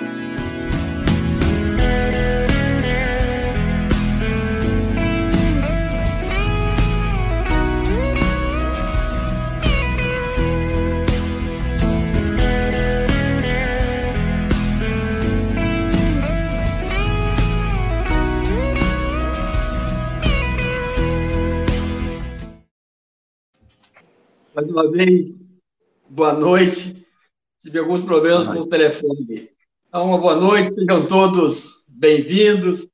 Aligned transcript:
Mais 0.00 0.08
uma 24.68 24.90
vez, 24.90 25.36
boa 26.10 26.32
noite. 26.32 27.06
Tive 27.62 27.78
alguns 27.78 28.04
problemas 28.04 28.48
com 28.48 28.60
o 28.62 28.66
telefone. 28.68 29.53
Então, 29.94 30.08
uma 30.08 30.18
boa 30.18 30.34
noite, 30.34 30.74
sejam 30.74 31.06
todos 31.06 31.84
bem-vindos 31.86 32.88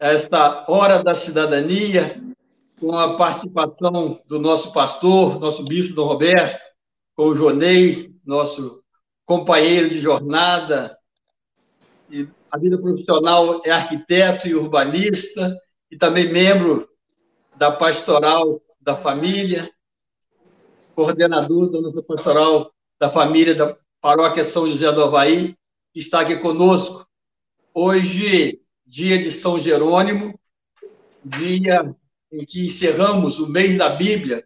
a 0.00 0.12
esta 0.12 0.64
Hora 0.72 1.02
da 1.02 1.12
Cidadania, 1.12 2.18
com 2.80 2.96
a 2.96 3.14
participação 3.14 4.18
do 4.26 4.38
nosso 4.38 4.72
pastor, 4.72 5.38
nosso 5.38 5.62
bispo 5.62 5.94
Dom 5.94 6.06
Roberto, 6.06 6.58
com 7.14 7.24
o 7.24 7.34
Jonei, 7.34 8.14
nosso 8.24 8.82
companheiro 9.26 9.90
de 9.90 10.00
jornada. 10.00 10.96
E 12.10 12.26
a 12.50 12.56
vida 12.56 12.78
profissional 12.78 13.60
é 13.62 13.70
arquiteto 13.70 14.48
e 14.48 14.54
urbanista, 14.54 15.54
e 15.90 15.98
também 15.98 16.32
membro 16.32 16.88
da 17.54 17.70
pastoral 17.70 18.62
da 18.80 18.96
família 18.96 19.70
coordenador 20.94 21.70
da 21.70 21.82
nossa 21.82 22.02
pastoral 22.02 22.72
da 22.98 23.10
família 23.10 23.54
da 23.54 23.76
Paróquia 24.00 24.42
São 24.42 24.66
José 24.66 24.90
do 24.90 25.04
Havaí, 25.04 25.54
que 25.92 26.00
está 26.00 26.20
aqui 26.20 26.36
conosco. 26.36 27.06
Hoje, 27.74 28.60
dia 28.86 29.18
de 29.18 29.32
São 29.32 29.58
Jerônimo, 29.58 30.38
dia 31.24 31.94
em 32.32 32.44
que 32.44 32.66
encerramos 32.66 33.38
o 33.38 33.48
mês 33.48 33.76
da 33.76 33.90
Bíblia 33.90 34.44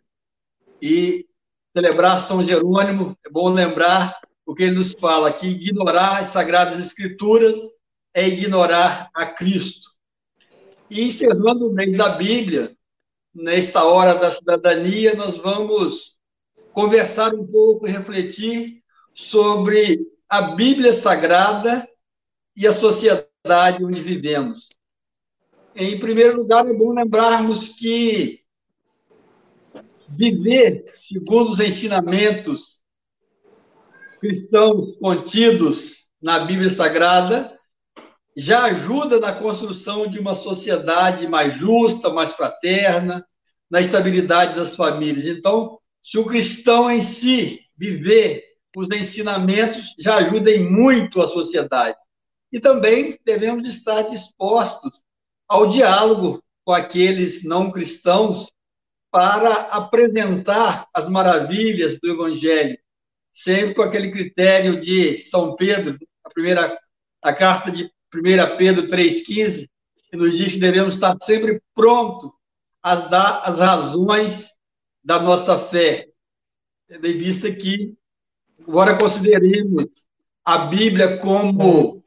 e 0.81 1.27
celebrar 1.73 2.23
São 2.23 2.45
Jerônimo, 2.45 3.17
é 3.25 3.31
bom 3.31 3.49
lembrar 3.51 4.19
o 4.47 4.55
que 4.55 4.65
ele 4.65 4.77
nos 4.77 4.93
fala, 4.93 5.33
que 5.33 5.47
ignorar 5.47 6.21
as 6.21 6.29
Sagradas 6.29 6.81
Escrituras 6.81 7.57
é 8.13 8.29
ignorar 8.29 9.11
a 9.15 9.27
Cristo. 9.27 9.91
E 10.89 11.03
encerrando 11.03 11.69
o 11.69 11.73
mês 11.73 11.97
da 11.97 12.11
Bíblia, 12.11 12.77
nesta 13.35 13.85
hora 13.85 14.15
da 14.15 14.31
cidadania, 14.31 15.15
nós 15.15 15.37
vamos 15.37 16.17
conversar 16.73 17.35
um 17.35 17.47
pouco 17.47 17.87
e 17.87 17.91
refletir 17.91 18.83
sobre 19.13 20.07
a 20.29 20.43
Bíblia 20.43 20.95
Sagrada 20.95 21.89
e 22.57 22.67
a 22.67 22.73
sociedade 22.73 23.85
onde 23.85 24.01
vivemos. 24.01 24.69
Em 25.75 25.99
primeiro 25.99 26.37
lugar, 26.37 26.67
é 26.67 26.73
bom 26.73 26.93
lembrarmos 26.93 27.69
que 27.69 28.41
viver 30.09 30.93
segundo 30.97 31.51
os 31.51 31.61
ensinamentos 31.61 32.83
cristãos 34.21 34.97
contidos 34.99 36.07
na 36.23 36.41
Bíblia 36.41 36.71
Sagrada 36.71 37.59
já 38.37 38.65
ajuda 38.65 39.21
na 39.21 39.33
construção 39.33 40.07
de 40.07 40.19
uma 40.19 40.35
sociedade 40.35 41.29
mais 41.29 41.55
justa, 41.55 42.11
mais 42.11 42.33
fraterna, 42.33 43.25
na 43.71 43.81
estabilidade 43.81 44.57
das 44.57 44.75
famílias. 44.75 45.27
Então, 45.27 45.79
se 46.03 46.19
o 46.19 46.25
cristão 46.25 46.91
em 46.91 47.01
si 47.01 47.61
viver 47.77 48.45
os 48.77 48.91
ensinamentos, 48.91 49.95
já 49.99 50.17
ajuda 50.17 50.51
em 50.51 50.69
muito 50.69 51.21
a 51.23 51.27
sociedade. 51.27 51.97
E 52.53 52.61
também 52.61 53.19
devemos 53.25 53.69
estar 53.69 54.03
dispostos 54.03 55.05
ao 55.49 55.69
diálogo 55.69 56.43
com 56.65 56.73
aqueles 56.73 57.45
não 57.45 57.71
cristãos 57.71 58.53
para 59.11 59.53
apresentar 59.67 60.89
as 60.93 61.09
maravilhas 61.09 61.99
do 62.01 62.11
Evangelho, 62.11 62.77
sempre 63.33 63.75
com 63.75 63.83
aquele 63.83 64.11
critério 64.11 64.81
de 64.81 65.19
São 65.19 65.55
Pedro, 65.55 65.99
a 66.25 66.31
primeira 66.31 66.79
a 67.23 67.33
carta 67.33 67.71
de 67.71 67.85
1 68.15 68.57
Pedro 68.59 68.87
3,15, 68.87 69.67
que 70.11 70.17
nos 70.17 70.37
diz 70.37 70.53
que 70.53 70.59
devemos 70.59 70.95
estar 70.95 71.17
sempre 71.23 71.61
prontos 71.75 72.31
a 72.83 72.97
dar 72.97 73.39
as 73.45 73.59
razões 73.59 74.51
da 75.03 75.19
nossa 75.19 75.59
fé, 75.59 76.07
tendo 76.87 77.07
em 77.07 77.17
vista 77.17 77.51
que, 77.51 77.95
agora 78.67 78.97
consideremos 78.97 79.85
a 80.45 80.59
Bíblia 80.59 81.19
como 81.19 82.03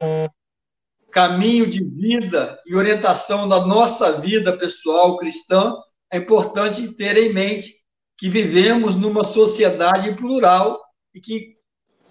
caminho 1.10 1.68
de 1.68 1.82
vida 1.82 2.60
e 2.66 2.74
orientação 2.74 3.48
da 3.48 3.66
nossa 3.66 4.20
vida 4.20 4.56
pessoal 4.56 5.16
cristã, 5.16 5.74
é 6.12 6.18
importante 6.18 6.94
ter 6.94 7.16
em 7.16 7.32
mente 7.32 7.76
que 8.16 8.28
vivemos 8.28 8.94
numa 8.94 9.22
sociedade 9.22 10.14
plural 10.14 10.80
e 11.14 11.20
que 11.20 11.56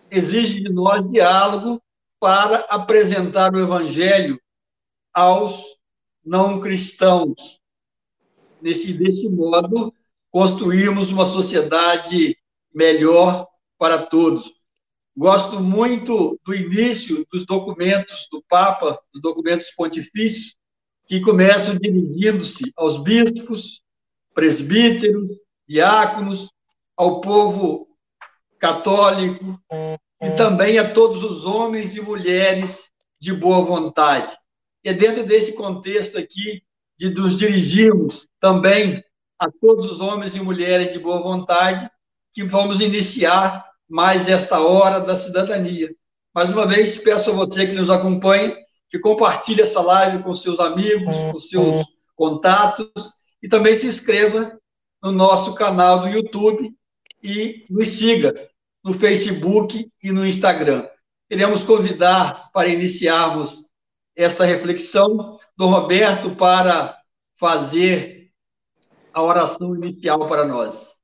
exige 0.09 0.61
de 0.61 0.69
nós 0.69 1.09
diálogo 1.09 1.81
para 2.19 2.59
apresentar 2.69 3.53
o 3.53 3.59
Evangelho 3.59 4.39
aos 5.13 5.61
não 6.25 6.59
cristãos. 6.59 7.59
Nesse, 8.61 8.93
desse 8.93 9.29
modo, 9.29 9.93
construirmos 10.31 11.11
uma 11.11 11.25
sociedade 11.25 12.35
melhor 12.73 13.47
para 13.77 14.05
todos. 14.05 14.51
Gosto 15.15 15.59
muito 15.59 16.39
do 16.45 16.53
início 16.53 17.25
dos 17.31 17.45
documentos 17.45 18.27
do 18.31 18.43
Papa, 18.47 18.99
dos 19.11 19.21
documentos 19.21 19.69
pontifícios, 19.71 20.55
que 21.07 21.21
começam 21.21 21.75
dirigindo-se 21.75 22.71
aos 22.75 23.01
bispos, 23.01 23.81
presbíteros, 24.33 25.29
diáconos, 25.67 26.51
ao 26.95 27.21
povo 27.21 27.87
católico 28.59 29.59
e 30.21 30.31
também 30.35 30.79
a 30.79 30.93
todos 30.93 31.23
os 31.23 31.45
homens 31.45 31.95
e 31.95 32.01
mulheres 32.01 32.91
de 33.19 33.33
boa 33.33 33.61
vontade. 33.61 34.37
E 34.83 34.89
é 34.89 34.93
dentro 34.93 35.25
desse 35.25 35.53
contexto 35.53 36.17
aqui 36.17 36.63
de 36.97 37.09
nos 37.09 37.37
dirigirmos 37.37 38.27
também 38.39 39.03
a 39.39 39.49
todos 39.51 39.91
os 39.91 40.01
homens 40.01 40.35
e 40.35 40.39
mulheres 40.39 40.93
de 40.93 40.99
boa 40.99 41.21
vontade 41.21 41.89
que 42.33 42.43
vamos 42.43 42.79
iniciar 42.79 43.66
mais 43.89 44.27
esta 44.27 44.59
hora 44.59 44.99
da 44.99 45.15
cidadania. 45.15 45.89
Mais 46.33 46.49
uma 46.49 46.67
vez, 46.67 46.97
peço 46.97 47.31
a 47.31 47.33
você 47.33 47.67
que 47.67 47.73
nos 47.73 47.89
acompanhe, 47.89 48.55
que 48.89 48.99
compartilhe 48.99 49.61
essa 49.61 49.81
live 49.81 50.23
com 50.23 50.33
seus 50.33 50.59
amigos, 50.59 51.15
com 51.31 51.39
seus 51.39 51.85
contatos, 52.15 52.89
e 53.41 53.47
também 53.47 53.75
se 53.75 53.87
inscreva 53.87 54.57
no 55.01 55.11
nosso 55.11 55.53
canal 55.55 56.01
do 56.01 56.07
YouTube 56.09 56.75
e 57.23 57.65
nos 57.69 57.89
siga 57.89 58.33
no 58.83 58.93
Facebook 58.93 59.91
e 60.03 60.11
no 60.11 60.25
Instagram. 60.25 60.87
Queremos 61.29 61.63
convidar 61.63 62.51
para 62.53 62.69
iniciarmos 62.69 63.65
esta 64.15 64.45
reflexão 64.45 65.37
do 65.57 65.67
Roberto 65.67 66.35
para 66.35 66.97
fazer 67.35 68.31
a 69.13 69.21
oração 69.21 69.75
inicial 69.75 70.27
para 70.27 70.45
nós. 70.45 70.96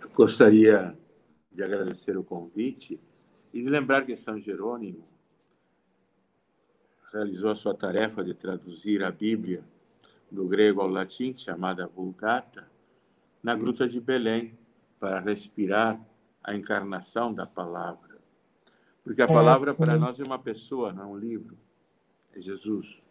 Eu 0.00 0.10
gostaria 0.10 0.96
de 1.50 1.62
agradecer 1.62 2.16
o 2.16 2.24
convite 2.24 3.00
e 3.52 3.62
de 3.62 3.68
lembrar 3.68 4.04
que 4.04 4.16
São 4.16 4.38
Jerônimo 4.38 5.06
realizou 7.12 7.50
a 7.50 7.56
sua 7.56 7.74
tarefa 7.74 8.22
de 8.22 8.34
traduzir 8.34 9.02
a 9.02 9.10
Bíblia 9.10 9.64
do 10.30 10.46
grego 10.46 10.80
ao 10.80 10.88
latim, 10.88 11.34
chamada 11.36 11.86
Vulgata, 11.86 12.70
na 13.42 13.54
Gruta 13.54 13.88
de 13.88 14.00
Belém, 14.00 14.58
para 14.98 15.20
respirar 15.20 16.00
a 16.42 16.54
encarnação 16.54 17.32
da 17.32 17.46
palavra. 17.46 18.18
Porque 19.02 19.22
a 19.22 19.26
palavra 19.26 19.72
para 19.74 19.96
nós 19.96 20.20
é 20.20 20.22
uma 20.22 20.38
pessoa, 20.38 20.92
não 20.92 21.02
é 21.02 21.06
um 21.06 21.16
livro, 21.16 21.56
é 22.34 22.40
Jesus 22.40 23.02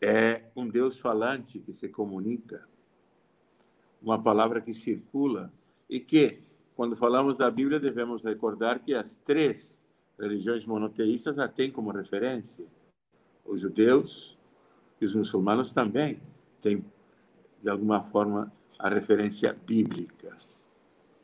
é 0.00 0.44
um 0.54 0.68
Deus 0.68 0.98
falante 0.98 1.58
que 1.58 1.72
se 1.72 1.88
comunica, 1.88 2.66
uma 4.00 4.22
palavra 4.22 4.60
que 4.60 4.72
circula 4.72 5.52
e 5.88 6.00
que, 6.00 6.38
quando 6.76 6.96
falamos 6.96 7.38
da 7.38 7.50
Bíblia, 7.50 7.80
devemos 7.80 8.22
recordar 8.24 8.78
que 8.80 8.94
as 8.94 9.16
três 9.16 9.84
religiões 10.18 10.66
monoteístas 10.66 11.38
a 11.38 11.48
têm 11.48 11.70
como 11.70 11.90
referência. 11.90 12.66
Os 13.44 13.60
judeus 13.60 14.36
e 15.00 15.04
os 15.04 15.14
muçulmanos 15.14 15.72
também 15.72 16.20
têm, 16.60 16.84
de 17.62 17.68
alguma 17.68 18.02
forma, 18.02 18.52
a 18.78 18.88
referência 18.88 19.56
bíblica. 19.66 20.36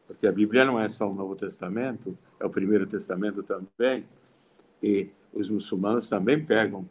Porque 0.07 0.27
a 0.27 0.33
Bíblia 0.33 0.65
não 0.65 0.79
é 0.79 0.89
só 0.89 1.11
o 1.11 1.15
Novo 1.15 1.35
Testamento, 1.35 2.17
é 2.39 2.47
o 2.47 2.51
Primeiro 2.51 2.87
Testamento 2.87 3.43
também, 3.43 4.07
e 4.83 5.11
os 5.33 5.49
muçulmanos 5.49 6.09
também 6.09 6.45
pegam 6.45 6.89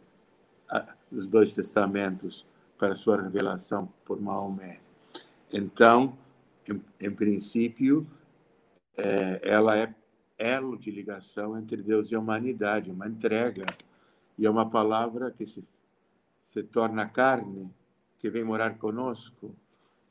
os 1.11 1.29
dois 1.29 1.53
testamentos 1.53 2.45
para 2.77 2.95
sua 2.95 3.21
revelação 3.21 3.87
por 4.03 4.19
Maomé. 4.19 4.81
Então, 5.55 6.17
em, 6.67 6.81
em 6.99 7.11
princípio, 7.11 8.07
é, 8.97 9.39
ela 9.43 9.77
é 9.77 9.93
elo 10.35 10.75
de 10.75 10.89
ligação 10.89 11.55
entre 11.55 11.83
Deus 11.83 12.09
e 12.09 12.15
a 12.15 12.19
humanidade, 12.19 12.89
uma 12.89 13.07
entrega. 13.07 13.63
E 14.35 14.47
é 14.47 14.49
uma 14.49 14.67
palavra 14.67 15.29
que 15.29 15.45
se, 15.45 15.63
se 16.41 16.63
torna 16.63 17.07
carne, 17.07 17.71
que 18.17 18.31
vem 18.31 18.43
morar 18.43 18.79
conosco. 18.79 19.55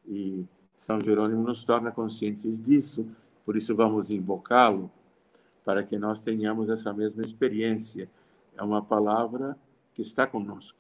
E 0.07 0.47
São 0.77 1.01
Jerônimo 1.01 1.43
nos 1.43 1.65
torna 1.65 1.91
conscientes 1.91 2.63
disso, 2.63 3.05
por 3.45 3.57
isso 3.57 3.75
vamos 3.75 4.11
invocá-lo, 4.11 4.93
para 5.65 5.83
que 5.83 5.99
nós 5.99 6.23
tenhamos 6.23 6.71
essa 6.71 6.93
mesma 6.93 7.23
experiência. 7.23 8.09
É 8.57 8.63
uma 8.63 8.81
palavra 8.81 9.59
que 9.93 10.03
está 10.03 10.25
conosco, 10.25 10.79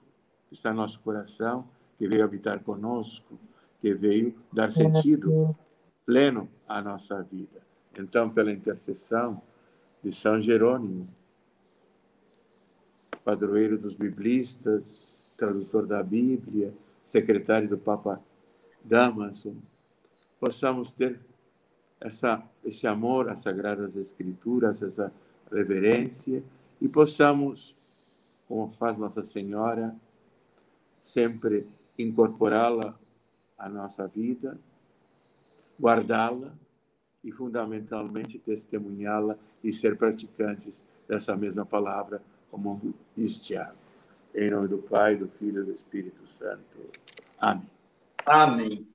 que 0.48 0.54
está 0.54 0.70
no 0.70 0.76
nosso 0.76 1.00
coração, 1.00 1.66
que 1.98 2.06
veio 2.06 2.24
habitar 2.24 2.60
conosco, 2.60 3.38
que 3.82 3.92
veio 3.92 4.32
dar 4.52 4.70
sentido 4.70 5.56
pleno 6.06 6.48
à 6.68 6.80
nossa 6.80 7.20
vida. 7.20 7.60
Então, 7.98 8.30
pela 8.30 8.52
intercessão 8.52 9.42
de 10.00 10.12
São 10.12 10.40
Jerônimo, 10.40 11.08
padroeiro 13.24 13.76
dos 13.76 13.96
biblistas, 13.96 15.34
tradutor 15.36 15.84
da 15.84 16.00
Bíblia, 16.00 16.72
secretário 17.04 17.68
do 17.68 17.76
Papa 17.76 18.22
Damaso, 18.84 19.56
possamos 20.38 20.92
ter 20.92 21.18
essa, 22.00 22.40
esse 22.64 22.86
amor 22.86 23.28
às 23.28 23.40
Sagradas 23.40 23.96
Escrituras, 23.96 24.80
essa 24.80 25.12
reverência, 25.50 26.44
e 26.80 26.88
possamos, 26.88 27.74
como 28.46 28.68
faz 28.68 28.96
Nossa 28.96 29.24
Senhora, 29.24 29.94
sempre 31.00 31.66
incorporá-la 31.98 32.96
à 33.56 33.68
nossa 33.68 34.06
vida, 34.06 34.58
guardá-la 35.80 36.52
e, 37.22 37.30
fundamentalmente, 37.30 38.38
testemunhá-la 38.38 39.36
e 39.62 39.72
ser 39.72 39.96
praticantes 39.96 40.82
dessa 41.08 41.36
mesma 41.36 41.64
palavra, 41.64 42.22
como 42.50 42.94
diz 43.16 43.40
Tiago. 43.40 43.76
Em 44.34 44.50
nome 44.50 44.68
do 44.68 44.78
Pai, 44.78 45.16
do 45.16 45.28
Filho 45.28 45.62
e 45.62 45.66
do 45.66 45.72
Espírito 45.72 46.30
Santo. 46.30 46.62
Amém. 47.38 47.68
Amém. 48.24 48.88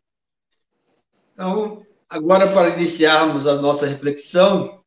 Então, 1.34 1.86
agora, 2.10 2.52
para 2.52 2.76
iniciarmos 2.76 3.46
a 3.46 3.62
nossa 3.62 3.86
reflexão, 3.86 4.82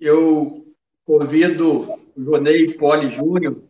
eu 0.00 0.66
convido 1.04 1.92
o 1.92 1.98
Jonei 2.16 2.72
Poli 2.74 3.12
Júnior, 3.12 3.62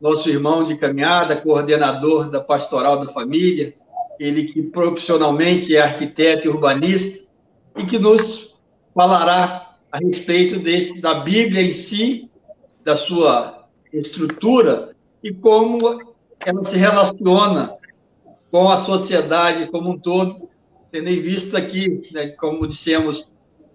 nosso 0.00 0.28
irmão 0.28 0.64
de 0.64 0.78
caminhada, 0.78 1.40
coordenador 1.40 2.30
da 2.30 2.40
Pastoral 2.40 3.04
da 3.04 3.12
Família, 3.12 3.76
ele 4.18 4.44
que 4.44 4.62
profissionalmente 4.62 5.74
é 5.74 5.80
arquiteto 5.80 6.46
e 6.46 6.50
urbanista, 6.50 7.26
e 7.76 7.84
que 7.84 7.98
nos 7.98 8.56
falará 8.94 9.76
a 9.92 9.98
respeito 9.98 10.58
desse, 10.58 11.00
da 11.00 11.14
Bíblia 11.20 11.62
em 11.62 11.72
si, 11.72 12.30
da 12.84 12.96
sua 12.96 13.66
estrutura 13.92 14.94
e 15.22 15.32
como 15.32 15.78
ela 16.44 16.64
se 16.64 16.76
relaciona 16.76 17.76
com 18.50 18.68
a 18.68 18.78
sociedade 18.78 19.70
como 19.70 19.90
um 19.90 19.98
todo, 19.98 20.48
tendo 20.90 21.08
em 21.08 21.20
vista 21.20 21.60
que, 21.60 22.08
né, 22.12 22.28
como 22.32 22.66
dissemos, 22.66 23.28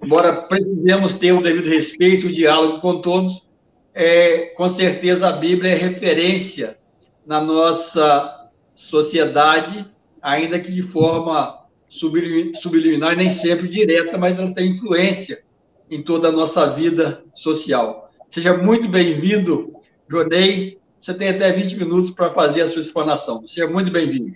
embora 0.04 0.34
precisemos 0.34 1.16
ter 1.16 1.32
o 1.32 1.42
devido 1.42 1.70
respeito 1.70 2.28
e 2.28 2.34
diálogo 2.34 2.82
com 2.82 3.02
todos, 3.02 3.48
é, 3.94 4.48
com 4.56 4.68
certeza 4.68 5.28
a 5.28 5.34
Bíblia 5.34 5.72
é 5.72 5.76
referência 5.76 6.78
na 7.26 7.40
nossa 7.40 8.50
sociedade, 8.74 9.86
ainda 10.24 10.58
que 10.58 10.72
de 10.72 10.82
forma 10.82 11.62
subliminar, 11.90 13.16
nem 13.16 13.30
sempre 13.30 13.68
direta, 13.68 14.18
mas 14.18 14.40
ela 14.40 14.54
tem 14.54 14.72
influência 14.72 15.44
em 15.92 16.02
toda 16.02 16.30
a 16.30 16.32
nossa 16.32 16.74
vida 16.74 17.24
social. 17.36 18.10
Seja 18.32 18.58
muito 18.58 18.88
bem-vindo, 18.88 19.74
Jonei. 20.10 20.80
Você 21.00 21.14
tem 21.14 21.28
até 21.28 21.52
20 21.52 21.76
minutos 21.76 22.12
para 22.12 22.34
fazer 22.34 22.62
a 22.62 22.70
sua 22.70 22.82
explanação. 22.82 23.46
Seja 23.46 23.68
muito 23.68 23.92
bem-vindo. 23.92 24.34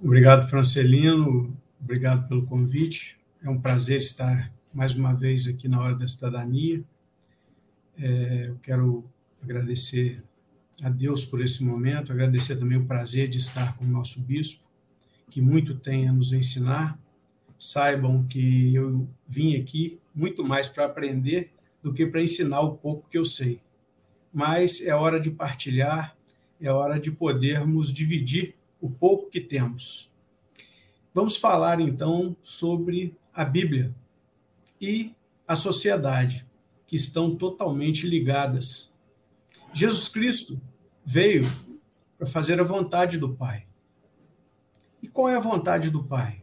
Obrigado, 0.00 0.48
Francelino. 0.48 1.54
Obrigado 1.82 2.28
pelo 2.28 2.46
convite. 2.46 3.18
É 3.42 3.50
um 3.50 3.60
prazer 3.60 3.98
estar 3.98 4.52
mais 4.72 4.94
uma 4.94 5.12
vez 5.12 5.48
aqui 5.48 5.68
na 5.68 5.80
Hora 5.80 5.96
da 5.96 6.06
Cidadania. 6.06 6.82
É, 7.98 8.46
eu 8.48 8.56
quero 8.62 9.04
agradecer 9.42 10.22
a 10.82 10.88
Deus 10.88 11.24
por 11.24 11.40
esse 11.40 11.64
momento, 11.64 12.12
agradecer 12.12 12.56
também 12.56 12.78
o 12.78 12.86
prazer 12.86 13.28
de 13.28 13.38
estar 13.38 13.76
com 13.76 13.84
o 13.84 13.88
nosso 13.88 14.20
bispo, 14.20 14.64
que 15.30 15.40
muito 15.40 15.74
tem 15.74 16.08
a 16.08 16.12
nos 16.12 16.32
ensinar. 16.32 16.98
Saibam 17.58 18.26
que 18.26 18.74
eu 18.74 19.08
vim 19.26 19.56
aqui 19.56 19.98
muito 20.14 20.44
mais 20.44 20.68
para 20.68 20.84
aprender 20.84 21.52
do 21.82 21.92
que 21.92 22.06
para 22.06 22.22
ensinar 22.22 22.60
o 22.60 22.76
pouco 22.76 23.08
que 23.08 23.16
eu 23.16 23.24
sei. 23.24 23.60
Mas 24.32 24.80
é 24.82 24.94
hora 24.94 25.18
de 25.18 25.30
partilhar, 25.30 26.16
é 26.60 26.70
hora 26.70 27.00
de 27.00 27.10
podermos 27.10 27.92
dividir 27.92 28.54
o 28.80 28.90
pouco 28.90 29.30
que 29.30 29.40
temos. 29.40 30.10
Vamos 31.14 31.36
falar 31.36 31.80
então 31.80 32.36
sobre 32.42 33.16
a 33.32 33.44
Bíblia 33.44 33.94
e 34.80 35.14
a 35.48 35.56
sociedade, 35.56 36.46
que 36.86 36.96
estão 36.96 37.34
totalmente 37.34 38.06
ligadas. 38.06 38.92
Jesus 39.72 40.08
Cristo 40.08 40.60
veio 41.04 41.44
para 42.16 42.26
fazer 42.26 42.60
a 42.60 42.64
vontade 42.64 43.18
do 43.18 43.34
Pai. 43.34 43.66
E 45.02 45.08
qual 45.08 45.28
é 45.28 45.36
a 45.36 45.40
vontade 45.40 45.90
do 45.90 46.02
Pai? 46.02 46.42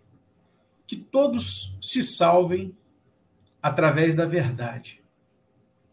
Que 0.85 0.95
todos 0.95 1.77
se 1.81 2.03
salvem 2.03 2.75
através 3.61 4.13
da 4.15 4.25
verdade. 4.25 5.01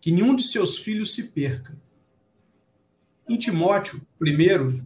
Que 0.00 0.12
nenhum 0.12 0.34
de 0.34 0.42
seus 0.42 0.78
filhos 0.78 1.14
se 1.14 1.28
perca. 1.28 1.76
Em 3.28 3.36
Timóteo, 3.36 4.00
primeiro, 4.18 4.84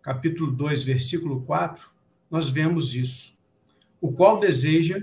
capítulo 0.00 0.50
2, 0.52 0.82
versículo 0.82 1.42
4, 1.42 1.90
nós 2.30 2.48
vemos 2.48 2.94
isso. 2.94 3.36
O 4.00 4.12
qual 4.12 4.38
deseja 4.38 5.02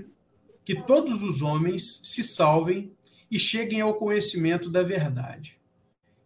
que 0.64 0.82
todos 0.82 1.22
os 1.22 1.40
homens 1.40 2.00
se 2.04 2.22
salvem 2.22 2.92
e 3.30 3.38
cheguem 3.38 3.80
ao 3.80 3.94
conhecimento 3.94 4.68
da 4.70 4.82
verdade. 4.82 5.57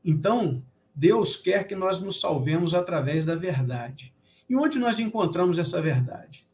Então, 0.05 0.63
Deus 0.95 1.37
quer 1.37 1.67
que 1.67 1.75
nós 1.75 2.01
nos 2.01 2.21
salvemos 2.21 2.75
através 2.75 3.25
da 3.25 3.35
verdade. 3.35 4.13
E 4.49 4.57
onde 4.57 4.79
nós 4.79 4.99
encontramos 4.99 5.59
essa 5.59 5.81
verdade? 5.81 6.47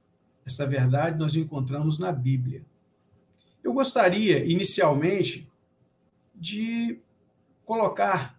Essa 0.47 0.67
verdade 0.67 1.19
nós 1.19 1.35
encontramos 1.35 1.99
na 1.99 2.12
Bíblia. 2.12 2.65
Eu 3.62 3.73
gostaria, 3.73 4.45
inicialmente, 4.45 5.49
de 6.35 7.00
colocar 7.65 8.39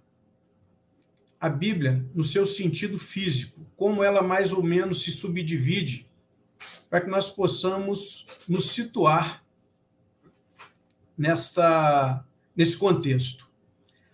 a 1.40 1.50
Bíblia 1.50 2.06
no 2.14 2.24
seu 2.24 2.46
sentido 2.46 2.98
físico, 2.98 3.66
como 3.76 4.04
ela 4.04 4.22
mais 4.22 4.52
ou 4.52 4.64
menos 4.64 5.04
se 5.04 5.12
subdivide, 5.12 6.08
para 6.90 7.02
que 7.02 7.10
nós 7.10 7.30
possamos 7.30 8.46
nos 8.48 8.72
situar 8.72 9.44
nesta, 11.18 12.26
nesse 12.56 12.78
contexto. 12.78 13.49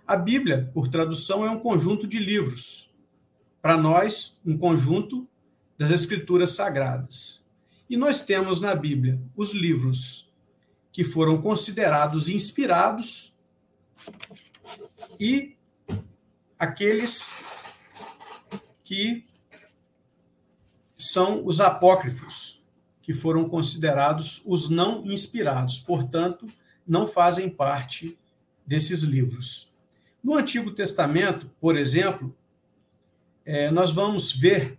A 0.08 0.16
Bíblia, 0.16 0.70
por 0.72 0.88
tradução, 0.88 1.44
é 1.44 1.50
um 1.50 1.60
conjunto 1.60 2.08
de 2.08 2.20
livros. 2.20 2.94
Para 3.60 3.76
nós, 3.76 4.40
um 4.46 4.56
conjunto 4.56 5.28
das 5.78 5.90
Escrituras 5.90 6.52
Sagradas. 6.52 7.44
E 7.90 7.98
nós 7.98 8.24
temos 8.24 8.62
na 8.62 8.76
Bíblia 8.76 9.20
os 9.36 9.52
livros 9.52 10.32
que 10.92 11.04
foram 11.04 11.42
considerados 11.42 12.30
inspirados 12.30 13.34
e 15.20 15.56
aqueles 16.58 17.76
que 18.84 19.26
são 20.98 21.46
os 21.46 21.60
apócrifos, 21.60 22.64
que 23.02 23.14
foram 23.14 23.50
considerados 23.50 24.42
os 24.46 24.70
não 24.70 25.04
inspirados, 25.06 25.80
portanto, 25.80 26.46
não 26.88 27.08
fazem 27.08 27.50
parte 27.50 28.18
desses 28.66 29.02
livros. 29.02 29.74
No 30.26 30.34
Antigo 30.34 30.72
Testamento, 30.72 31.52
por 31.62 31.78
exemplo, 31.78 32.36
é, 33.46 33.70
nós 33.70 33.94
vamos 33.94 34.32
ver 34.32 34.76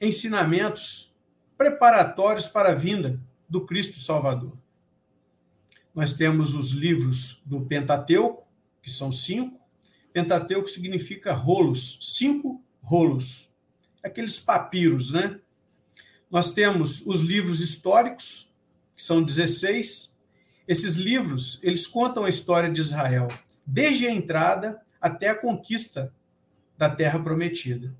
ensinamentos 0.00 1.14
preparatórios 1.54 2.46
para 2.46 2.70
a 2.70 2.74
vinda 2.74 3.20
do 3.46 3.66
Cristo 3.66 3.98
Salvador. 3.98 4.56
Nós 5.94 6.14
temos 6.14 6.54
os 6.54 6.70
livros 6.70 7.42
do 7.44 7.60
Pentateuco, 7.60 8.48
que 8.80 8.90
são 8.90 9.12
cinco. 9.12 9.60
Pentateuco 10.14 10.66
significa 10.66 11.34
rolos, 11.34 11.98
cinco 12.00 12.64
rolos, 12.80 13.50
aqueles 14.02 14.38
papiros, 14.38 15.10
né? 15.10 15.38
Nós 16.30 16.52
temos 16.52 17.02
os 17.04 17.20
livros 17.20 17.60
históricos, 17.60 18.50
que 18.96 19.02
são 19.02 19.22
16. 19.22 20.16
Esses 20.66 20.94
livros, 20.94 21.60
eles 21.62 21.86
contam 21.86 22.24
a 22.24 22.30
história 22.30 22.72
de 22.72 22.80
Israel, 22.80 23.28
desde 23.70 24.06
a 24.06 24.10
entrada 24.10 24.80
até 24.98 25.28
a 25.28 25.34
conquista 25.34 26.10
da 26.78 26.88
terra 26.88 27.18
prometida. 27.18 27.94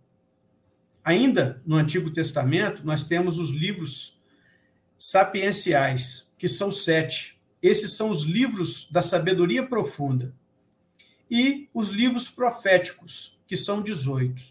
Ainda 1.04 1.60
no 1.66 1.76
Antigo 1.76 2.10
Testamento, 2.10 2.86
nós 2.86 3.04
temos 3.04 3.38
os 3.38 3.50
livros 3.50 4.18
sapienciais, 4.96 6.32
que 6.38 6.48
são 6.48 6.72
sete. 6.72 7.38
esses 7.62 7.92
são 7.92 8.08
os 8.08 8.22
livros 8.22 8.90
da 8.90 9.02
sabedoria 9.02 9.66
profunda. 9.66 10.32
E 11.30 11.68
os 11.74 11.88
livros 11.88 12.30
proféticos, 12.30 13.38
que 13.46 13.56
são 13.56 13.82
18. 13.82 14.42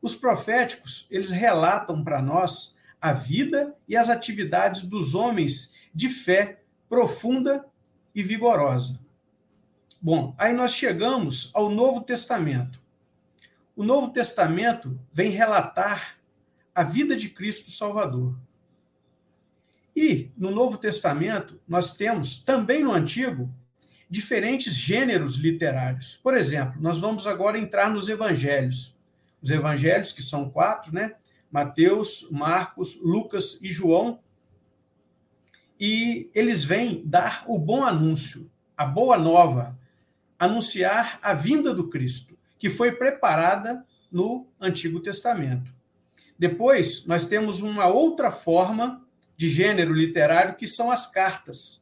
Os 0.00 0.14
proféticos, 0.14 1.06
eles 1.10 1.30
relatam 1.30 2.02
para 2.02 2.22
nós 2.22 2.78
a 3.00 3.12
vida 3.12 3.76
e 3.86 3.94
as 3.94 4.08
atividades 4.08 4.84
dos 4.84 5.14
homens 5.14 5.74
de 5.94 6.08
fé 6.08 6.62
profunda 6.88 7.66
e 8.14 8.22
vigorosa. 8.22 8.98
Bom, 10.04 10.34
aí 10.36 10.52
nós 10.52 10.74
chegamos 10.74 11.52
ao 11.54 11.70
Novo 11.70 12.00
Testamento. 12.00 12.82
O 13.76 13.84
Novo 13.84 14.10
Testamento 14.10 14.98
vem 15.12 15.30
relatar 15.30 16.18
a 16.74 16.82
vida 16.82 17.14
de 17.14 17.28
Cristo 17.28 17.70
Salvador. 17.70 18.34
E 19.94 20.32
no 20.36 20.50
Novo 20.50 20.76
Testamento, 20.76 21.60
nós 21.68 21.94
temos, 21.94 22.42
também 22.42 22.82
no 22.82 22.92
Antigo, 22.92 23.48
diferentes 24.10 24.74
gêneros 24.74 25.36
literários. 25.36 26.18
Por 26.20 26.34
exemplo, 26.34 26.82
nós 26.82 26.98
vamos 26.98 27.24
agora 27.28 27.56
entrar 27.56 27.88
nos 27.88 28.08
evangelhos. 28.08 28.96
Os 29.40 29.50
evangelhos, 29.50 30.10
que 30.10 30.20
são 30.20 30.50
quatro, 30.50 30.92
né? 30.92 31.14
Mateus, 31.48 32.26
Marcos, 32.28 32.98
Lucas 33.00 33.62
e 33.62 33.70
João. 33.70 34.18
E 35.78 36.28
eles 36.34 36.64
vêm 36.64 37.04
dar 37.06 37.44
o 37.46 37.56
bom 37.56 37.84
anúncio, 37.84 38.50
a 38.76 38.84
boa 38.84 39.16
nova, 39.16 39.80
anunciar 40.42 41.20
a 41.22 41.34
vinda 41.34 41.72
do 41.72 41.88
Cristo, 41.88 42.36
que 42.58 42.68
foi 42.68 42.90
preparada 42.90 43.86
no 44.10 44.48
Antigo 44.60 44.98
Testamento. 44.98 45.72
Depois, 46.36 47.06
nós 47.06 47.26
temos 47.26 47.60
uma 47.60 47.86
outra 47.86 48.32
forma 48.32 49.06
de 49.36 49.48
gênero 49.48 49.94
literário 49.94 50.56
que 50.56 50.66
são 50.66 50.90
as 50.90 51.08
cartas. 51.08 51.80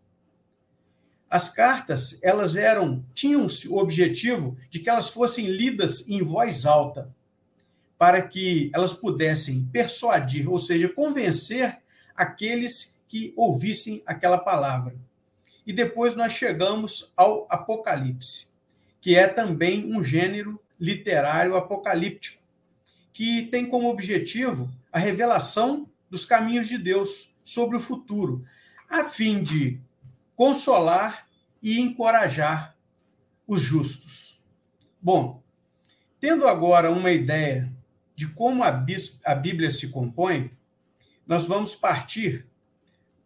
As 1.31 1.49
cartas, 1.49 2.23
elas 2.23 2.55
eram 2.55 3.03
tinham 3.15 3.47
o 3.71 3.79
objetivo 3.79 4.59
de 4.69 4.79
que 4.79 4.91
elas 4.91 5.09
fossem 5.09 5.47
lidas 5.47 6.07
em 6.07 6.21
voz 6.23 6.67
alta, 6.67 7.11
para 7.97 8.21
que 8.21 8.71
elas 8.75 8.93
pudessem 8.93 9.67
persuadir, 9.73 10.51
ou 10.51 10.59
seja, 10.59 10.87
convencer 10.87 11.79
aqueles 12.15 13.03
que 13.09 13.33
ouvissem 13.39 14.03
aquela 14.05 14.37
palavra. 14.37 14.95
E 15.67 15.73
depois 15.73 16.15
nós 16.15 16.35
chegamos 16.35 17.11
ao 17.17 17.47
Apocalipse, 17.49 18.50
que 19.01 19.17
é 19.17 19.27
também 19.27 19.93
um 19.93 20.03
gênero 20.03 20.61
literário 20.79 21.57
apocalíptico, 21.57 22.43
que 23.13 23.47
tem 23.47 23.67
como 23.67 23.89
objetivo 23.89 24.71
a 24.93 24.99
revelação 24.99 25.89
dos 26.09 26.25
caminhos 26.25 26.69
de 26.69 26.79
Deus 26.79 27.35
sobre 27.45 27.77
o 27.77 27.81
futuro, 27.81 28.45
a 28.89 29.05
fim 29.05 29.43
de 29.43 29.81
consolar 30.35 31.27
e 31.63 31.81
encorajar 31.81 32.77
os 33.47 33.61
justos. 33.61 34.43
Bom, 35.01 35.43
tendo 36.19 36.47
agora 36.47 36.91
uma 36.91 37.11
ideia 37.11 37.73
de 38.15 38.29
como 38.29 38.63
a 38.63 39.35
Bíblia 39.35 39.71
se 39.71 39.89
compõe, 39.89 40.51
nós 41.27 41.47
vamos 41.47 41.75
partir 41.75 42.47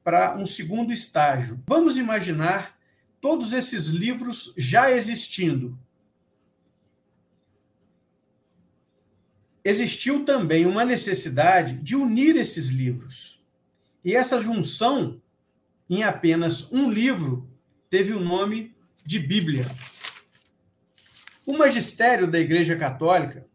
para 0.02 0.37
um 0.37 0.47
segundo 0.47 0.93
estágio. 0.93 1.62
Vamos 1.66 1.97
imaginar 1.97 2.76
todos 3.25 3.54
esses 3.54 3.87
livros 3.87 4.52
já 4.54 4.90
existindo, 4.90 5.78
existiu 9.64 10.26
também 10.26 10.66
uma 10.66 10.85
necessidade 10.85 11.73
de 11.73 11.97
unir 11.97 12.37
esses 12.37 12.69
livros. 12.69 13.43
E 14.04 14.14
essa 14.14 14.43
junção, 14.43 15.23
em 15.88 16.02
apenas 16.02 16.71
um 16.71 16.90
livro, 16.90 17.50
teve 17.88 18.12
o 18.12 18.21
nome 18.21 18.76
de 19.07 19.19
Bíblia. 19.19 19.64
O 21.47 21.57
magistério 21.57 22.26
da 22.26 22.38
Igreja 22.38 22.76
Católica, 22.76 23.49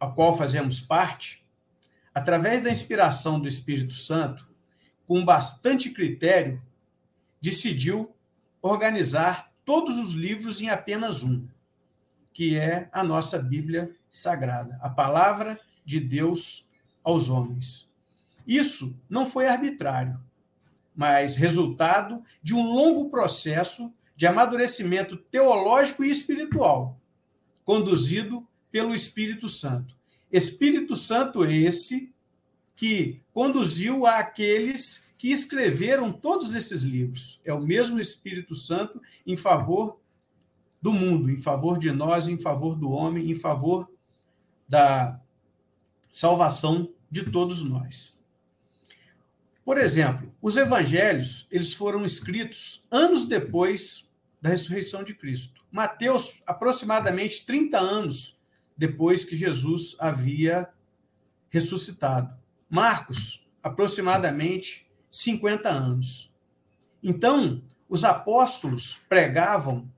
a 0.00 0.08
qual 0.08 0.36
fazemos 0.36 0.80
parte, 0.80 1.46
através 2.12 2.60
da 2.62 2.70
inspiração 2.72 3.38
do 3.38 3.46
Espírito 3.46 3.94
Santo, 3.94 4.52
com 5.06 5.24
bastante 5.24 5.88
critério, 5.90 6.60
decidiu 7.40 8.12
organizar 8.64 9.52
todos 9.62 9.98
os 9.98 10.12
livros 10.12 10.62
em 10.62 10.70
apenas 10.70 11.22
um, 11.22 11.46
que 12.32 12.56
é 12.56 12.88
a 12.92 13.04
nossa 13.04 13.38
Bíblia 13.38 13.94
sagrada, 14.10 14.78
a 14.80 14.88
palavra 14.88 15.60
de 15.84 16.00
Deus 16.00 16.70
aos 17.02 17.28
homens. 17.28 17.90
Isso 18.46 18.98
não 19.06 19.26
foi 19.26 19.48
arbitrário, 19.48 20.18
mas 20.96 21.36
resultado 21.36 22.24
de 22.42 22.54
um 22.54 22.62
longo 22.62 23.10
processo 23.10 23.92
de 24.16 24.26
amadurecimento 24.26 25.14
teológico 25.14 26.02
e 26.02 26.10
espiritual, 26.10 26.98
conduzido 27.66 28.48
pelo 28.72 28.94
Espírito 28.94 29.46
Santo. 29.46 29.94
Espírito 30.32 30.96
Santo 30.96 31.44
esse 31.44 32.14
que 32.74 33.20
conduziu 33.30 34.06
àqueles 34.06 35.12
que 35.24 35.32
escreveram 35.32 36.12
todos 36.12 36.54
esses 36.54 36.82
livros. 36.82 37.40
É 37.46 37.54
o 37.54 37.58
mesmo 37.58 37.98
Espírito 37.98 38.54
Santo 38.54 39.00
em 39.26 39.34
favor 39.34 39.98
do 40.82 40.92
mundo, 40.92 41.30
em 41.30 41.38
favor 41.38 41.78
de 41.78 41.90
nós, 41.90 42.28
em 42.28 42.36
favor 42.36 42.76
do 42.76 42.90
homem, 42.90 43.30
em 43.30 43.34
favor 43.34 43.90
da 44.68 45.18
salvação 46.10 46.92
de 47.10 47.22
todos 47.30 47.64
nós. 47.64 48.18
Por 49.64 49.78
exemplo, 49.78 50.30
os 50.42 50.58
evangelhos, 50.58 51.46
eles 51.50 51.72
foram 51.72 52.04
escritos 52.04 52.84
anos 52.90 53.24
depois 53.24 54.06
da 54.42 54.50
ressurreição 54.50 55.02
de 55.02 55.14
Cristo. 55.14 55.64
Mateus, 55.72 56.42
aproximadamente 56.46 57.46
30 57.46 57.78
anos 57.78 58.38
depois 58.76 59.24
que 59.24 59.36
Jesus 59.36 59.96
havia 59.98 60.68
ressuscitado. 61.48 62.36
Marcos, 62.68 63.42
aproximadamente 63.62 64.83
50 65.14 65.68
anos. 65.68 66.28
Então, 67.00 67.62
os 67.88 68.02
apóstolos 68.02 68.98
pregavam 69.08 69.88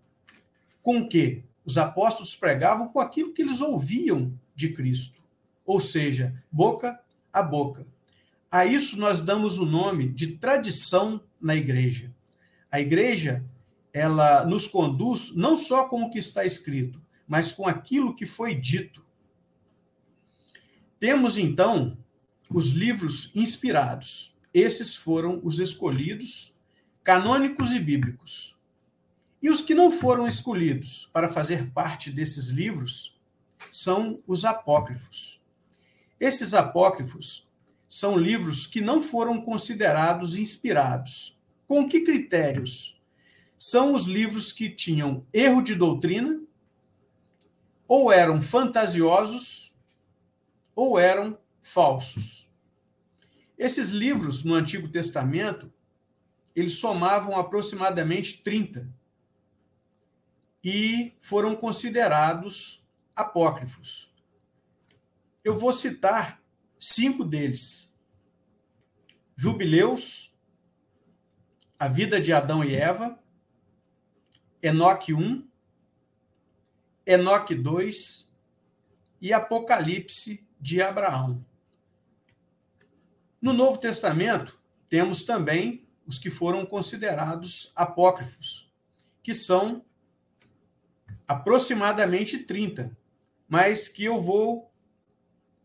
com 0.83 0.99
o 0.99 1.09
quê? 1.09 1.43
Os 1.65 1.79
apóstolos 1.79 2.35
pregavam 2.35 2.89
com 2.89 3.01
aquilo 3.01 3.33
que 3.33 3.41
eles 3.41 3.63
ouviam 3.63 4.39
de 4.55 4.75
Cristo, 4.75 5.23
ou 5.65 5.81
seja, 5.81 6.35
boca 6.53 7.01
a 7.33 7.43
boca. 7.43 7.87
A 8.51 8.67
isso 8.67 8.99
nós 8.99 9.23
damos 9.23 9.59
o 9.59 9.65
nome 9.65 10.07
de 10.07 10.37
tradição 10.37 11.23
na 11.41 11.57
igreja. 11.57 12.15
A 12.71 12.79
igreja, 12.79 13.43
ela 13.95 14.45
nos 14.45 14.67
conduz 14.67 15.35
não 15.35 15.57
só 15.57 15.89
com 15.89 16.03
o 16.03 16.11
que 16.11 16.19
está 16.19 16.45
escrito, 16.45 17.01
mas 17.27 17.51
com 17.51 17.67
aquilo 17.67 18.15
que 18.15 18.27
foi 18.27 18.55
dito. 18.55 19.03
Temos 20.99 21.39
então 21.39 21.97
os 22.51 22.69
livros 22.69 23.35
inspirados. 23.35 24.36
Esses 24.59 24.97
foram 24.97 25.39
os 25.45 25.59
escolhidos, 25.59 26.55
canônicos 27.05 27.75
e 27.75 27.79
bíblicos. 27.79 28.57
E 29.43 29.51
os 29.51 29.61
que 29.61 29.75
não 29.75 29.91
foram 29.91 30.27
escolhidos 30.27 31.11
para 31.13 31.29
fazer 31.29 31.71
parte 31.73 32.11
desses 32.11 32.49
livros 32.49 33.21
são 33.71 34.19
os 34.27 34.47
apócrifos. 34.47 35.43
Esses 36.19 36.55
apócrifos 36.55 37.47
são 37.87 38.17
livros 38.17 38.67
que 38.67 38.81
não 38.81 39.03
foram 39.03 39.43
considerados 39.43 40.39
inspirados. 40.39 41.39
Com 41.69 41.87
que 41.87 42.01
critérios? 42.01 42.99
São 43.59 43.93
os 43.93 44.07
livros 44.07 44.53
que 44.53 44.71
tinham 44.71 45.27
erro 45.35 45.61
de 45.61 45.75
doutrina, 45.75 46.41
ou 47.87 48.11
eram 48.11 48.41
fantasiosos, 48.41 49.71
ou 50.75 50.99
eram 50.99 51.37
falsos. 51.61 52.46
Esses 53.59 53.91
livros 53.91 54.45
no 54.45 54.55
Antigo 54.55 54.89
Testamento, 54.89 55.73
eles 56.55 56.79
somavam 56.79 57.37
aproximadamente 57.37 58.43
30 58.43 58.89
e 60.63 61.15
foram 61.21 61.57
considerados 61.57 62.85
apócrifos. 63.15 64.13
Eu 65.43 65.57
vou 65.57 65.73
citar 65.73 66.43
cinco 66.79 67.25
deles: 67.25 67.95
Jubileus, 69.37 70.35
A 71.79 71.89
Vida 71.89 72.21
de 72.21 72.33
Adão 72.33 72.63
e 72.63 72.75
Eva, 72.75 73.19
Enoque 74.63 75.15
1, 75.15 75.47
Enoque 77.07 77.55
2 77.55 78.35
e 79.21 79.33
Apocalipse 79.33 80.45
de 80.61 80.83
Abraão. 80.83 81.45
No 83.41 83.53
Novo 83.53 83.79
Testamento, 83.79 84.59
temos 84.89 85.25
também 85.25 85.87
os 86.07 86.19
que 86.19 86.31
foram 86.31 86.65
considerados 86.65 87.73
apócrifos, 87.75 88.73
que 89.23 89.35
são 89.35 89.85
aproximadamente 91.27 92.39
30, 92.39 92.97
mas 93.49 93.89
que 93.89 94.05
eu 94.05 94.23
vou 94.23 94.71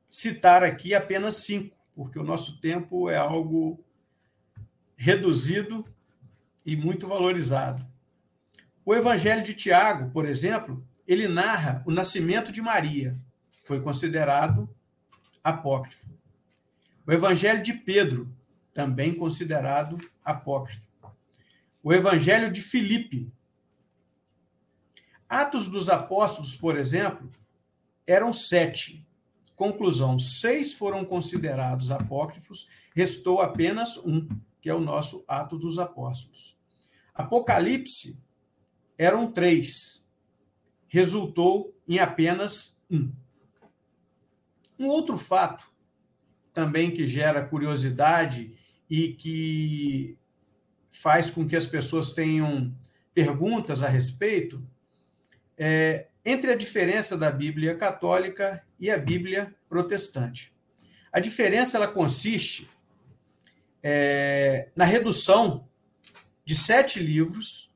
citar 0.10 0.64
aqui 0.64 0.94
apenas 0.94 1.38
cinco, 1.38 1.78
porque 1.96 2.20
o 2.20 2.24
nosso 2.24 2.60
tempo 2.60 3.10
é 3.10 3.18
algo 3.18 3.84
reduzido 4.98 5.86
e 6.66 6.76
muito 6.76 7.08
valorizado. 7.08 7.86
O 8.84 8.94
Evangelho 8.94 9.44
de 9.44 9.54
Tiago, 9.54 10.12
por 10.12 10.28
exemplo, 10.28 10.86
ele 11.08 11.28
narra 11.28 11.84
o 11.86 11.92
nascimento 11.92 12.52
de 12.52 12.62
Maria. 12.62 13.16
Foi 13.64 13.80
considerado 13.80 14.70
apócrifo. 15.44 16.11
O 17.12 17.14
Evangelho 17.14 17.62
de 17.62 17.74
Pedro, 17.74 18.34
também 18.74 19.14
considerado 19.14 20.00
apócrifo. 20.24 20.88
O 21.84 21.92
Evangelho 21.92 22.50
de 22.50 22.62
Filipe. 22.62 23.30
Atos 25.28 25.68
dos 25.68 25.90
Apóstolos, 25.90 26.56
por 26.56 26.78
exemplo, 26.78 27.30
eram 28.08 28.32
sete. 28.32 29.06
Conclusão: 29.58 30.18
seis 30.18 30.74
foram 30.74 31.04
considerados 31.04 31.92
apócrifos, 31.92 32.66
restou 32.96 33.42
apenas 33.42 33.98
um, 33.98 34.26
que 34.62 34.70
é 34.70 34.74
o 34.74 34.80
nosso 34.80 35.26
Ato 35.28 35.58
dos 35.58 35.80
Apóstolos. 35.80 36.58
Apocalipse 37.14 38.24
eram 38.98 39.30
três, 39.30 40.10
resultou 40.88 41.78
em 41.86 42.00
apenas 42.00 42.82
um. 42.90 43.12
Um 44.80 44.86
outro 44.86 45.18
fato 45.18 45.71
também 46.54 46.92
que 46.92 47.06
gera 47.06 47.44
curiosidade 47.44 48.52
e 48.90 49.10
que 49.14 50.18
faz 50.92 51.30
com 51.30 51.48
que 51.48 51.56
as 51.56 51.66
pessoas 51.66 52.12
tenham 52.12 52.76
perguntas 53.14 53.84
a 53.84 53.88
respeito 53.88 54.62
é 55.58 56.08
entre 56.24 56.52
a 56.52 56.56
diferença 56.56 57.18
da 57.18 57.32
Bíblia 57.32 57.76
católica 57.76 58.64
e 58.80 58.92
a 58.92 58.98
Bíblia 58.98 59.56
protestante. 59.68 60.54
A 61.12 61.20
diferença 61.20 61.78
ela 61.78 61.88
consiste 61.88 62.70
é, 63.82 64.70
na 64.76 64.86
redução 64.86 65.68
de 66.46 66.56
sete 66.56 67.00
livros 67.00 67.74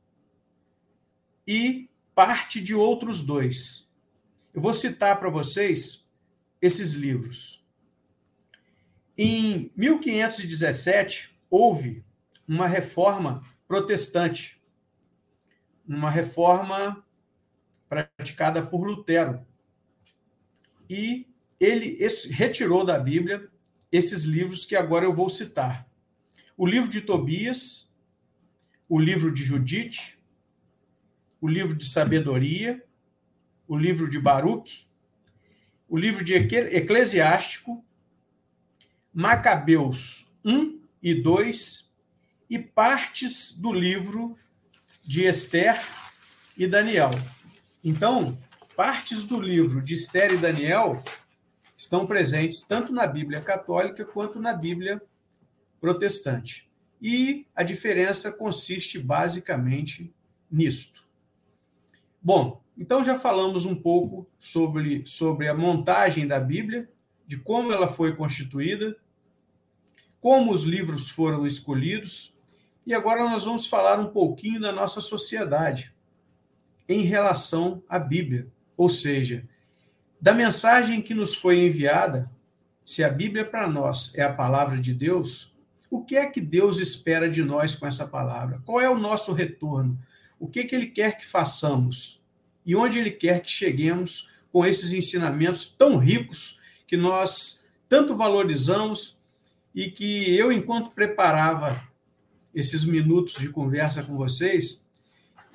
e 1.47 1.89
parte 2.13 2.61
de 2.61 2.75
outros 2.75 3.21
dois. 3.21 3.89
Eu 4.53 4.61
vou 4.61 4.73
citar 4.73 5.19
para 5.19 5.29
vocês 5.29 6.07
esses 6.61 6.93
livros. 6.93 7.64
Em 9.17 9.71
1517, 9.77 11.39
houve 11.49 12.03
uma 12.45 12.67
reforma 12.67 13.43
protestante, 13.67 14.61
uma 15.87 16.09
reforma 16.09 17.05
praticada 17.87 18.65
por 18.65 18.85
Lutero. 18.85 19.45
E 20.89 21.27
ele 21.59 21.97
retirou 22.31 22.85
da 22.85 22.99
Bíblia 22.99 23.49
esses 23.91 24.23
livros 24.23 24.65
que 24.65 24.75
agora 24.75 25.05
eu 25.05 25.13
vou 25.13 25.29
citar. 25.29 25.89
O 26.57 26.65
livro 26.65 26.89
de 26.89 26.99
Tobias, 26.99 27.89
o 28.89 28.99
livro 28.99 29.33
de 29.33 29.43
Judite, 29.43 30.19
o 31.39 31.47
livro 31.47 31.73
de 31.73 31.85
Sabedoria, 31.85 32.83
o 33.67 33.77
livro 33.77 34.09
de 34.09 34.19
Baruque, 34.19 34.87
o 35.87 35.97
livro 35.97 36.23
de 36.23 36.33
Eclesiástico, 36.33 37.83
Macabeus 39.17 40.29
1 40.43 40.77
e 41.01 41.15
2 41.15 41.89
e 42.49 42.59
partes 42.59 43.53
do 43.53 43.71
livro 43.71 44.37
de 45.01 45.23
Esther 45.23 45.81
e 46.57 46.67
Daniel. 46.67 47.11
Então, 47.81 48.37
partes 48.75 49.23
do 49.23 49.39
livro 49.39 49.81
de 49.81 49.93
Esther 49.93 50.33
e 50.33 50.37
Daniel 50.37 51.01
estão 51.77 52.05
presentes 52.05 52.59
tanto 52.67 52.91
na 52.91 53.07
Bíblia 53.07 53.39
católica 53.39 54.03
quanto 54.03 54.37
na 54.37 54.51
Bíblia 54.51 55.01
protestante. 55.79 56.69
E 57.01 57.47
a 57.55 57.63
diferença 57.63 58.33
consiste 58.33 58.99
basicamente 58.99 60.13
nisto. 60.51 61.05
Bom, 62.21 62.61
então 62.77 63.01
já 63.01 63.17
falamos 63.17 63.63
um 63.63 63.75
pouco 63.75 64.27
sobre, 64.37 65.07
sobre 65.07 65.47
a 65.47 65.53
montagem 65.53 66.27
da 66.27 66.37
Bíblia, 66.37 66.89
de 67.25 67.37
como 67.37 67.71
ela 67.71 67.87
foi 67.87 68.13
constituída, 68.13 68.97
como 70.25 70.51
os 70.51 70.63
livros 70.63 71.11
foram 71.11 71.45
escolhidos, 71.45 72.33
e 72.83 72.95
agora 72.95 73.29
nós 73.29 73.43
vamos 73.43 73.67
falar 73.67 73.99
um 73.99 74.07
pouquinho 74.07 74.59
da 74.59 74.71
nossa 74.71 74.99
sociedade 74.99 75.93
em 76.89 77.01
relação 77.03 77.83
à 77.87 77.99
Bíblia, 77.99 78.47
ou 78.75 78.89
seja, 78.89 79.47
da 80.19 80.33
mensagem 80.33 80.99
que 80.99 81.13
nos 81.13 81.35
foi 81.35 81.59
enviada, 81.59 82.27
se 82.83 83.03
a 83.03 83.09
Bíblia 83.09 83.45
para 83.45 83.69
nós 83.69 84.15
é 84.15 84.23
a 84.23 84.33
palavra 84.33 84.79
de 84.79 84.95
Deus, 84.95 85.53
o 85.91 86.03
que 86.03 86.15
é 86.15 86.25
que 86.25 86.41
Deus 86.41 86.79
espera 86.79 87.29
de 87.29 87.43
nós 87.43 87.75
com 87.75 87.85
essa 87.85 88.07
palavra? 88.07 88.63
Qual 88.65 88.81
é 88.81 88.89
o 88.89 88.97
nosso 88.97 89.31
retorno? 89.31 89.95
O 90.39 90.47
que, 90.47 90.61
é 90.61 90.63
que 90.63 90.73
Ele 90.73 90.87
quer 90.87 91.19
que 91.19 91.25
façamos? 91.27 92.19
E 92.65 92.75
onde 92.75 92.97
Ele 92.97 93.11
quer 93.11 93.43
que 93.43 93.51
cheguemos 93.51 94.31
com 94.51 94.65
esses 94.65 94.91
ensinamentos 94.91 95.67
tão 95.67 95.99
ricos 95.99 96.59
que 96.87 96.97
nós 96.97 97.63
tanto 97.87 98.17
valorizamos 98.17 99.14
e 99.75 99.91
que 99.91 100.35
eu, 100.35 100.51
enquanto 100.51 100.91
preparava 100.91 101.83
esses 102.53 102.85
minutos 102.85 103.33
de 103.33 103.49
conversa 103.49 104.01
com 104.01 104.15
vocês, 104.15 104.87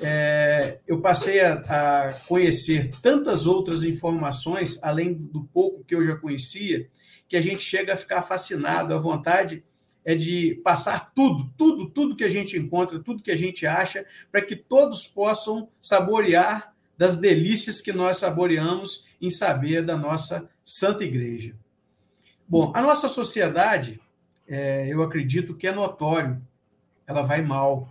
é, 0.02 0.80
eu 0.87 1.00
passei 1.00 1.40
a, 1.40 1.54
a, 1.54 2.12
conhecer 2.28 2.90
tantas 3.02 3.46
outras 3.46 3.83
informações, 3.83 4.78
além 4.83 5.14
do 5.14 5.44
pouco 5.44 5.83
que 5.83 5.94
eu 5.94 6.04
já 6.04 6.16
conhecia, 6.16 6.87
que 7.26 7.37
a 7.37 7.40
gente 7.40 7.61
chega 7.61 7.94
a 7.94 7.96
ficar 7.96 8.22
fascinado. 8.22 8.92
A 8.92 8.98
vontade 8.98 9.64
é 10.04 10.14
de 10.14 10.61
passar 10.62 11.12
tudo, 11.14 11.50
tudo, 11.56 11.88
tudo 11.88 12.16
que 12.16 12.24
a 12.24 12.28
gente 12.28 12.59
encontra, 12.59 13.00
tudo 13.00 13.22
que 13.22 13.30
a 13.30 13.37
gente 13.37 13.66
acha, 13.66 14.04
para 14.30 14.42
que 14.42 14.56
todos 14.56 15.06
possam 15.06 15.68
saborear 15.80 16.74
das 16.96 17.16
delícias 17.16 17.80
que 17.80 17.92
nós 17.92 18.18
saboreamos 18.18 19.06
em 19.20 19.30
saber 19.30 19.83
da 19.83 19.96
nossa 19.96 20.50
Santa 20.62 21.04
Igreja. 21.04 21.56
Bom, 22.46 22.72
a 22.74 22.83
nossa 22.83 23.09
sociedade, 23.09 24.00
é, 24.50 24.86
eu 24.88 25.02
acredito 25.02 25.54
que 25.54 25.66
é 25.66 25.72
notório, 25.72 26.40
ela 27.06 27.22
vai 27.22 27.40
mal 27.40 27.88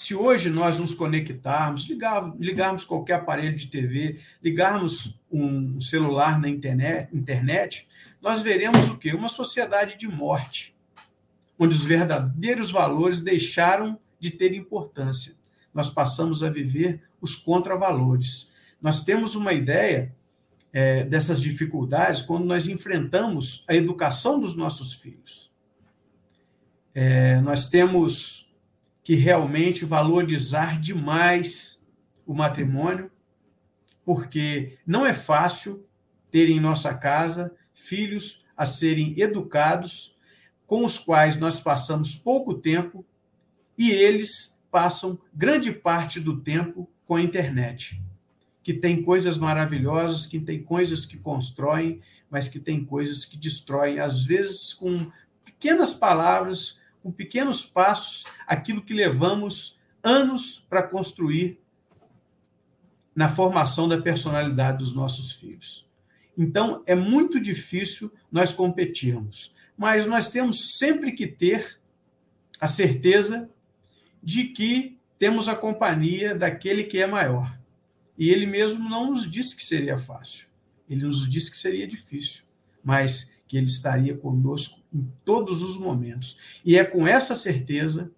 se 0.00 0.14
hoje 0.14 0.48
nós 0.48 0.80
nos 0.80 0.94
conectarmos, 0.94 1.86
ligar, 1.86 2.34
ligarmos 2.38 2.84
qualquer 2.84 3.16
aparelho 3.16 3.54
de 3.54 3.66
TV, 3.66 4.18
ligarmos 4.42 5.20
um 5.30 5.78
celular 5.78 6.40
na 6.40 6.48
internet, 6.48 7.14
internet, 7.14 7.86
nós 8.18 8.40
veremos 8.40 8.88
o 8.88 8.96
quê? 8.96 9.12
Uma 9.12 9.28
sociedade 9.28 9.98
de 9.98 10.08
morte, 10.08 10.74
onde 11.58 11.74
os 11.74 11.84
verdadeiros 11.84 12.70
valores 12.70 13.20
deixaram 13.20 13.98
de 14.18 14.30
ter 14.30 14.54
importância. 14.54 15.34
Nós 15.74 15.90
passamos 15.90 16.42
a 16.42 16.48
viver 16.48 17.02
os 17.20 17.34
contravalores. 17.34 18.54
Nós 18.80 19.04
temos 19.04 19.34
uma 19.34 19.52
ideia 19.52 20.16
é, 20.72 21.04
dessas 21.04 21.42
dificuldades 21.42 22.22
quando 22.22 22.46
nós 22.46 22.68
enfrentamos 22.68 23.66
a 23.68 23.74
educação 23.74 24.40
dos 24.40 24.56
nossos 24.56 24.94
filhos. 24.94 25.49
É, 26.94 27.40
nós 27.40 27.68
temos 27.68 28.52
que 29.02 29.14
realmente 29.14 29.84
valorizar 29.84 30.80
demais 30.80 31.82
o 32.26 32.34
matrimônio, 32.34 33.10
porque 34.04 34.78
não 34.86 35.04
é 35.04 35.12
fácil 35.12 35.86
ter 36.30 36.48
em 36.48 36.60
nossa 36.60 36.94
casa 36.94 37.54
filhos 37.74 38.44
a 38.56 38.64
serem 38.64 39.18
educados, 39.18 40.16
com 40.66 40.84
os 40.84 40.98
quais 40.98 41.36
nós 41.36 41.60
passamos 41.60 42.14
pouco 42.14 42.54
tempo 42.54 43.04
e 43.76 43.90
eles 43.90 44.62
passam 44.70 45.18
grande 45.34 45.72
parte 45.72 46.20
do 46.20 46.40
tempo 46.40 46.88
com 47.06 47.16
a 47.16 47.22
internet, 47.22 48.00
que 48.62 48.74
tem 48.74 49.02
coisas 49.02 49.36
maravilhosas, 49.36 50.26
que 50.26 50.38
tem 50.38 50.62
coisas 50.62 51.04
que 51.04 51.18
constroem, 51.18 52.00
mas 52.30 52.46
que 52.46 52.60
tem 52.60 52.84
coisas 52.84 53.24
que 53.24 53.36
destroem, 53.36 53.98
às 53.98 54.24
vezes 54.24 54.72
com 54.72 55.10
pequenas 55.44 55.92
palavras, 55.92 56.79
com 57.02 57.10
pequenos 57.10 57.64
passos, 57.64 58.24
aquilo 58.46 58.82
que 58.82 58.94
levamos 58.94 59.78
anos 60.02 60.64
para 60.68 60.82
construir 60.82 61.60
na 63.14 63.28
formação 63.28 63.88
da 63.88 64.00
personalidade 64.00 64.78
dos 64.78 64.94
nossos 64.94 65.32
filhos. 65.32 65.88
Então, 66.36 66.82
é 66.86 66.94
muito 66.94 67.40
difícil 67.40 68.12
nós 68.30 68.52
competirmos, 68.52 69.54
mas 69.76 70.06
nós 70.06 70.30
temos 70.30 70.78
sempre 70.78 71.12
que 71.12 71.26
ter 71.26 71.78
a 72.60 72.66
certeza 72.66 73.50
de 74.22 74.44
que 74.44 74.98
temos 75.18 75.48
a 75.48 75.54
companhia 75.54 76.34
daquele 76.34 76.84
que 76.84 76.98
é 76.98 77.06
maior. 77.06 77.58
E 78.16 78.30
ele 78.30 78.46
mesmo 78.46 78.88
não 78.88 79.10
nos 79.10 79.30
disse 79.30 79.56
que 79.56 79.64
seria 79.64 79.98
fácil, 79.98 80.46
ele 80.88 81.04
nos 81.04 81.28
disse 81.28 81.50
que 81.50 81.56
seria 81.56 81.86
difícil, 81.86 82.42
mas 82.82 83.32
que 83.50 83.56
Ele 83.56 83.66
estaria 83.66 84.16
conosco 84.16 84.78
em 84.94 85.10
todos 85.24 85.60
os 85.60 85.76
momentos. 85.76 86.38
E 86.64 86.78
é 86.78 86.84
com 86.84 87.04
essa 87.04 87.34
certeza 87.34 88.12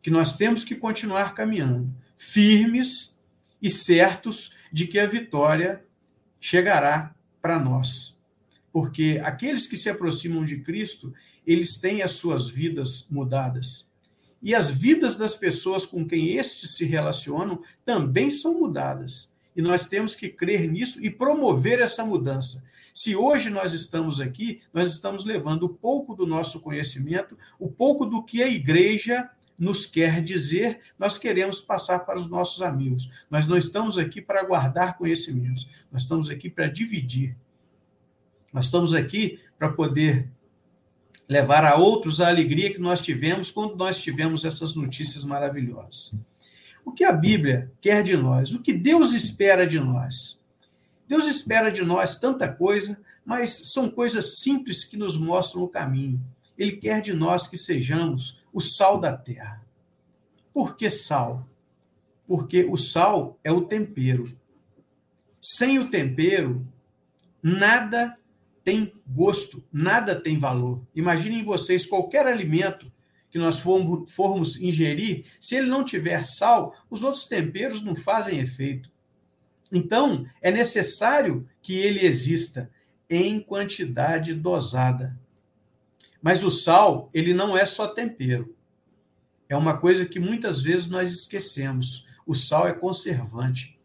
que 0.00 0.10
nós 0.10 0.34
temos 0.34 0.64
que 0.64 0.74
continuar 0.74 1.34
caminhando, 1.34 1.94
firmes 2.16 3.20
e 3.60 3.68
certos 3.68 4.50
de 4.72 4.86
que 4.86 4.98
a 4.98 5.06
vitória 5.06 5.84
chegará 6.40 7.14
para 7.42 7.58
nós. 7.58 8.18
Porque 8.72 9.20
aqueles 9.22 9.66
que 9.66 9.76
se 9.76 9.90
aproximam 9.90 10.42
de 10.42 10.60
Cristo, 10.60 11.12
eles 11.46 11.76
têm 11.76 12.00
as 12.00 12.12
suas 12.12 12.48
vidas 12.48 13.06
mudadas. 13.10 13.86
e 14.42 14.54
as 14.54 14.70
vidas 14.70 15.16
das 15.16 15.34
pessoas 15.34 15.84
com 15.84 16.06
quem 16.06 16.36
estes 16.38 16.76
se 16.76 16.86
relacionam 16.86 17.60
também 17.84 18.30
são 18.30 18.58
mudadas. 18.58 19.30
E 19.54 19.60
nós 19.60 19.86
temos 19.86 20.14
que 20.14 20.30
crer 20.30 20.66
nisso 20.70 21.04
e 21.04 21.10
promover 21.10 21.78
essa 21.80 22.06
mudança. 22.06 22.64
Se 22.98 23.14
hoje 23.14 23.48
nós 23.48 23.74
estamos 23.74 24.20
aqui, 24.20 24.60
nós 24.74 24.90
estamos 24.90 25.24
levando 25.24 25.66
um 25.66 25.72
pouco 25.72 26.16
do 26.16 26.26
nosso 26.26 26.58
conhecimento, 26.58 27.38
o 27.56 27.66
um 27.66 27.70
pouco 27.70 28.04
do 28.04 28.24
que 28.24 28.42
a 28.42 28.48
igreja 28.48 29.30
nos 29.56 29.86
quer 29.86 30.20
dizer, 30.20 30.80
nós 30.98 31.16
queremos 31.16 31.60
passar 31.60 32.00
para 32.00 32.18
os 32.18 32.28
nossos 32.28 32.60
amigos. 32.60 33.08
Nós 33.30 33.46
não 33.46 33.56
estamos 33.56 33.98
aqui 33.98 34.20
para 34.20 34.42
guardar 34.42 34.98
conhecimentos, 34.98 35.70
nós 35.92 36.02
estamos 36.02 36.28
aqui 36.28 36.50
para 36.50 36.66
dividir. 36.66 37.36
Nós 38.52 38.64
estamos 38.64 38.92
aqui 38.92 39.38
para 39.56 39.68
poder 39.68 40.28
levar 41.28 41.64
a 41.64 41.76
outros 41.76 42.20
a 42.20 42.26
alegria 42.26 42.72
que 42.72 42.80
nós 42.80 43.00
tivemos 43.00 43.48
quando 43.48 43.76
nós 43.76 44.02
tivemos 44.02 44.44
essas 44.44 44.74
notícias 44.74 45.22
maravilhosas. 45.22 46.16
O 46.84 46.90
que 46.90 47.04
a 47.04 47.12
Bíblia 47.12 47.70
quer 47.80 48.02
de 48.02 48.16
nós? 48.16 48.54
O 48.54 48.60
que 48.60 48.72
Deus 48.72 49.12
espera 49.12 49.64
de 49.64 49.78
nós? 49.78 50.37
Deus 51.08 51.26
espera 51.26 51.72
de 51.72 51.82
nós 51.82 52.20
tanta 52.20 52.46
coisa, 52.46 53.00
mas 53.24 53.72
são 53.72 53.90
coisas 53.90 54.40
simples 54.40 54.84
que 54.84 54.96
nos 54.96 55.16
mostram 55.16 55.62
o 55.62 55.68
caminho. 55.68 56.22
Ele 56.56 56.72
quer 56.72 57.00
de 57.00 57.14
nós 57.14 57.46
que 57.46 57.56
sejamos 57.56 58.44
o 58.52 58.60
sal 58.60 59.00
da 59.00 59.16
terra. 59.16 59.64
Por 60.52 60.76
que 60.76 60.90
sal? 60.90 61.48
Porque 62.26 62.64
o 62.64 62.76
sal 62.76 63.38
é 63.42 63.50
o 63.50 63.62
tempero. 63.62 64.24
Sem 65.40 65.78
o 65.78 65.88
tempero, 65.90 66.66
nada 67.42 68.16
tem 68.62 68.92
gosto, 69.06 69.64
nada 69.72 70.14
tem 70.14 70.38
valor. 70.38 70.82
Imaginem 70.94 71.42
vocês 71.42 71.86
qualquer 71.86 72.26
alimento 72.26 72.92
que 73.30 73.38
nós 73.38 73.60
formos, 73.60 74.12
formos 74.12 74.60
ingerir, 74.60 75.24
se 75.40 75.56
ele 75.56 75.68
não 75.68 75.84
tiver 75.84 76.24
sal, 76.24 76.74
os 76.90 77.02
outros 77.02 77.24
temperos 77.24 77.82
não 77.82 77.94
fazem 77.94 78.40
efeito. 78.40 78.90
Então, 79.70 80.26
é 80.40 80.50
necessário 80.50 81.48
que 81.62 81.78
ele 81.78 82.06
exista 82.06 82.70
em 83.08 83.40
quantidade 83.40 84.34
dosada. 84.34 85.18
Mas 86.20 86.42
o 86.42 86.50
sal, 86.50 87.10
ele 87.12 87.32
não 87.32 87.56
é 87.56 87.64
só 87.64 87.86
tempero. 87.86 88.54
É 89.48 89.56
uma 89.56 89.78
coisa 89.78 90.04
que 90.04 90.18
muitas 90.18 90.60
vezes 90.60 90.88
nós 90.88 91.12
esquecemos. 91.12 92.06
O 92.26 92.34
sal 92.34 92.68
é 92.68 92.72
conservante. 92.72 93.78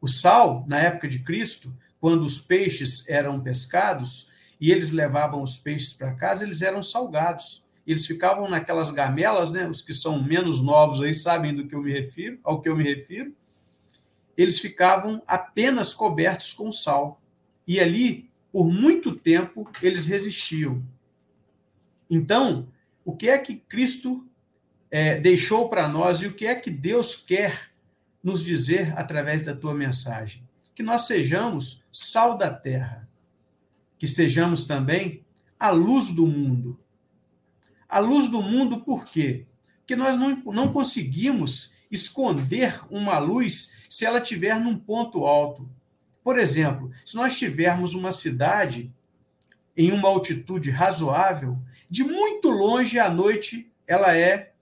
O 0.00 0.08
sal, 0.08 0.64
na 0.68 0.78
época 0.78 1.08
de 1.08 1.20
Cristo, 1.20 1.74
quando 2.00 2.24
os 2.24 2.38
peixes 2.38 3.08
eram 3.08 3.40
pescados 3.40 4.28
e 4.60 4.70
eles 4.70 4.90
levavam 4.90 5.42
os 5.42 5.56
peixes 5.56 5.92
para 5.92 6.14
casa, 6.14 6.44
eles 6.44 6.62
eram 6.62 6.82
salgados. 6.82 7.64
Eles 7.86 8.04
ficavam 8.04 8.48
naquelas 8.48 8.90
gamelas, 8.90 9.52
né? 9.52 9.68
Os 9.68 9.80
que 9.80 9.94
são 9.94 10.22
menos 10.22 10.60
novos 10.60 11.00
aí 11.00 11.14
sabem 11.14 11.54
do 11.54 11.66
que 11.66 11.74
eu 11.74 11.82
me 11.82 11.92
refiro, 11.92 12.38
ao 12.42 12.60
que 12.60 12.68
eu 12.68 12.76
me 12.76 12.84
refiro. 12.84 13.34
Eles 14.36 14.58
ficavam 14.58 15.22
apenas 15.26 15.94
cobertos 15.94 16.52
com 16.52 16.70
sal. 16.70 17.20
E 17.66 17.80
ali, 17.80 18.30
por 18.52 18.70
muito 18.70 19.14
tempo, 19.14 19.68
eles 19.82 20.06
resistiam. 20.06 20.82
Então, 22.08 22.68
o 23.04 23.16
que 23.16 23.28
é 23.28 23.38
que 23.38 23.56
Cristo 23.56 24.26
é, 24.90 25.18
deixou 25.18 25.68
para 25.68 25.88
nós 25.88 26.20
e 26.22 26.26
o 26.26 26.32
que 26.32 26.46
é 26.46 26.54
que 26.54 26.70
Deus 26.70 27.16
quer 27.16 27.70
nos 28.22 28.44
dizer 28.44 28.96
através 28.98 29.42
da 29.42 29.54
tua 29.54 29.74
mensagem? 29.74 30.46
que 30.76 30.82
nós 30.82 31.06
sejamos 31.06 31.82
sal 31.90 32.36
da 32.36 32.50
terra, 32.50 33.08
que 33.98 34.06
sejamos 34.06 34.64
também 34.64 35.24
a 35.58 35.70
luz 35.70 36.12
do 36.12 36.26
mundo. 36.26 36.78
A 37.88 37.98
luz 37.98 38.28
do 38.28 38.42
mundo, 38.42 38.82
por 38.82 39.06
quê? 39.06 39.46
Porque 39.78 39.96
nós 39.96 40.18
não, 40.18 40.36
não 40.52 40.70
conseguimos 40.70 41.72
esconder 41.90 42.80
uma 42.90 43.18
luz 43.18 43.74
se 43.88 44.04
ela 44.04 44.18
estiver 44.18 44.58
num 44.58 44.78
ponto 44.78 45.24
alto. 45.24 45.68
Por 46.22 46.38
exemplo, 46.38 46.90
se 47.04 47.14
nós 47.14 47.38
tivermos 47.38 47.94
uma 47.94 48.10
cidade 48.10 48.92
em 49.76 49.92
uma 49.92 50.08
altitude 50.08 50.70
razoável, 50.70 51.58
de 51.88 52.02
muito 52.02 52.48
longe 52.48 52.98
à 52.98 53.08
noite 53.08 53.70
ela 53.86 54.16
é 54.16 54.52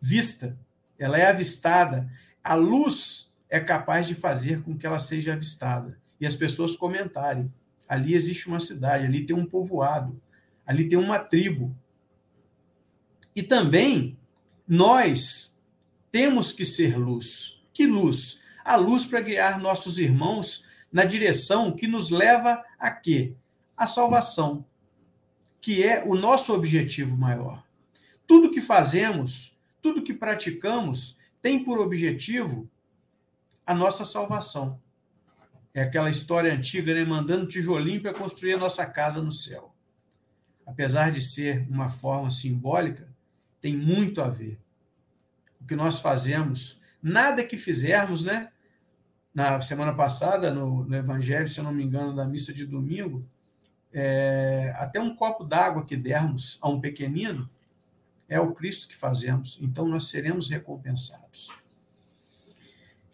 vista, 0.00 0.58
ela 0.98 1.18
é 1.18 1.26
avistada. 1.26 2.10
A 2.42 2.54
luz 2.54 3.34
é 3.48 3.58
capaz 3.58 4.06
de 4.06 4.14
fazer 4.14 4.62
com 4.62 4.76
que 4.76 4.86
ela 4.86 4.98
seja 4.98 5.32
avistada 5.32 5.98
e 6.20 6.26
as 6.26 6.34
pessoas 6.34 6.76
comentarem. 6.76 7.52
Ali 7.88 8.14
existe 8.14 8.48
uma 8.48 8.60
cidade, 8.60 9.06
ali 9.06 9.24
tem 9.24 9.34
um 9.34 9.46
povoado, 9.46 10.20
ali 10.66 10.88
tem 10.88 10.98
uma 10.98 11.18
tribo. 11.18 11.74
E 13.34 13.42
também 13.42 14.18
nós 14.66 15.57
temos 16.10 16.52
que 16.52 16.64
ser 16.64 16.96
luz. 16.96 17.60
Que 17.72 17.86
luz? 17.86 18.40
A 18.64 18.76
luz 18.76 19.04
para 19.04 19.20
guiar 19.20 19.60
nossos 19.60 19.98
irmãos 19.98 20.64
na 20.92 21.04
direção 21.04 21.72
que 21.72 21.86
nos 21.86 22.10
leva 22.10 22.64
a 22.78 22.90
quê? 22.90 23.34
A 23.76 23.86
salvação, 23.86 24.64
que 25.60 25.82
é 25.82 26.02
o 26.04 26.14
nosso 26.14 26.52
objetivo 26.52 27.16
maior. 27.16 27.62
Tudo 28.26 28.50
que 28.50 28.60
fazemos, 28.60 29.56
tudo 29.80 30.02
que 30.02 30.12
praticamos 30.12 31.16
tem 31.40 31.62
por 31.62 31.78
objetivo 31.78 32.68
a 33.66 33.74
nossa 33.74 34.04
salvação. 34.04 34.80
É 35.74 35.82
aquela 35.82 36.10
história 36.10 36.52
antiga, 36.52 36.92
né? 36.94 37.04
Mandando 37.04 37.46
tijolinho 37.46 38.00
para 38.00 38.14
construir 38.14 38.54
a 38.54 38.58
nossa 38.58 38.84
casa 38.86 39.22
no 39.22 39.30
céu. 39.30 39.74
Apesar 40.66 41.12
de 41.12 41.22
ser 41.22 41.66
uma 41.70 41.88
forma 41.88 42.30
simbólica, 42.30 43.08
tem 43.60 43.76
muito 43.76 44.20
a 44.20 44.28
ver. 44.28 44.58
Que 45.68 45.76
nós 45.76 46.00
fazemos, 46.00 46.80
nada 47.02 47.44
que 47.44 47.56
fizermos, 47.56 48.24
né? 48.24 48.50
Na 49.32 49.60
semana 49.60 49.94
passada, 49.94 50.50
no, 50.50 50.84
no 50.84 50.96
Evangelho, 50.96 51.46
se 51.46 51.60
eu 51.60 51.64
não 51.64 51.72
me 51.72 51.84
engano, 51.84 52.16
da 52.16 52.24
missa 52.24 52.52
de 52.52 52.66
domingo, 52.66 53.24
é, 53.92 54.72
até 54.76 55.00
um 55.00 55.14
copo 55.14 55.44
d'água 55.44 55.84
que 55.84 55.96
dermos 55.96 56.58
a 56.60 56.68
um 56.68 56.80
pequenino 56.80 57.48
é 58.28 58.38
o 58.40 58.52
Cristo 58.52 58.88
que 58.88 58.96
fazemos. 58.96 59.58
Então 59.60 59.86
nós 59.86 60.08
seremos 60.08 60.48
recompensados. 60.48 61.48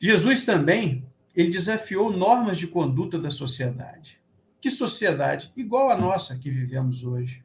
Jesus 0.01 0.45
também, 0.45 1.07
ele 1.35 1.51
desafiou 1.51 2.11
normas 2.11 2.59
de 2.59 2.67
conduta 2.67 3.19
da 3.19 3.31
sociedade. 3.31 4.21
Que 4.61 4.71
sociedade? 4.71 5.53
Igual 5.57 5.91
a 5.91 5.97
nossa 5.97 6.39
que 6.39 6.51
vivemos 6.51 7.05
hoje. 7.05 7.45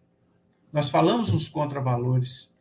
Nós 0.72 0.90
falamos 0.90 1.32
nos 1.32 1.48
contravalores. 1.48 2.56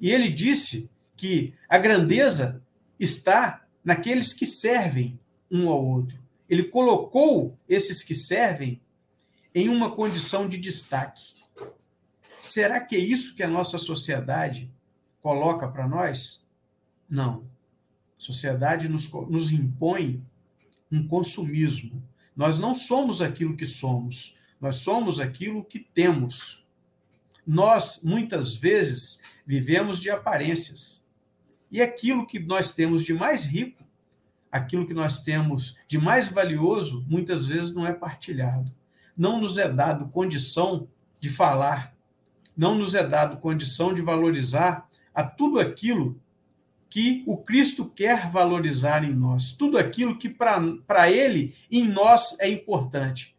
E 0.00 0.10
ele 0.10 0.30
disse 0.30 0.90
que 1.20 1.54
a 1.68 1.76
grandeza 1.78 2.62
está 2.98 3.66
naqueles 3.84 4.32
que 4.32 4.46
servem 4.46 5.18
um 5.50 5.68
ao 5.68 5.84
outro. 5.84 6.18
Ele 6.48 6.64
colocou 6.64 7.58
esses 7.68 8.02
que 8.02 8.14
servem 8.14 8.80
em 9.54 9.68
uma 9.68 9.90
condição 9.90 10.48
de 10.48 10.56
destaque. 10.56 11.22
Será 12.20 12.80
que 12.80 12.96
é 12.96 12.98
isso 12.98 13.34
que 13.34 13.42
a 13.42 13.48
nossa 13.48 13.78
sociedade 13.78 14.70
coloca 15.20 15.68
para 15.68 15.86
nós? 15.86 16.46
Não 17.08 17.44
sociedade 18.20 18.86
nos, 18.86 19.10
nos 19.10 19.50
impõe 19.50 20.22
um 20.92 21.06
consumismo. 21.06 22.02
Nós 22.36 22.58
não 22.58 22.74
somos 22.74 23.22
aquilo 23.22 23.56
que 23.56 23.64
somos, 23.64 24.36
nós 24.60 24.76
somos 24.76 25.18
aquilo 25.18 25.64
que 25.64 25.78
temos. 25.80 26.66
Nós, 27.46 28.00
muitas 28.02 28.54
vezes, 28.54 29.40
vivemos 29.46 29.98
de 29.98 30.10
aparências. 30.10 30.99
E 31.70 31.80
aquilo 31.80 32.26
que 32.26 32.38
nós 32.38 32.72
temos 32.72 33.04
de 33.04 33.14
mais 33.14 33.44
rico, 33.44 33.84
aquilo 34.50 34.86
que 34.86 34.94
nós 34.94 35.22
temos 35.22 35.76
de 35.86 35.98
mais 35.98 36.28
valioso, 36.28 37.04
muitas 37.08 37.46
vezes 37.46 37.74
não 37.74 37.86
é 37.86 37.92
partilhado. 37.92 38.70
Não 39.16 39.40
nos 39.40 39.58
é 39.58 39.68
dado 39.68 40.08
condição 40.08 40.88
de 41.20 41.28
falar, 41.28 41.94
não 42.56 42.74
nos 42.74 42.94
é 42.94 43.06
dado 43.06 43.36
condição 43.36 43.94
de 43.94 44.02
valorizar 44.02 44.88
a 45.14 45.22
tudo 45.22 45.60
aquilo 45.60 46.20
que 46.88 47.22
o 47.26 47.36
Cristo 47.36 47.84
quer 47.84 48.28
valorizar 48.28 49.04
em 49.04 49.14
nós, 49.14 49.52
tudo 49.52 49.78
aquilo 49.78 50.18
que 50.18 50.28
para 50.28 51.10
Ele, 51.10 51.54
em 51.70 51.86
nós, 51.86 52.36
é 52.40 52.48
importante. 52.48 53.36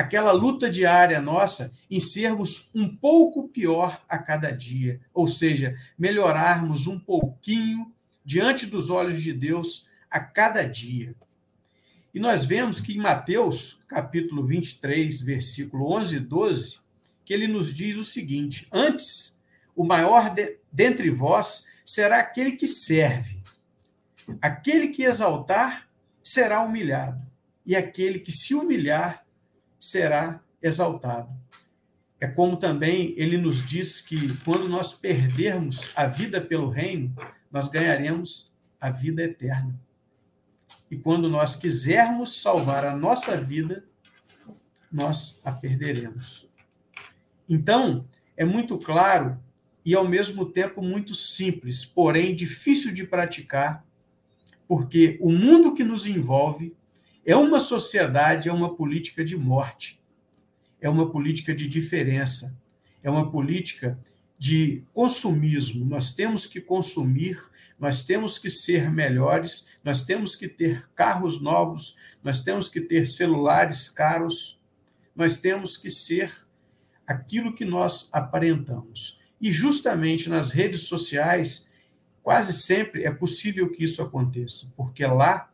Aquela 0.00 0.32
luta 0.32 0.70
diária 0.70 1.20
nossa 1.20 1.74
em 1.90 2.00
sermos 2.00 2.70
um 2.74 2.88
pouco 2.88 3.48
pior 3.48 4.02
a 4.08 4.16
cada 4.16 4.50
dia, 4.50 4.98
ou 5.12 5.28
seja, 5.28 5.76
melhorarmos 5.98 6.86
um 6.86 6.98
pouquinho 6.98 7.92
diante 8.24 8.64
dos 8.64 8.88
olhos 8.88 9.22
de 9.22 9.30
Deus 9.30 9.90
a 10.10 10.18
cada 10.18 10.62
dia. 10.62 11.14
E 12.14 12.18
nós 12.18 12.46
vemos 12.46 12.80
que 12.80 12.94
em 12.94 12.96
Mateus, 12.96 13.78
capítulo 13.86 14.42
23, 14.42 15.20
versículo 15.20 15.92
11 15.92 16.16
e 16.16 16.20
12, 16.20 16.78
que 17.22 17.34
ele 17.34 17.46
nos 17.46 17.70
diz 17.70 17.98
o 17.98 18.04
seguinte: 18.04 18.66
Antes, 18.72 19.38
o 19.76 19.84
maior 19.84 20.30
de, 20.30 20.56
dentre 20.72 21.10
vós 21.10 21.66
será 21.84 22.20
aquele 22.20 22.52
que 22.52 22.66
serve. 22.66 23.42
Aquele 24.40 24.88
que 24.88 25.02
exaltar 25.02 25.86
será 26.22 26.62
humilhado, 26.62 27.20
e 27.66 27.76
aquele 27.76 28.18
que 28.18 28.32
se 28.32 28.54
humilhar 28.54 29.26
será 29.80 30.42
exaltado. 30.62 31.34
é 32.20 32.28
como 32.28 32.58
também 32.58 33.14
ele 33.16 33.38
nos 33.38 33.64
diz 33.64 34.02
que 34.02 34.36
quando 34.44 34.68
nós 34.68 34.92
perdermos 34.92 35.90
a 35.96 36.06
vida 36.06 36.38
pelo 36.38 36.68
reino, 36.68 37.16
nós 37.50 37.66
ganharemos 37.66 38.52
a 38.78 38.90
vida 38.90 39.22
eterna. 39.22 39.80
E 40.90 40.98
quando 40.98 41.30
nós 41.30 41.56
quisermos 41.56 42.42
salvar 42.42 42.84
a 42.84 42.94
nossa 42.94 43.38
vida, 43.38 43.84
nós 44.92 45.40
a 45.44 45.50
perderemos. 45.50 46.46
Então, 47.48 48.06
é 48.36 48.44
muito 48.44 48.76
claro 48.76 49.40
e 49.84 49.94
ao 49.94 50.06
mesmo 50.06 50.44
tempo 50.44 50.82
muito 50.82 51.14
simples, 51.14 51.86
porém 51.86 52.36
difícil 52.36 52.92
de 52.92 53.06
praticar, 53.06 53.84
porque 54.68 55.18
o 55.22 55.32
mundo 55.32 55.74
que 55.74 55.82
nos 55.82 56.06
envolve 56.06 56.76
é 57.24 57.36
uma 57.36 57.60
sociedade, 57.60 58.48
é 58.48 58.52
uma 58.52 58.74
política 58.74 59.24
de 59.24 59.36
morte, 59.36 60.00
é 60.80 60.88
uma 60.88 61.10
política 61.10 61.54
de 61.54 61.68
diferença, 61.68 62.56
é 63.02 63.10
uma 63.10 63.30
política 63.30 63.98
de 64.38 64.82
consumismo. 64.94 65.84
Nós 65.84 66.14
temos 66.14 66.46
que 66.46 66.60
consumir, 66.60 67.38
nós 67.78 68.02
temos 68.02 68.38
que 68.38 68.48
ser 68.48 68.90
melhores, 68.90 69.68
nós 69.84 70.04
temos 70.04 70.34
que 70.34 70.48
ter 70.48 70.88
carros 70.94 71.40
novos, 71.40 71.94
nós 72.24 72.42
temos 72.42 72.68
que 72.68 72.80
ter 72.80 73.06
celulares 73.06 73.88
caros, 73.88 74.58
nós 75.14 75.38
temos 75.38 75.76
que 75.76 75.90
ser 75.90 76.32
aquilo 77.06 77.54
que 77.54 77.64
nós 77.64 78.08
aparentamos. 78.12 79.20
E 79.40 79.50
justamente 79.50 80.28
nas 80.28 80.50
redes 80.50 80.82
sociais, 80.82 81.70
quase 82.22 82.52
sempre 82.52 83.04
é 83.04 83.10
possível 83.10 83.70
que 83.70 83.84
isso 83.84 84.02
aconteça, 84.02 84.72
porque 84.76 85.04
lá 85.04 85.50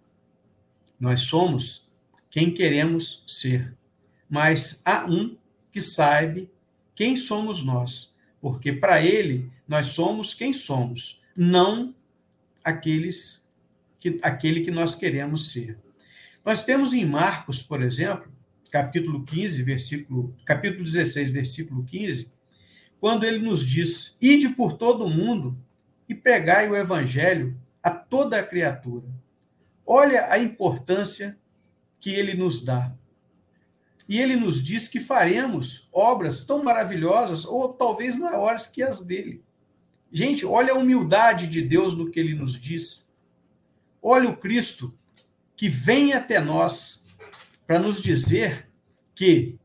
nós 0.98 1.20
somos 1.20 1.88
quem 2.30 2.50
queremos 2.50 3.22
ser. 3.26 3.74
Mas 4.28 4.80
há 4.84 5.06
um 5.06 5.36
que 5.70 5.80
sabe 5.80 6.50
quem 6.94 7.16
somos 7.16 7.62
nós, 7.62 8.14
porque 8.40 8.72
para 8.72 9.04
ele 9.04 9.50
nós 9.68 9.86
somos 9.86 10.34
quem 10.34 10.52
somos, 10.52 11.22
não 11.36 11.94
aqueles 12.64 13.46
que 14.00 14.18
aquele 14.22 14.60
que 14.62 14.70
nós 14.70 14.94
queremos 14.94 15.52
ser. 15.52 15.78
Nós 16.44 16.62
temos 16.62 16.92
em 16.92 17.04
Marcos, 17.04 17.60
por 17.62 17.82
exemplo, 17.82 18.30
capítulo 18.70 19.24
15, 19.24 19.62
versículo, 19.62 20.34
capítulo 20.44 20.84
16, 20.84 21.30
versículo 21.30 21.84
15, 21.84 22.32
quando 23.00 23.24
ele 23.24 23.38
nos 23.38 23.66
diz: 23.66 24.16
"Ide 24.20 24.50
por 24.50 24.74
todo 24.74 25.04
o 25.04 25.10
mundo 25.10 25.56
e 26.08 26.14
pregai 26.14 26.68
o 26.68 26.76
evangelho 26.76 27.56
a 27.82 27.90
toda 27.90 28.38
a 28.38 28.42
criatura". 28.42 29.06
Olha 29.86 30.32
a 30.32 30.38
importância 30.38 31.38
que 32.00 32.10
ele 32.10 32.34
nos 32.34 32.62
dá. 32.62 32.92
E 34.08 34.20
ele 34.20 34.36
nos 34.36 34.62
diz 34.62 34.88
que 34.88 35.00
faremos 35.00 35.88
obras 35.92 36.44
tão 36.44 36.62
maravilhosas 36.62 37.44
ou 37.44 37.72
talvez 37.72 38.16
maiores 38.16 38.66
que 38.66 38.82
as 38.82 39.04
dele. 39.04 39.42
Gente, 40.12 40.46
olha 40.46 40.72
a 40.72 40.78
humildade 40.78 41.46
de 41.46 41.60
Deus 41.62 41.96
no 41.96 42.10
que 42.10 42.18
ele 42.18 42.34
nos 42.34 42.58
diz. 42.58 43.12
Olha 44.00 44.28
o 44.28 44.36
Cristo 44.36 44.96
que 45.56 45.68
vem 45.68 46.12
até 46.12 46.40
nós 46.40 47.04
para 47.66 47.78
nos 47.78 48.00
dizer 48.00 48.68
que 49.14 49.58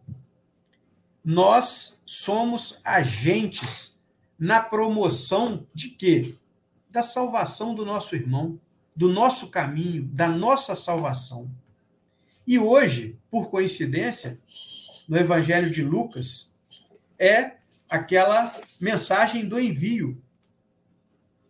nós 1.23 2.01
somos 2.05 2.79
agentes 2.83 3.99
na 4.39 4.59
promoção 4.59 5.67
de 5.73 5.89
quê? 5.89 6.35
Da 6.89 7.03
salvação 7.03 7.75
do 7.75 7.85
nosso 7.85 8.15
irmão, 8.15 8.59
do 8.95 9.09
nosso 9.09 9.49
caminho, 9.49 10.03
da 10.03 10.27
nossa 10.27 10.75
salvação. 10.75 11.49
E 12.45 12.59
hoje, 12.59 13.17
por 13.29 13.49
coincidência, 13.49 14.39
no 15.07 15.17
Evangelho 15.17 15.69
de 15.69 15.83
Lucas, 15.83 16.53
é 17.17 17.53
aquela 17.89 18.53
mensagem 18.79 19.47
do 19.47 19.59
envio. 19.59 20.21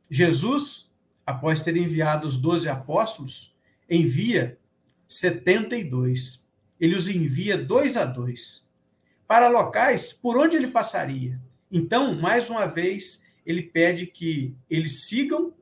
Jesus, 0.09 0.89
após 1.25 1.63
ter 1.63 1.77
enviado 1.77 2.27
os 2.27 2.37
doze 2.37 2.67
apóstolos, 2.67 3.53
envia 3.89 4.57
72. 5.07 6.43
Ele 6.79 6.95
os 6.95 7.07
envia 7.07 7.57
dois 7.57 7.95
a 7.95 8.05
dois 8.05 8.65
para 9.27 9.47
locais 9.47 10.11
por 10.11 10.37
onde 10.37 10.57
ele 10.57 10.67
passaria. 10.67 11.39
Então, 11.71 12.19
mais 12.19 12.49
uma 12.49 12.65
vez, 12.65 13.25
ele 13.45 13.61
pede 13.61 14.05
que 14.05 14.53
eles 14.69 15.03
sigam 15.03 15.53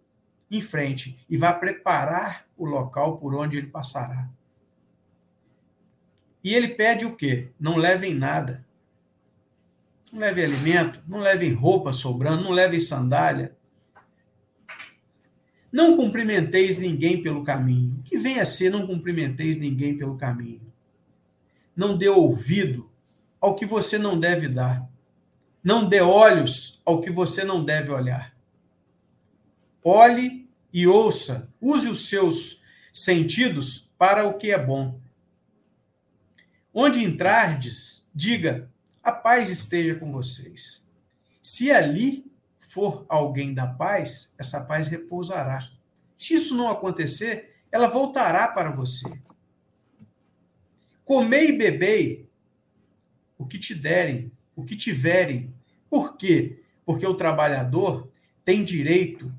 em 0.49 0.61
frente 0.61 1.17
e 1.29 1.37
vá 1.37 1.53
preparar 1.53 2.45
o 2.57 2.65
local 2.65 3.17
por 3.17 3.35
onde 3.35 3.57
ele 3.57 3.67
passará. 3.67 4.29
E 6.43 6.53
ele 6.53 6.69
pede 6.69 7.05
o 7.05 7.15
quê? 7.15 7.49
Não 7.59 7.75
levem 7.75 8.13
nada. 8.13 8.65
Não 10.11 10.19
levem 10.19 10.45
alimento, 10.45 11.03
não 11.07 11.19
levem 11.19 11.53
roupa 11.53 11.93
sobrando, 11.93 12.43
não 12.43 12.51
levem 12.51 12.79
sandália. 12.79 13.55
Não 15.71 15.95
cumprimenteis 15.95 16.79
ninguém 16.79 17.21
pelo 17.21 17.43
caminho. 17.43 17.99
O 17.99 18.03
que 18.03 18.17
vem 18.17 18.39
a 18.39 18.45
ser 18.45 18.71
não 18.71 18.87
cumprimenteis 18.87 19.57
ninguém 19.57 19.95
pelo 19.95 20.17
caminho? 20.17 20.61
Não 21.75 21.95
dê 21.95 22.09
ouvido 22.09 22.89
ao 23.39 23.55
que 23.55 23.65
você 23.65 23.97
não 23.97 24.19
deve 24.19 24.49
dar. 24.49 24.89
Não 25.63 25.87
dê 25.87 26.01
olhos 26.01 26.81
ao 26.83 27.01
que 27.01 27.11
você 27.11 27.43
não 27.43 27.63
deve 27.63 27.91
olhar. 27.91 28.35
Olhe 29.83 30.38
e 30.71 30.87
ouça, 30.87 31.51
use 31.59 31.87
os 31.87 32.09
seus 32.09 32.61
sentidos 32.93 33.89
para 33.97 34.27
o 34.27 34.37
que 34.37 34.51
é 34.51 34.57
bom. 34.57 34.99
Onde 36.73 37.03
entrardes, 37.03 38.07
diga: 38.13 38.69
a 39.03 39.11
paz 39.11 39.49
esteja 39.49 39.95
com 39.95 40.11
vocês. 40.11 40.87
Se 41.41 41.71
ali 41.71 42.29
for 42.59 43.05
alguém 43.09 43.53
da 43.53 43.65
paz, 43.65 44.33
essa 44.37 44.63
paz 44.63 44.87
repousará. 44.87 45.67
Se 46.17 46.35
isso 46.35 46.55
não 46.55 46.69
acontecer, 46.69 47.55
ela 47.71 47.87
voltará 47.87 48.47
para 48.49 48.71
você. 48.71 49.11
Comei 51.03 51.49
e 51.49 51.57
bebei 51.57 52.29
o 53.37 53.45
que 53.47 53.57
te 53.57 53.73
derem, 53.73 54.31
o 54.55 54.63
que 54.63 54.75
tiverem. 54.75 55.51
Por 55.89 56.15
quê? 56.15 56.61
Porque 56.85 57.07
o 57.07 57.15
trabalhador 57.15 58.07
tem 58.45 58.63
direito 58.63 59.33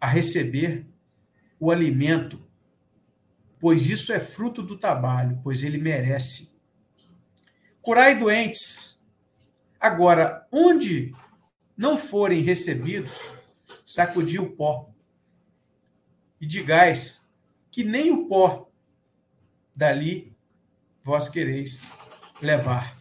a 0.00 0.06
receber 0.06 0.86
o 1.58 1.70
alimento 1.70 2.48
pois 3.60 3.88
isso 3.88 4.12
é 4.12 4.20
fruto 4.20 4.62
do 4.62 4.76
trabalho, 4.76 5.40
pois 5.42 5.62
ele 5.62 5.78
merece. 5.78 6.56
Curai 7.80 8.18
doentes. 8.18 9.02
Agora, 9.80 10.46
onde 10.50 11.14
não 11.76 11.96
forem 11.96 12.42
recebidos, 12.42 13.32
sacudi 13.86 14.38
o 14.38 14.50
pó. 14.50 14.90
E 16.40 16.46
digais 16.46 17.26
que 17.70 17.84
nem 17.84 18.10
o 18.10 18.28
pó 18.28 18.70
dali 19.74 20.36
vós 21.02 21.28
quereis 21.28 22.40
levar. 22.42 22.96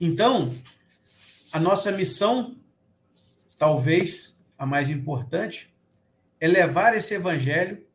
Então, 0.00 0.54
a 1.52 1.58
nossa 1.58 1.90
missão, 1.90 2.58
talvez 3.58 4.35
a 4.58 4.64
mais 4.66 4.90
importante, 4.90 5.72
é 6.40 6.46
levar 6.46 6.94
esse 6.94 7.14
evangelho 7.14 7.86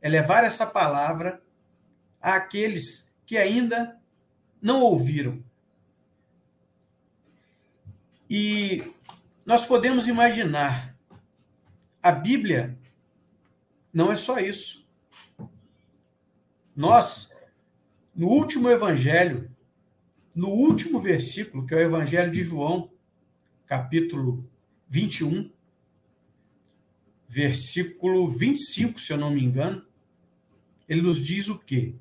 é 0.00 0.08
levar 0.08 0.44
essa 0.44 0.66
palavra 0.66 1.42
àqueles 2.20 3.14
que 3.26 3.36
ainda 3.36 3.98
não 4.60 4.80
ouviram. 4.80 5.42
E 8.30 8.82
nós 9.44 9.64
podemos 9.64 10.06
imaginar, 10.06 10.94
a 12.02 12.12
Bíblia 12.12 12.78
não 13.92 14.12
é 14.12 14.14
só 14.14 14.38
isso. 14.38 14.86
Nós, 16.76 17.36
no 18.14 18.28
último 18.28 18.70
evangelho, 18.70 19.50
no 20.34 20.50
último 20.50 21.00
versículo, 21.00 21.66
que 21.66 21.74
é 21.74 21.78
o 21.78 21.80
evangelho 21.80 22.30
de 22.30 22.44
João, 22.44 22.90
capítulo 23.66 24.48
21, 24.88 25.50
versículo 27.28 28.26
25, 28.26 28.98
se 28.98 29.12
eu 29.12 29.18
não 29.18 29.30
me 29.30 29.44
engano, 29.44 29.84
ele 30.88 31.02
nos 31.02 31.22
diz 31.22 31.48
o 31.48 31.58
quê? 31.58 31.94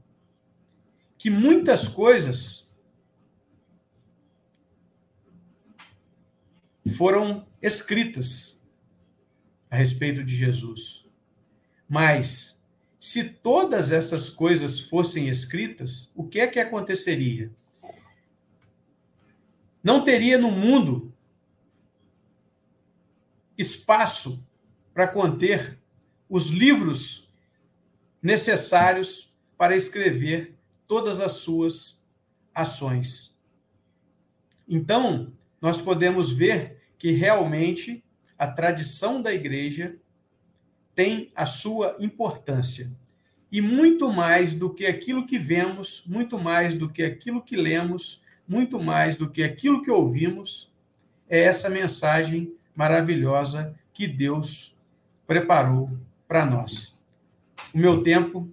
Que 1.17 1.29
muitas 1.29 1.85
coisas 1.87 2.71
foram 6.95 7.45
escritas 7.61 8.57
a 9.69 9.75
respeito 9.75 10.23
de 10.23 10.33
Jesus. 10.33 11.05
Mas 11.89 12.63
se 12.97 13.29
todas 13.29 13.91
essas 13.91 14.29
coisas 14.29 14.79
fossem 14.79 15.27
escritas, 15.27 16.09
o 16.15 16.25
que 16.25 16.39
é 16.39 16.47
que 16.47 16.59
aconteceria? 16.59 17.51
Não 19.83 20.03
teria 20.03 20.37
no 20.37 20.51
mundo 20.51 21.13
espaço 23.57 24.46
para 24.97 25.07
conter 25.07 25.77
os 26.27 26.47
livros 26.47 27.29
necessários 28.19 29.31
para 29.55 29.75
escrever 29.75 30.55
todas 30.87 31.19
as 31.19 31.33
suas 31.33 32.03
ações. 32.51 33.37
Então, 34.67 35.31
nós 35.61 35.79
podemos 35.79 36.31
ver 36.31 36.81
que 36.97 37.11
realmente 37.11 38.03
a 38.39 38.47
tradição 38.47 39.21
da 39.21 39.31
igreja 39.31 39.95
tem 40.95 41.31
a 41.35 41.45
sua 41.45 41.95
importância. 41.99 42.91
E 43.51 43.61
muito 43.61 44.11
mais 44.11 44.55
do 44.55 44.73
que 44.73 44.87
aquilo 44.87 45.27
que 45.27 45.37
vemos, 45.37 46.05
muito 46.07 46.39
mais 46.39 46.73
do 46.73 46.89
que 46.89 47.03
aquilo 47.03 47.43
que 47.43 47.55
lemos, 47.55 48.23
muito 48.47 48.79
mais 48.79 49.15
do 49.15 49.29
que 49.29 49.43
aquilo 49.43 49.83
que 49.83 49.91
ouvimos, 49.91 50.73
é 51.29 51.41
essa 51.41 51.69
mensagem 51.69 52.51
maravilhosa 52.75 53.77
que 53.93 54.07
Deus 54.07 54.75
preparou 55.27 55.91
para 56.27 56.45
nós. 56.45 56.99
O 57.75 57.77
meu 57.77 58.01
tempo 58.01 58.49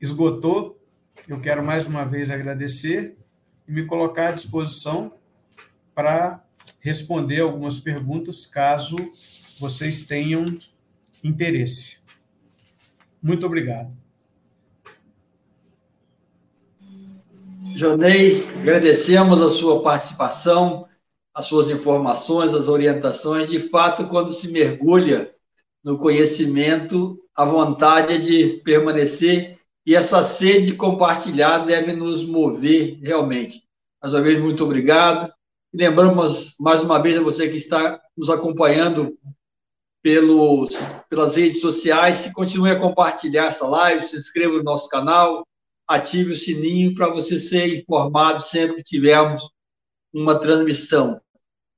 esgotou. 0.00 0.80
Eu 1.28 1.40
quero 1.40 1.64
mais 1.64 1.86
uma 1.86 2.04
vez 2.04 2.30
agradecer 2.30 3.18
e 3.68 3.72
me 3.72 3.84
colocar 3.84 4.28
à 4.28 4.32
disposição 4.32 5.12
para 5.94 6.42
responder 6.80 7.40
algumas 7.40 7.78
perguntas, 7.78 8.46
caso 8.46 8.96
vocês 9.58 10.06
tenham 10.06 10.58
interesse. 11.22 11.98
Muito 13.22 13.46
obrigado. 13.46 13.90
Jonei, 17.76 18.46
agradecemos 18.50 19.40
a 19.40 19.50
sua 19.50 19.82
participação, 19.82 20.86
as 21.32 21.46
suas 21.46 21.68
informações, 21.70 22.52
as 22.52 22.68
orientações. 22.68 23.48
De 23.48 23.60
fato, 23.68 24.06
quando 24.06 24.32
se 24.32 24.48
mergulha 24.48 25.33
no 25.84 25.98
conhecimento, 25.98 27.20
a 27.36 27.44
vontade 27.44 28.18
de 28.18 28.60
permanecer 28.64 29.58
e 29.86 29.94
essa 29.94 30.22
sede 30.22 30.66
de 30.66 30.76
compartilhar 30.76 31.58
deve 31.58 31.92
nos 31.92 32.24
mover 32.24 32.98
realmente. 33.02 33.62
Mais 34.02 34.14
uma 34.14 34.22
vez, 34.22 34.40
muito 34.40 34.64
obrigado. 34.64 35.30
E 35.72 35.76
lembramos 35.76 36.54
mais 36.58 36.82
uma 36.82 36.98
vez 37.02 37.18
a 37.18 37.22
você 37.22 37.48
que 37.48 37.58
está 37.58 38.00
nos 38.16 38.30
acompanhando 38.30 39.18
pelos, 40.02 40.74
pelas 41.10 41.36
redes 41.36 41.60
sociais, 41.60 42.22
que 42.22 42.32
continue 42.32 42.70
a 42.70 42.78
compartilhar 42.78 43.46
essa 43.46 43.66
live, 43.66 44.06
se 44.06 44.16
inscreva 44.16 44.56
no 44.56 44.62
nosso 44.62 44.88
canal, 44.88 45.46
ative 45.86 46.32
o 46.32 46.36
sininho 46.36 46.94
para 46.94 47.08
você 47.08 47.38
ser 47.38 47.78
informado 47.78 48.40
sempre 48.42 48.76
que 48.76 48.82
tivermos 48.82 49.42
uma 50.12 50.38
transmissão. 50.38 51.20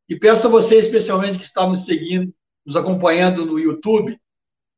E 0.08 0.16
peço 0.16 0.46
a 0.46 0.50
você, 0.50 0.76
especialmente 0.76 1.38
que 1.38 1.44
está 1.44 1.66
nos 1.66 1.84
seguindo, 1.84 2.32
nos 2.66 2.76
acompanhando 2.76 3.46
no 3.46 3.58
YouTube, 3.58 4.18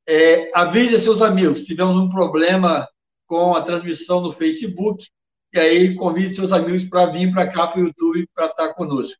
é, 0.06 0.50
avise 0.54 1.00
seus 1.00 1.22
amigos. 1.22 1.64
Tivemos 1.64 1.96
um 1.96 2.10
problema 2.10 2.86
com 3.26 3.54
a 3.54 3.62
transmissão 3.62 4.20
no 4.20 4.32
Facebook, 4.32 5.06
e 5.52 5.58
aí 5.58 5.94
convide 5.94 6.34
seus 6.34 6.52
amigos 6.52 6.84
para 6.84 7.06
vir 7.06 7.32
para 7.32 7.50
cá 7.50 7.66
para 7.66 7.80
o 7.80 7.86
YouTube 7.86 8.28
para 8.34 8.46
estar 8.46 8.74
conosco. 8.74 9.18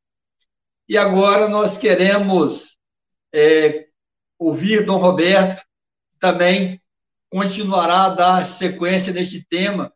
E 0.89 0.97
agora 0.97 1.49
nós 1.49 1.79
queremos 1.79 2.77
é, 3.33 3.87
ouvir 4.39 4.85
Dom 4.85 4.99
Roberto, 4.99 5.63
também 6.19 6.81
continuará 7.31 8.05
a 8.05 8.15
dar 8.15 8.47
sequência 8.47 9.13
neste 9.13 9.47
tema 9.47 9.93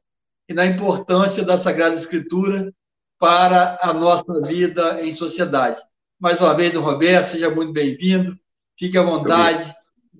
e 0.48 0.54
na 0.54 0.66
importância 0.66 1.44
da 1.44 1.56
Sagrada 1.56 1.94
Escritura 1.94 2.72
para 3.18 3.78
a 3.80 3.92
nossa 3.92 4.40
vida 4.42 5.02
em 5.02 5.12
sociedade. 5.12 5.80
Mais 6.18 6.40
uma 6.40 6.54
vez, 6.54 6.72
Dom 6.72 6.82
Roberto, 6.82 7.30
seja 7.30 7.48
muito 7.48 7.72
bem-vindo, 7.72 8.38
fique 8.78 8.96
à 8.96 9.02
vontade, 9.02 9.74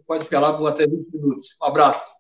pode 0.07 0.29
falar 0.29 0.57
por 0.57 0.67
até 0.67 0.87
20 0.87 1.09
minutos. 1.13 1.57
Um 1.61 1.67
abraço. 1.67 2.11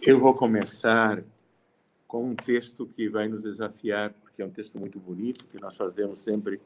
Eu 0.00 0.18
vou 0.18 0.34
começar 0.34 1.22
com 2.06 2.30
um 2.30 2.34
texto 2.34 2.86
que 2.86 3.08
vai 3.08 3.28
nos 3.28 3.42
desafiar, 3.42 4.12
porque 4.14 4.42
é 4.42 4.46
um 4.46 4.50
texto 4.50 4.78
muito 4.78 4.98
bonito, 4.98 5.46
que 5.46 5.60
nós 5.60 5.76
fazemos 5.76 6.20
sempre 6.22 6.60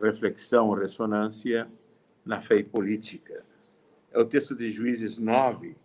reflexão, 0.00 0.72
ressonância 0.72 1.70
na 2.24 2.40
fé 2.40 2.56
e 2.56 2.64
política. 2.64 3.44
É 4.12 4.18
o 4.18 4.24
texto 4.24 4.54
de 4.54 4.70
Juízes 4.70 5.18
9, 5.18 5.76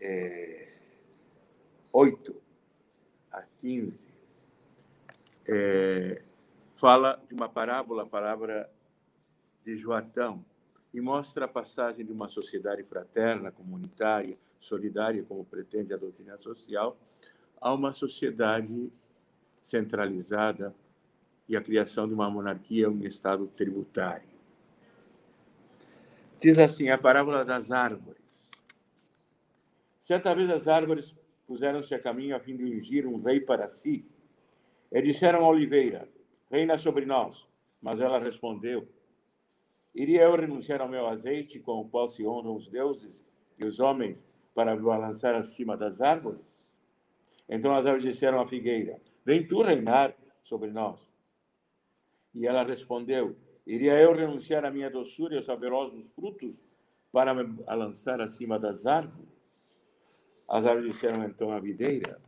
é, 0.00 0.72
8 1.92 2.34
a 3.32 3.42
15. 3.60 4.08
É, 5.48 6.22
fala 6.76 7.20
de 7.28 7.34
uma 7.34 7.48
parábola, 7.48 8.04
a 8.04 8.06
palavra 8.06 8.70
de 9.64 9.76
Joatão, 9.76 10.44
e 10.92 11.00
mostra 11.00 11.44
a 11.44 11.48
passagem 11.48 12.04
de 12.04 12.12
uma 12.12 12.28
sociedade 12.28 12.82
fraterna, 12.84 13.52
comunitária, 13.52 14.36
solidária, 14.58 15.22
como 15.22 15.44
pretende 15.44 15.94
a 15.94 15.96
doutrina 15.96 16.36
social, 16.38 16.96
a 17.60 17.72
uma 17.72 17.92
sociedade 17.92 18.92
centralizada 19.62 20.74
e 21.48 21.56
a 21.56 21.60
criação 21.60 22.08
de 22.08 22.14
uma 22.14 22.30
monarquia, 22.30 22.90
um 22.90 23.02
Estado 23.02 23.46
tributário. 23.48 24.28
Diz 26.40 26.58
assim 26.58 26.88
a 26.88 26.96
parábola 26.96 27.44
das 27.44 27.70
árvores. 27.70 28.50
Certa 30.00 30.34
vez 30.34 30.50
as 30.50 30.66
árvores 30.66 31.14
puseram-se 31.46 31.94
a 31.94 32.00
caminho 32.00 32.34
a 32.34 32.40
fim 32.40 32.56
de 32.56 32.64
ungir 32.64 33.06
um 33.06 33.20
rei 33.20 33.40
para 33.40 33.68
si. 33.68 34.06
E 34.90 35.02
disseram 35.02 35.44
à 35.44 35.48
oliveira: 35.48 36.08
Reina 36.50 36.78
sobre 36.78 37.04
nós. 37.04 37.46
Mas 37.82 38.00
ela 38.00 38.18
respondeu: 38.18 38.88
Iria 39.94 40.22
eu 40.22 40.36
renunciar 40.36 40.80
ao 40.80 40.88
meu 40.88 41.06
azeite, 41.06 41.58
com 41.58 41.80
o 41.80 41.88
qual 41.88 42.08
se 42.08 42.26
honram 42.26 42.56
os 42.56 42.68
deuses 42.68 43.12
e 43.58 43.66
os 43.66 43.80
homens, 43.80 44.26
para 44.54 44.76
balançar 44.76 45.34
acima 45.34 45.76
das 45.76 46.00
árvores? 46.00 46.40
Então 47.48 47.74
as 47.74 47.84
árvores 47.84 48.04
disseram 48.04 48.40
à 48.40 48.46
figueira: 48.46 49.00
Vem 49.24 49.46
tu 49.46 49.62
reinar 49.62 50.16
sobre 50.44 50.70
nós. 50.70 51.00
E 52.34 52.46
ela 52.46 52.62
respondeu: 52.62 53.36
Iria 53.66 54.00
eu 54.00 54.12
renunciar 54.14 54.64
à 54.64 54.70
minha 54.70 54.90
doçura 54.90 55.34
e 55.34 55.36
aos 55.38 55.46
saborosos 55.46 56.08
frutos 56.10 56.60
para 57.12 57.34
me 57.34 57.44
balançar 57.44 58.20
acima 58.20 58.58
das 58.58 58.86
árvores? 58.86 59.28
As 60.48 60.64
árvores 60.64 60.92
disseram 60.92 61.24
então 61.24 61.50
à 61.50 61.58
videira: 61.58 62.20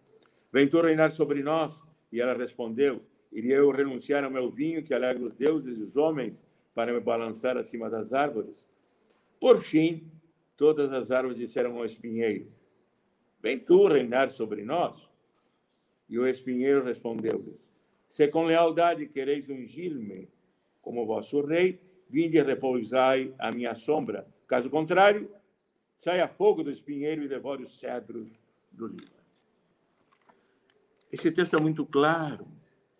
Vem 0.52 0.68
tu 0.68 0.80
reinar 0.80 1.12
sobre 1.12 1.42
nós. 1.42 1.80
E 2.10 2.20
ela 2.20 2.34
respondeu: 2.34 3.00
Iria 3.32 3.56
eu 3.56 3.70
renunciar 3.70 4.24
ao 4.24 4.30
meu 4.30 4.50
vinho 4.50 4.82
que 4.82 4.92
alegra 4.92 5.24
os 5.24 5.36
deuses 5.36 5.78
e 5.78 5.82
os 5.82 5.96
homens 5.96 6.44
para 6.74 6.92
me 6.92 7.00
balançar 7.00 7.56
acima 7.56 7.90
das 7.90 8.12
árvores? 8.12 8.66
Por 9.40 9.62
fim, 9.62 10.10
todas 10.56 10.92
as 10.92 11.10
árvores 11.10 11.36
disseram 11.36 11.76
ao 11.76 11.84
espinheiro: 11.84 12.50
Vem 13.40 13.58
tu 13.58 13.86
reinar 13.88 14.30
sobre 14.30 14.64
nós. 14.64 15.08
E 16.08 16.18
o 16.18 16.26
espinheiro 16.26 16.84
respondeu-lhes: 16.84 17.70
Se 18.08 18.28
com 18.28 18.44
lealdade 18.44 19.06
quereis 19.06 19.48
ungir-me 19.48 20.28
como 20.80 21.06
vosso 21.06 21.40
rei, 21.40 21.80
vinde 22.08 22.36
e 22.36 22.42
repousai 22.42 23.34
à 23.38 23.50
minha 23.50 23.74
sombra. 23.74 24.26
Caso 24.46 24.68
contrário, 24.68 25.30
saia 25.96 26.28
fogo 26.28 26.62
do 26.62 26.70
espinheiro 26.70 27.22
e 27.22 27.28
devore 27.28 27.62
os 27.62 27.78
cedros 27.78 28.44
do 28.70 28.86
Líbano. 28.86 29.22
Esse 31.10 31.30
texto 31.30 31.56
é 31.56 31.60
muito 31.60 31.86
claro, 31.86 32.46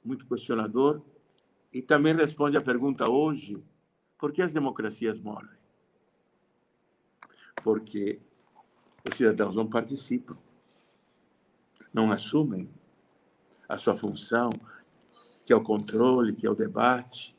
muito 0.04 0.26
questionador, 0.26 1.02
e 1.72 1.80
também 1.80 2.14
responde 2.14 2.56
à 2.56 2.62
pergunta 2.62 3.10
hoje: 3.10 3.62
por 4.18 4.32
que 4.32 4.42
as 4.42 4.52
democracias 4.52 5.18
morrem? 5.18 5.58
Porque 7.62 8.20
os 9.08 9.16
cidadãos 9.16 9.56
não 9.56 9.68
participam, 9.68 10.36
não 11.92 12.12
assumem 12.12 12.68
a 13.68 13.78
sua 13.78 13.96
função, 13.96 14.50
que 15.44 15.52
é 15.52 15.56
o 15.56 15.62
controle, 15.62 16.34
que 16.34 16.46
é 16.46 16.50
o 16.50 16.54
debate. 16.54 17.34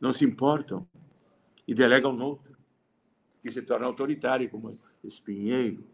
Não 0.00 0.12
se 0.12 0.24
importam 0.24 0.86
e 1.68 1.74
delegam 1.74 2.12
no 2.12 2.24
outro, 2.24 2.56
que 3.42 3.52
se 3.52 3.62
torna 3.62 3.86
autoritário, 3.86 4.50
como 4.50 4.78
espinheiro, 5.04 5.84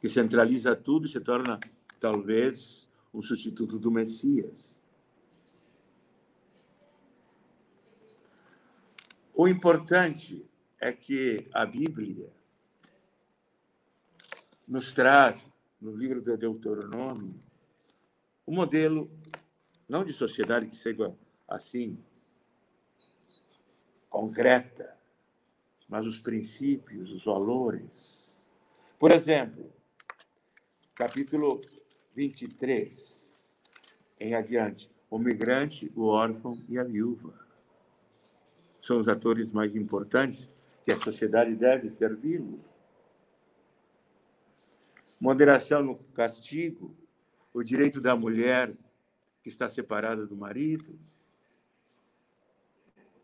que 0.00 0.08
centraliza 0.08 0.74
tudo 0.74 1.06
e 1.06 1.08
se 1.08 1.20
torna, 1.20 1.58
talvez, 2.00 2.88
um 3.12 3.20
substituto 3.20 3.78
do 3.78 3.90
Messias. 3.90 4.76
O 9.34 9.48
importante 9.48 10.48
é 10.80 10.92
que 10.92 11.48
a 11.52 11.66
Bíblia 11.66 12.32
nos 14.66 14.92
traz 14.92 15.52
no 15.80 15.94
livro 15.96 16.20
de 16.20 16.36
Deuteronômio, 16.36 17.34
um 18.46 18.54
modelo 18.54 19.10
não 19.88 20.04
de 20.04 20.12
sociedade 20.12 20.68
que 20.68 20.76
seja 20.76 21.14
assim 21.48 21.98
concreta, 24.08 24.96
mas 25.88 26.06
os 26.06 26.18
princípios, 26.18 27.12
os 27.12 27.24
valores. 27.24 28.40
Por 28.98 29.10
exemplo, 29.10 29.72
capítulo 30.94 31.60
23 32.14 33.56
em 34.20 34.34
adiante, 34.34 34.90
o 35.10 35.18
migrante, 35.18 35.92
o 35.96 36.04
órfão 36.04 36.56
e 36.68 36.78
a 36.78 36.84
viúva. 36.84 37.34
São 38.80 38.98
os 38.98 39.08
atores 39.08 39.50
mais 39.50 39.74
importantes 39.74 40.50
que 40.84 40.92
a 40.92 40.98
sociedade 40.98 41.54
deve 41.54 41.90
servi-los. 41.90 42.60
moderação 45.20 45.84
no 45.84 45.96
castigo, 45.96 46.96
o 47.54 47.62
direito 47.62 48.00
da 48.00 48.16
mulher 48.16 48.74
que 49.42 49.48
está 49.48 49.70
separada 49.70 50.26
do 50.26 50.36
marido, 50.36 50.98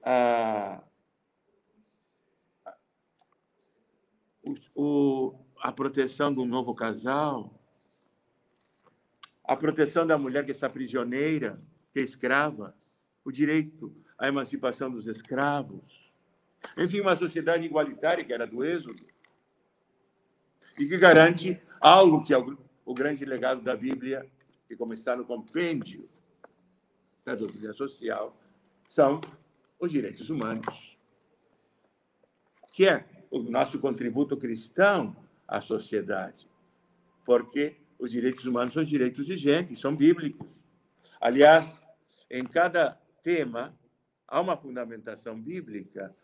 a, 0.03 0.81
o, 4.75 5.35
a 5.61 5.73
proteção 5.73 6.33
do 6.33 6.45
novo 6.45 6.75
casal, 6.75 7.58
a 9.49 9.57
proteção 9.57 10.07
da 10.07 10.19
mulher 10.19 10.45
que 10.45 10.53
está 10.53 10.69
prisioneira, 10.69 11.59
que 11.91 12.01
é 12.01 12.03
escrava, 12.03 12.77
o 13.25 13.33
direito 13.33 13.97
à 14.19 14.29
emancipação 14.29 14.91
dos 14.91 15.07
escravos. 15.07 16.13
Enfim, 16.77 17.01
uma 17.01 17.17
sociedade 17.17 17.65
igualitária, 17.65 18.23
que 18.23 18.33
era 18.33 18.47
do 18.47 18.63
Êxodo, 18.63 19.03
e 20.79 20.87
que 20.87 20.99
garante 20.99 21.59
algo 21.81 22.23
que 22.23 22.35
é 22.35 22.39
o, 22.39 22.95
grande 22.95 23.25
legado 23.25 23.63
da 23.63 23.75
Bíblia, 23.75 24.31
que, 24.69 24.77
como 24.77 24.93
está 24.93 25.17
no 25.17 25.25
compêndio 25.25 26.07
da 27.25 27.35
doutrina 27.35 27.73
social, 27.73 28.39
são 28.87 29.19
os 29.81 29.91
direitos 29.91 30.29
humanos, 30.29 30.99
que 32.71 32.87
é 32.87 33.07
o 33.31 33.39
nosso 33.39 33.79
contributo 33.79 34.37
cristão 34.37 35.17
à 35.47 35.63
sociedade, 35.63 36.47
porque 37.25 37.79
os 37.99 38.11
direitos 38.11 38.45
humanos 38.45 38.73
são 38.73 38.85
direitos 38.85 39.27
de 39.27 39.37
gente, 39.37 39.75
são 39.75 39.95
bíblicos. 39.95 40.47
Aliás, 41.21 41.83
em 42.31 42.45
cada 42.45 42.93
tema 43.23 43.77
há 44.27 44.41
uma 44.41 44.57
fundamentação 44.57 45.41
bíblica 45.41 46.15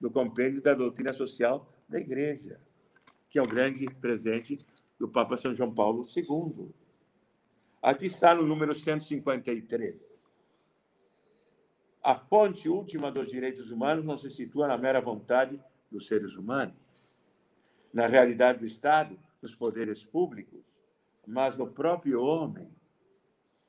do 0.00 0.10
compêndio 0.10 0.62
da 0.62 0.74
doutrina 0.74 1.12
social 1.12 1.72
da 1.88 1.98
Igreja, 1.98 2.60
que 3.28 3.38
é 3.38 3.42
o 3.42 3.46
grande 3.46 3.86
presente 3.86 4.58
do 4.98 5.08
Papa 5.08 5.36
São 5.36 5.54
João 5.54 5.74
Paulo 5.74 6.06
II. 6.14 6.70
Aqui 7.82 8.06
está 8.06 8.34
no 8.34 8.46
número 8.46 8.74
153. 8.74 10.16
A 12.02 12.14
fonte 12.14 12.68
última 12.68 13.10
dos 13.10 13.30
direitos 13.30 13.70
humanos 13.70 14.04
não 14.04 14.16
se 14.16 14.30
situa 14.30 14.68
na 14.68 14.78
mera 14.78 15.00
vontade 15.00 15.60
dos 15.90 16.06
seres 16.06 16.36
humanos, 16.36 16.76
na 17.92 18.06
realidade 18.06 18.60
do 18.60 18.66
Estado, 18.66 19.18
dos 19.40 19.54
poderes 19.54 20.04
públicos, 20.04 20.60
mas 21.26 21.56
no 21.56 21.66
próprio 21.66 22.22
homem 22.22 22.68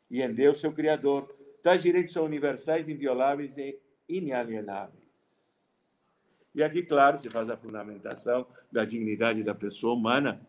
e 0.09 0.21
em 0.21 0.33
Deus, 0.33 0.59
seu 0.59 0.71
Criador. 0.71 1.35
Tais 1.61 1.81
direitos 1.81 2.13
são 2.13 2.23
universais, 2.23 2.87
invioláveis 2.87 3.57
e 3.57 3.79
inalienáveis. 4.07 5.07
E 6.55 6.63
aqui, 6.63 6.81
claro, 6.81 7.17
se 7.17 7.29
faz 7.29 7.49
a 7.49 7.57
fundamentação 7.57 8.47
da 8.71 8.85
dignidade 8.85 9.43
da 9.43 9.53
pessoa 9.53 9.93
humana, 9.93 10.41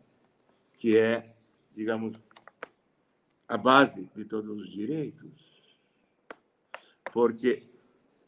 que 0.78 0.96
é, 0.96 1.34
digamos, 1.74 2.24
a 3.46 3.56
base 3.56 4.08
de 4.14 4.24
todos 4.24 4.60
os 4.60 4.70
direitos. 4.70 5.30
Porque 7.12 7.64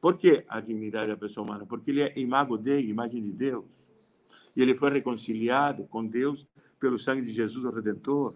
por 0.00 0.16
que 0.16 0.44
a 0.48 0.60
dignidade 0.60 1.10
da 1.10 1.16
pessoa 1.16 1.46
humana? 1.46 1.64
Porque 1.64 1.90
ele 1.90 2.02
é 2.02 2.18
imago 2.18 2.58
Dei, 2.58 2.88
imagem 2.88 3.22
de 3.22 3.32
Deus. 3.32 3.64
E 4.56 4.62
ele 4.62 4.74
foi 4.74 4.90
reconciliado 4.90 5.84
com 5.84 6.04
Deus 6.04 6.46
pelo 6.78 6.98
sangue 6.98 7.22
de 7.22 7.32
Jesus, 7.32 7.64
o 7.64 7.70
Redentor. 7.70 8.34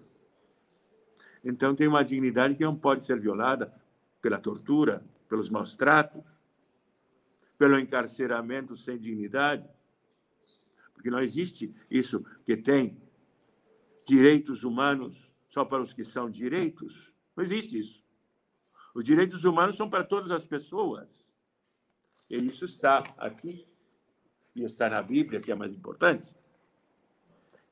Então 1.45 1.74
tem 1.74 1.86
uma 1.86 2.03
dignidade 2.03 2.55
que 2.55 2.64
não 2.64 2.74
pode 2.74 3.05
ser 3.05 3.20
violada 3.20 3.72
pela 4.22 4.38
tortura, 4.38 5.05
pelos 5.28 5.51
maus 5.51 5.76
tratos, 5.76 6.24
pelo 7.59 7.78
encarceramento 7.78 8.76
sem 8.76 8.99
dignidade. 8.99 9.68
Porque 10.95 11.11
não 11.11 11.20
existe 11.20 11.74
isso 11.90 12.24
que 12.45 12.57
tem 12.57 12.99
direitos 14.07 14.64
humanos 14.64 15.30
só 15.49 15.64
para 15.64 15.82
os 15.82 15.92
que 15.92 16.05
são 16.05 16.30
direitos. 16.30 17.12
Não 17.36 17.45
existe 17.45 17.78
isso. 17.78 18.03
Os 18.95 19.05
direitos 19.05 19.45
humanos 19.45 19.76
são 19.76 19.90
para 19.90 20.03
todas 20.03 20.30
as 20.30 20.45
pessoas. 20.45 21.28
E 22.30 22.36
isso 22.36 22.64
está 22.64 22.99
aqui, 23.18 23.68
e 24.55 24.62
está 24.62 24.88
na 24.88 25.03
Bíblia, 25.03 25.40
que 25.40 25.53
é 25.53 25.55
mais 25.55 25.72
importante, 25.72 26.34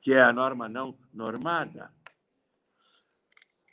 que 0.00 0.12
é 0.12 0.20
a 0.20 0.32
norma 0.32 0.68
não 0.68 0.98
normada. 1.12 1.90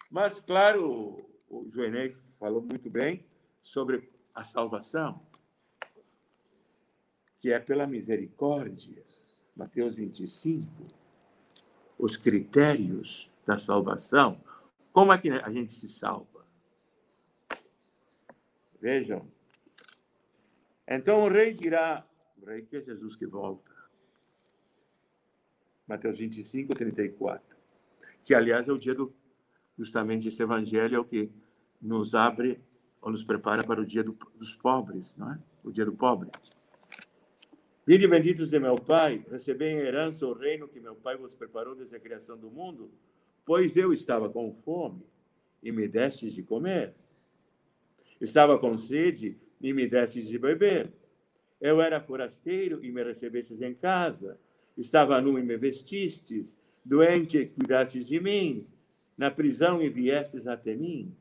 Mas, 0.10 0.40
claro, 0.40 1.30
o 1.50 1.70
Joenei 1.70 2.12
falou 2.40 2.62
muito 2.62 2.90
bem 2.90 3.26
sobre 3.62 4.12
a 4.34 4.44
salvação, 4.44 5.22
que 7.40 7.52
é 7.52 7.60
pela 7.60 7.86
misericórdia. 7.86 9.06
Mateus 9.56 9.96
25. 9.96 10.88
Os 11.98 12.16
critérios 12.16 13.30
da 13.46 13.58
salvação. 13.58 14.42
Como 14.92 15.12
é 15.12 15.18
que 15.18 15.30
a 15.30 15.52
gente 15.52 15.72
se 15.72 15.88
salva? 15.88 16.46
Vejam, 18.82 19.30
então 20.92 21.24
o 21.24 21.30
rei 21.30 21.54
dirá, 21.54 22.04
o 22.42 22.46
rei 22.48 22.64
que 22.64 22.78
é 22.78 22.82
Jesus 22.82 23.16
que 23.16 23.28
volta. 23.28 23.72
Mateus 25.88 26.18
25, 26.18 26.74
34. 26.74 27.58
Que, 28.24 28.34
aliás, 28.34 28.68
é 28.68 28.72
o 28.72 28.78
dia 28.78 28.96
do. 28.96 29.14
Justamente 29.80 30.28
esse 30.28 30.44
evangelho 30.44 30.98
é 30.98 31.00
o 31.00 31.06
que 31.06 31.32
nos 31.82 32.14
abre 32.14 32.60
ou 33.02 33.10
nos 33.10 33.24
prepara 33.24 33.64
para 33.64 33.80
o 33.80 33.86
dia 33.86 34.04
do, 34.04 34.12
dos 34.36 34.54
pobres, 34.54 35.16
não 35.16 35.32
é? 35.32 35.40
O 35.64 35.72
dia 35.72 35.86
do 35.86 35.94
pobre. 35.94 36.30
Vinde 37.88 38.06
benditos 38.06 38.50
de 38.50 38.60
meu 38.60 38.76
Pai, 38.76 39.26
recebei 39.32 39.72
em 39.72 39.78
herança 39.78 40.28
o 40.28 40.34
reino 40.34 40.68
que 40.68 40.82
meu 40.82 40.96
Pai 40.96 41.16
vos 41.16 41.34
preparou 41.34 41.76
desde 41.76 41.96
a 41.96 42.00
criação 42.00 42.38
do 42.38 42.52
mundo, 42.52 42.92
pois 43.46 43.78
eu 43.78 43.94
estava 43.94 44.30
com 44.30 44.54
fome 44.66 45.02
e 45.64 45.72
me 45.72 45.88
destes 45.88 46.34
de 46.34 46.44
comer. 46.44 46.94
Estava 48.20 48.60
com 48.60 48.78
sede 48.78 49.38
e 49.62 49.72
me 49.72 49.88
destes 49.88 50.28
de 50.28 50.38
beber. 50.38 50.92
Eu 51.62 51.80
era 51.80 52.02
forasteiro 52.02 52.84
e 52.84 52.92
me 52.92 53.02
recebestes 53.02 53.62
em 53.62 53.74
casa. 53.74 54.38
Estava 54.76 55.22
nu 55.22 55.40
e 55.40 55.42
me 55.42 55.56
vestistes. 55.56 56.60
Doente 56.84 57.38
e 57.38 57.46
cuidastes 57.46 58.06
de 58.06 58.20
mim. 58.20 58.68
Na 59.20 59.30
prisão 59.30 59.82
e 59.82 59.90
viestes 59.90 60.48
até 60.48 60.74
mim. 60.74 61.14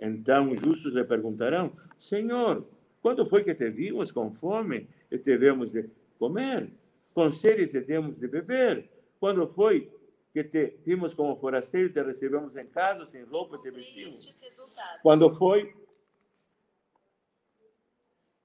Então 0.00 0.50
os 0.50 0.58
justos 0.58 0.94
lhe 0.94 1.04
perguntarão: 1.04 1.70
Senhor, 1.98 2.66
quando 3.02 3.26
foi 3.26 3.44
que 3.44 3.54
te 3.54 3.68
vimos 3.68 4.10
com 4.10 4.32
fome 4.32 4.88
e 5.10 5.18
te 5.18 5.36
de 5.36 5.90
comer? 6.18 6.72
Com 7.12 7.30
sede 7.30 7.64
e 7.64 7.66
te 7.66 7.82
demos 7.82 8.18
de 8.18 8.26
beber? 8.26 8.88
Quando 9.20 9.46
foi 9.46 9.92
que 10.32 10.44
te 10.44 10.78
vimos 10.82 11.12
como 11.12 11.36
forasteiro 11.36 11.90
e 11.90 11.92
te 11.92 12.02
recebemos 12.02 12.56
em 12.56 12.66
casa, 12.66 13.04
sem 13.04 13.22
roupa 13.24 13.56
e 13.56 13.60
te 13.60 13.70
vestimos? 13.70 14.42
Quando 15.02 15.28
foi 15.36 15.76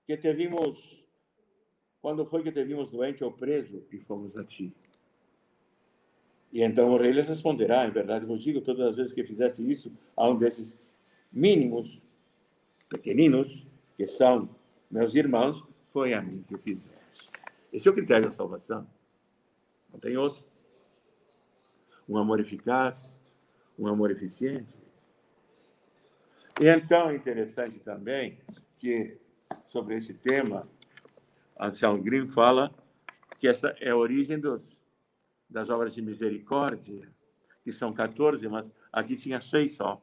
que 0.05 0.17
te 0.17 0.33
vimos, 0.33 1.01
quando 2.01 2.25
foi 2.25 2.43
que 2.43 2.51
te 2.51 2.65
vimos 2.65 2.89
doente 2.91 3.23
ou 3.23 3.31
preso 3.31 3.87
e 3.89 3.99
fomos 3.99 4.35
a 4.35 4.43
ti? 4.43 4.75
E 6.51 6.63
então 6.63 6.89
o 6.89 6.97
rei 6.97 7.11
lhe 7.11 7.21
responderá: 7.21 7.87
Em 7.87 7.91
verdade 7.91 8.25
vos 8.25 8.43
digo, 8.43 8.61
todas 8.61 8.87
as 8.87 8.95
vezes 8.95 9.13
que 9.13 9.23
fizeste 9.23 9.61
isso 9.69 9.91
a 10.15 10.27
um 10.27 10.37
desses 10.37 10.77
mínimos, 11.31 12.03
pequeninos, 12.89 13.67
que 13.95 14.07
são 14.07 14.49
meus 14.89 15.13
irmãos, 15.13 15.63
foi 15.91 16.13
a 16.13 16.21
mim 16.21 16.43
que 16.43 16.57
fizeste. 16.57 17.29
Esse 17.71 17.87
é 17.87 17.91
o 17.91 17.93
critério 17.93 18.25
da 18.25 18.31
salvação. 18.31 18.87
Não 19.91 19.99
tem 19.99 20.17
outro. 20.17 20.43
Um 22.07 22.17
amor 22.17 22.39
eficaz, 22.39 23.21
um 23.77 23.87
amor 23.87 24.09
eficiente. 24.09 24.75
E 26.59 26.67
então 26.67 27.09
é 27.09 27.15
interessante 27.15 27.79
também 27.79 28.39
que 28.77 29.19
sobre 29.67 29.95
esse 29.95 30.13
tema, 30.15 30.67
Anselmo 31.59 32.01
Green 32.01 32.27
fala 32.27 32.73
que 33.37 33.47
essa 33.47 33.75
é 33.79 33.91
a 33.91 33.95
origem 33.95 34.39
dos, 34.39 34.75
das 35.49 35.69
obras 35.69 35.95
de 35.95 36.01
misericórdia, 36.01 37.09
que 37.63 37.73
são 37.73 37.93
14, 37.93 38.47
mas 38.47 38.71
aqui 38.91 39.15
tinha 39.15 39.41
seis 39.41 39.75
só, 39.75 40.01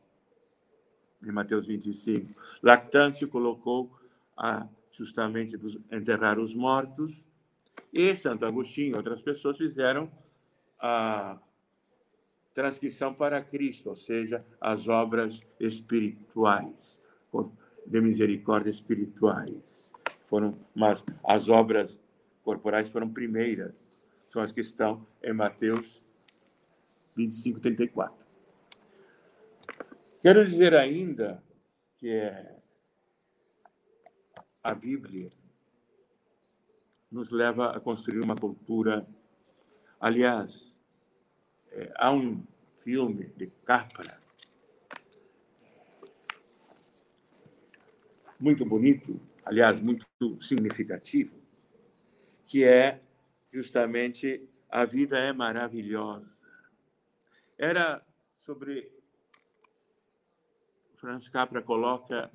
em 1.23 1.33
Mateus 1.33 1.67
25. 1.67 2.35
Lactâncio 2.63 3.29
colocou 3.29 3.91
a, 4.37 4.67
justamente 4.93 5.57
dos, 5.57 5.79
enterrar 5.91 6.39
os 6.39 6.55
mortos, 6.55 7.25
e 7.93 8.15
Santo 8.17 8.45
Agostinho 8.45 8.93
e 8.93 8.97
outras 8.97 9.23
pessoas 9.23 9.57
fizeram 9.57 10.11
a 10.79 11.39
transcrição 12.53 13.15
para 13.15 13.43
Cristo, 13.43 13.91
ou 13.91 13.97
seja, 13.97 14.45
as 14.61 14.89
obras 14.89 15.41
espirituais 15.61 17.01
de 17.87 18.01
misericórdia 18.01 18.71
espirituais. 18.71 19.93
Foram, 20.27 20.59
mas 20.75 21.05
as 21.23 21.49
obras 21.49 22.01
corporais 22.43 22.89
foram 22.89 23.09
primeiras, 23.09 23.86
são 24.37 24.43
as 24.43 24.53
que 24.53 24.61
estão 24.61 25.07
em 25.23 25.33
Mateus 25.33 26.03
25, 27.17 27.59
34. 27.59 28.27
Quero 30.21 30.45
dizer 30.45 30.75
ainda 30.75 31.43
que 31.97 32.11
é, 32.11 32.55
a 34.63 34.75
Bíblia 34.75 35.33
nos 37.11 37.31
leva 37.31 37.75
a 37.75 37.81
construir 37.81 38.21
uma 38.21 38.37
cultura. 38.37 39.09
Aliás, 39.99 40.83
é, 41.71 41.91
há 41.97 42.13
um 42.13 42.45
filme 42.85 43.33
de 43.39 43.47
Capra 43.65 44.21
muito 48.39 48.67
bonito, 48.67 49.19
aliás, 49.43 49.81
muito 49.81 50.07
significativo, 50.43 51.35
que 52.45 52.65
é 52.65 53.01
justamente 53.57 54.47
A 54.69 54.85
Vida 54.85 55.19
é 55.19 55.33
Maravilhosa. 55.33 56.47
Era 57.57 58.05
sobre. 58.41 58.93
Franz 60.97 61.29
Capra 61.29 61.63
coloca 61.63 62.31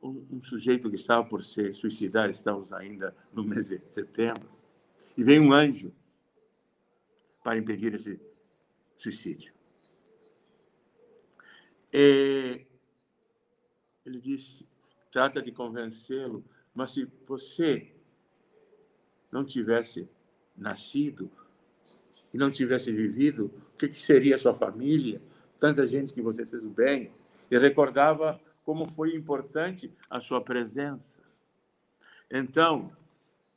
um, 0.00 0.26
um, 0.30 0.42
sujeito 0.44 0.88
que 0.88 0.96
estava 0.96 1.24
por 1.24 1.42
se 1.42 1.72
suicidar, 1.72 2.30
estamos 2.30 2.72
ainda 2.72 3.16
no 3.32 3.42
mês 3.42 3.68
de 3.68 3.80
setembro, 3.90 4.50
e 5.16 5.24
vem 5.24 5.40
um 5.40 5.52
anjo 5.52 5.92
para 7.42 7.58
impedir 7.58 7.94
esse 7.94 8.20
suicídio. 8.96 9.52
E 11.92 12.66
ele 14.04 14.20
disse: 14.20 14.64
trata 15.10 15.42
de 15.42 15.50
convencê-lo, 15.50 16.44
mas 16.72 16.92
se 16.92 17.04
você 17.26 17.93
não 19.34 19.44
tivesse 19.44 20.08
nascido 20.56 21.28
e 22.32 22.38
não 22.38 22.52
tivesse 22.52 22.92
vivido, 22.92 23.50
o 23.74 23.76
que, 23.76 23.92
seria 24.00 24.36
a 24.36 24.38
sua 24.38 24.54
família? 24.54 25.20
Tanta 25.58 25.88
gente 25.88 26.12
que 26.12 26.22
você 26.22 26.46
fez 26.46 26.64
o 26.64 26.70
bem. 26.70 27.10
E 27.50 27.58
recordava 27.58 28.40
como 28.64 28.88
foi 28.88 29.16
importante 29.16 29.92
a 30.08 30.20
sua 30.20 30.40
presença. 30.40 31.20
Então, 32.30 32.92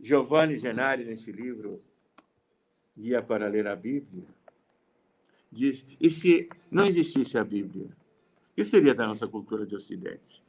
Giovanni 0.01 0.57
Genari, 0.57 1.05
nesse 1.05 1.32
livro, 1.32 1.80
Guia 2.97 3.21
para 3.21 3.47
Ler 3.47 3.67
a 3.67 3.75
Bíblia, 3.75 4.25
diz: 5.51 5.86
e 6.01 6.09
se 6.09 6.49
não 6.71 6.88
existisse 6.88 7.38
a 7.38 7.43
Bíblia? 7.43 7.86
O 8.51 8.55
que 8.55 8.65
seria 8.65 8.95
da 8.95 9.05
nossa 9.05 9.28
cultura 9.28 9.63
de 9.63 9.75
Ocidente? 9.75 10.43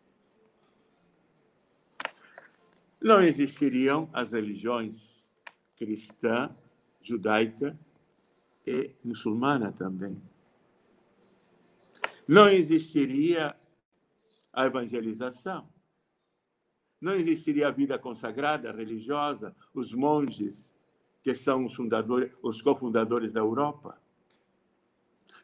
Não 3.00 3.22
existiriam 3.22 4.08
as 4.12 4.32
religiões 4.32 5.17
cristã, 5.78 6.54
judaica 7.00 7.78
e 8.66 8.90
muçulmana 9.02 9.72
também. 9.72 10.20
Não 12.26 12.48
existiria 12.48 13.56
a 14.52 14.66
evangelização. 14.66 15.68
Não 17.00 17.14
existiria 17.14 17.68
a 17.68 17.70
vida 17.70 17.98
consagrada, 17.98 18.72
religiosa, 18.72 19.54
os 19.72 19.94
monges, 19.94 20.74
que 21.22 21.34
são 21.34 21.64
os, 21.64 21.74
fundadores, 21.74 22.32
os 22.42 22.60
cofundadores 22.60 23.32
da 23.32 23.40
Europa. 23.40 24.00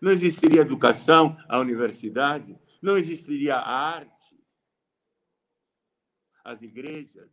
Não 0.01 0.11
existiria 0.11 0.62
a 0.62 0.64
educação, 0.64 1.37
a 1.49 1.59
universidade. 1.61 2.59
Não 2.82 2.99
existiria 2.99 3.55
a 3.57 3.72
arte, 3.72 4.39
as 6.45 6.61
igrejas, 6.61 7.30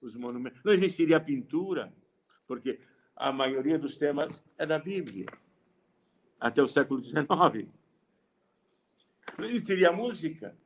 os 0.00 0.14
monumentos. 0.14 0.62
Não 0.64 0.72
existiria 0.72 1.20
pintura, 1.20 1.92
porque 2.46 2.80
a 3.16 3.32
maioria 3.32 3.78
dos 3.78 3.96
temas 3.96 4.42
é 4.56 4.64
da 4.64 4.78
Bíblia, 4.78 5.26
até 6.38 6.62
o 6.62 6.68
século 6.68 7.00
XIX. 7.00 7.68
Não 9.38 9.44
existiria 9.44 9.92
música 9.92 10.56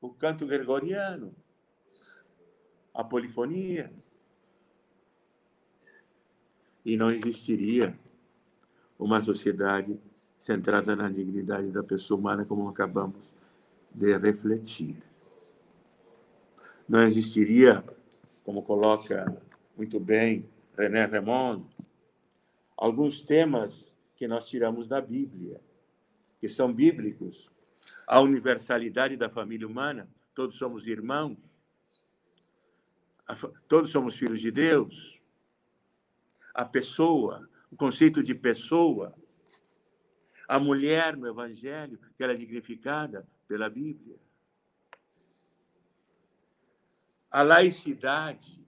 o 0.00 0.10
canto 0.10 0.46
gregoriano, 0.46 1.34
a 2.94 3.02
polifonia. 3.02 3.92
E 6.84 6.96
não 6.96 7.10
existiria 7.10 7.98
uma 8.98 9.20
sociedade 9.20 9.98
centrada 10.38 10.94
na 10.94 11.10
dignidade 11.10 11.72
da 11.72 11.82
pessoa 11.82 12.20
humana, 12.20 12.44
como 12.44 12.68
acabamos 12.68 13.34
de 13.92 14.16
refletir. 14.16 15.02
Não 16.88 17.02
existiria, 17.02 17.84
como 18.44 18.62
coloca 18.62 19.42
muito 19.76 19.98
bem 19.98 20.48
René 20.78 21.04
Raymond, 21.04 21.66
alguns 22.76 23.20
temas 23.20 23.96
que 24.14 24.28
nós 24.28 24.48
tiramos 24.48 24.86
da 24.86 25.00
Bíblia, 25.00 25.60
que 26.40 26.48
são 26.48 26.72
bíblicos, 26.72 27.48
a 28.06 28.20
universalidade 28.20 29.16
da 29.16 29.28
família 29.28 29.66
humana, 29.66 30.08
todos 30.32 30.56
somos 30.56 30.86
irmãos, 30.86 31.38
todos 33.66 33.90
somos 33.90 34.16
filhos 34.16 34.40
de 34.40 34.52
Deus, 34.52 35.20
a 36.54 36.64
pessoa, 36.64 37.48
o 37.70 37.74
conceito 37.74 38.22
de 38.22 38.34
pessoa, 38.34 39.12
a 40.46 40.60
mulher 40.60 41.16
no 41.16 41.26
Evangelho, 41.26 41.98
que 42.16 42.22
era 42.22 42.36
dignificada 42.36 43.26
pela 43.48 43.68
Bíblia, 43.68 44.16
a 47.30 47.42
laicidade, 47.42 48.66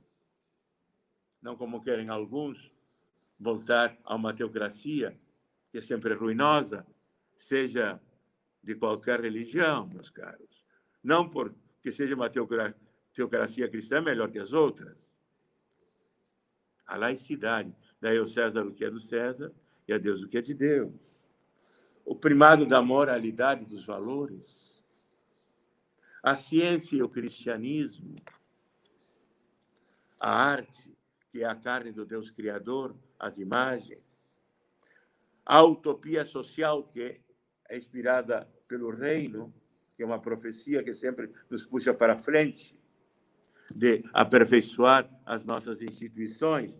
não 1.40 1.56
como 1.56 1.82
querem 1.82 2.08
alguns, 2.08 2.72
voltar 3.38 3.96
a 4.04 4.14
uma 4.14 4.34
teocracia 4.34 5.18
que 5.70 5.78
é 5.78 5.80
sempre 5.80 6.14
ruinosa, 6.14 6.86
seja 7.36 8.00
de 8.62 8.74
qualquer 8.74 9.20
religião, 9.20 9.86
meus 9.86 10.10
caros. 10.10 10.64
Não 11.02 11.28
porque 11.28 11.92
seja 11.92 12.14
uma 12.14 12.28
teocracia 12.28 13.68
cristã 13.68 14.00
melhor 14.00 14.30
que 14.30 14.38
as 14.38 14.52
outras. 14.52 15.08
A 16.86 16.96
laicidade. 16.96 17.74
Daí 18.00 18.18
ao 18.18 18.26
César 18.26 18.66
o 18.66 18.72
que 18.72 18.84
é 18.84 18.90
do 18.90 19.00
César 19.00 19.52
e 19.86 19.92
a 19.92 19.98
Deus 19.98 20.22
o 20.22 20.28
que 20.28 20.38
é 20.38 20.42
de 20.42 20.54
Deus. 20.54 20.92
O 22.04 22.14
primado 22.14 22.66
da 22.66 22.82
moralidade 22.82 23.64
dos 23.64 23.84
valores. 23.84 24.84
A 26.22 26.34
ciência 26.34 26.96
e 26.96 27.02
o 27.02 27.08
cristianismo. 27.08 28.16
A 30.20 30.30
arte, 30.30 30.96
que 31.28 31.42
é 31.42 31.46
a 31.46 31.54
carne 31.54 31.92
do 31.92 32.04
Deus 32.04 32.30
Criador, 32.30 32.96
as 33.18 33.38
imagens. 33.38 34.02
A 35.44 35.62
utopia 35.62 36.24
social, 36.24 36.84
que 36.84 37.20
é 37.68 37.76
inspirada 37.76 38.48
pelo 38.66 38.90
reino, 38.90 39.54
que 39.96 40.02
é 40.02 40.06
uma 40.06 40.20
profecia 40.20 40.82
que 40.82 40.94
sempre 40.94 41.32
nos 41.50 41.64
puxa 41.64 41.92
para 41.92 42.16
frente, 42.16 42.78
de 43.70 44.02
aperfeiçoar 44.12 45.08
as 45.26 45.44
nossas 45.44 45.82
instituições, 45.82 46.78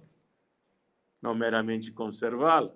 não 1.21 1.35
meramente 1.35 1.93
conservá-las. 1.93 2.73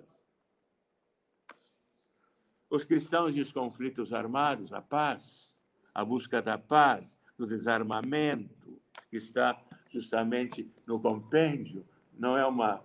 Os 2.69 2.85
cristãos 2.85 3.37
e 3.37 3.41
os 3.41 3.53
conflitos 3.53 4.13
armados, 4.13 4.73
a 4.73 4.81
paz, 4.81 5.59
a 5.95 6.05
busca 6.05 6.41
da 6.43 6.59
paz, 6.59 7.19
do 7.37 7.47
desarmamento, 7.47 8.62
que 9.11 9.17
está 9.17 9.61
justamente 9.91 10.71
no 10.87 11.01
compêndio, 11.01 11.85
não 12.19 12.37
é 12.37 12.47
uma 12.47 12.83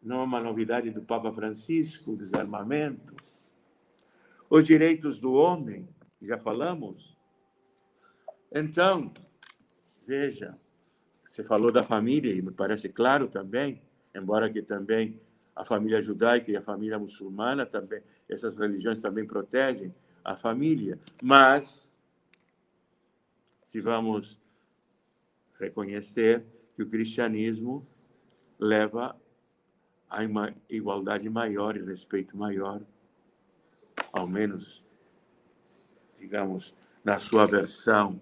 não 0.00 0.20
é 0.20 0.24
uma 0.24 0.40
novidade 0.40 0.90
do 0.90 1.02
Papa 1.02 1.32
Francisco, 1.32 2.12
o 2.12 2.16
desarmamento, 2.16 3.16
os 4.48 4.64
direitos 4.64 5.18
do 5.18 5.32
homem, 5.32 5.88
já 6.22 6.38
falamos. 6.38 7.16
Então, 8.50 9.12
veja, 10.06 10.56
você 11.24 11.44
falou 11.44 11.70
da 11.70 11.82
família, 11.82 12.32
e 12.32 12.40
me 12.40 12.52
parece 12.52 12.88
claro 12.88 13.28
também, 13.28 13.82
embora 14.14 14.50
que 14.50 14.62
também 14.62 15.20
a 15.54 15.64
família 15.64 16.00
judaica 16.00 16.50
e 16.50 16.56
a 16.56 16.62
família 16.62 16.98
muçulmana 16.98 17.66
também, 17.66 18.00
essas 18.28 18.56
religiões 18.56 19.02
também 19.02 19.26
protegem 19.26 19.94
a 20.24 20.36
família, 20.36 20.98
mas 21.22 21.96
se 23.64 23.80
vamos 23.80 24.40
reconhecer 25.58 26.44
que 26.74 26.82
o 26.82 26.88
cristianismo 26.88 27.86
leva 28.58 29.16
a 30.08 30.22
uma 30.22 30.54
igualdade 30.68 31.28
maior 31.28 31.76
e 31.76 31.82
respeito 31.82 32.36
maior 32.36 32.80
ao 34.12 34.26
menos, 34.26 34.82
digamos, 36.18 36.74
na 37.04 37.18
sua 37.18 37.46
versão 37.46 38.20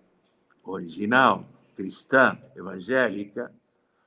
original, 0.64 1.48
cristã, 1.74 2.38
evangélica, 2.56 3.52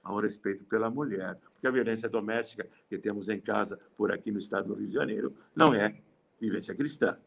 há 0.04 0.14
um 0.14 0.20
respeito 0.20 0.66
pela 0.66 0.90
mulher. 0.90 1.36
Porque 1.54 1.68
a 1.68 1.72
violência 1.72 2.10
doméstica 2.10 2.68
que 2.90 2.98
temos 2.98 3.30
em 3.30 3.40
casa, 3.40 3.80
por 3.96 4.12
aqui 4.12 4.32
no 4.32 4.40
estado 4.40 4.68
do 4.68 4.74
Rio 4.74 4.88
de 4.88 4.94
Janeiro, 4.94 5.36
não 5.56 5.74
é 5.74 5.96
vivência 6.40 6.76
cristã. 6.76 7.18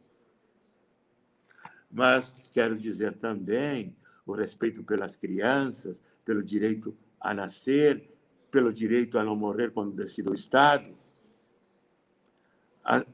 Mas 1.90 2.34
quero 2.52 2.76
dizer 2.76 3.16
também 3.16 3.94
o 4.26 4.32
respeito 4.32 4.82
pelas 4.82 5.16
crianças, 5.16 6.00
pelo 6.24 6.42
direito 6.42 6.96
a 7.20 7.34
nascer, 7.34 8.10
pelo 8.50 8.72
direito 8.72 9.18
a 9.18 9.24
não 9.24 9.34
morrer 9.34 9.72
quando 9.72 9.92
decida 9.92 10.30
o 10.30 10.34
Estado, 10.34 10.96
a 12.84 13.04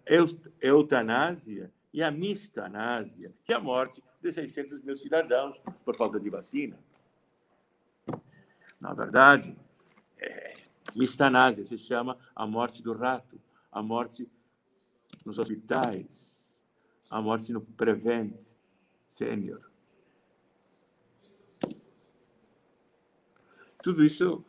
eutanásia 0.60 1.70
e 1.92 2.02
a 2.02 2.10
mistanásia, 2.10 3.32
que 3.44 3.52
é 3.52 3.56
a 3.56 3.60
morte 3.60 4.02
de 4.20 4.32
600 4.32 4.82
mil 4.82 4.96
cidadãos 4.96 5.58
por 5.84 5.96
falta 5.96 6.18
de 6.18 6.28
vacina. 6.28 6.78
Na 8.80 8.94
verdade, 8.94 9.56
é, 10.18 10.56
Mistanásia 10.94 11.64
se 11.64 11.76
chama 11.76 12.18
a 12.34 12.46
morte 12.46 12.82
do 12.82 12.92
rato, 12.92 13.40
a 13.70 13.82
morte 13.82 14.28
nos 15.24 15.38
hospitais, 15.38 16.52
a 17.10 17.20
morte 17.20 17.52
no 17.52 17.60
Prevent 17.60 18.36
Senior. 19.08 19.67
Tudo 23.82 24.04
isso 24.04 24.44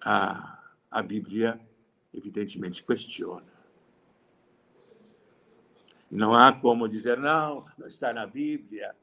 a, 0.00 0.62
a 0.90 1.02
Bíblia, 1.02 1.60
evidentemente, 2.12 2.82
questiona. 2.82 3.58
Não 6.10 6.34
há 6.34 6.52
como 6.52 6.88
dizer, 6.88 7.18
não, 7.18 7.66
não 7.76 7.86
está 7.86 8.12
na 8.12 8.26
Bíblia. 8.26 8.94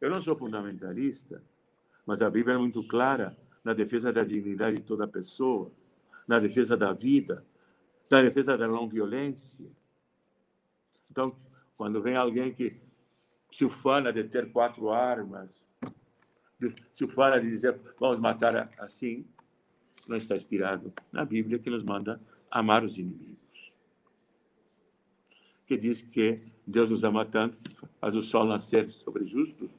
Eu 0.00 0.08
não 0.08 0.22
sou 0.22 0.36
fundamentalista, 0.36 1.42
mas 2.06 2.22
a 2.22 2.30
Bíblia 2.30 2.54
é 2.54 2.58
muito 2.58 2.86
clara 2.86 3.36
na 3.62 3.74
defesa 3.74 4.12
da 4.12 4.24
dignidade 4.24 4.78
de 4.78 4.82
toda 4.82 5.06
pessoa, 5.06 5.70
na 6.26 6.38
defesa 6.38 6.76
da 6.76 6.92
vida, 6.92 7.44
na 8.10 8.22
defesa 8.22 8.56
da 8.56 8.66
não 8.66 8.88
violência. 8.88 9.70
Então, 11.10 11.34
quando 11.76 12.00
vem 12.00 12.16
alguém 12.16 12.52
que 12.52 12.80
se 13.50 13.64
ufana 13.64 14.12
de 14.12 14.24
ter 14.24 14.50
quatro 14.50 14.90
armas, 14.90 15.64
se 16.94 17.04
ufana 17.04 17.40
de 17.40 17.48
dizer 17.48 17.78
vamos 17.98 18.18
matar 18.18 18.70
assim, 18.78 19.24
não 20.06 20.16
está 20.16 20.36
inspirado 20.36 20.92
na 21.10 21.24
Bíblia 21.24 21.58
que 21.58 21.70
nos 21.70 21.82
manda 21.82 22.20
amar 22.50 22.84
os 22.84 22.98
inimigos. 22.98 23.72
Que 25.66 25.76
diz 25.76 26.02
que 26.02 26.40
Deus 26.66 26.90
nos 26.90 27.04
ama 27.04 27.24
tanto 27.24 27.56
que 27.58 27.74
faz 28.00 28.14
o 28.14 28.22
sol 28.22 28.44
nascer 28.44 28.90
sobre 28.90 29.26
justos 29.26 29.70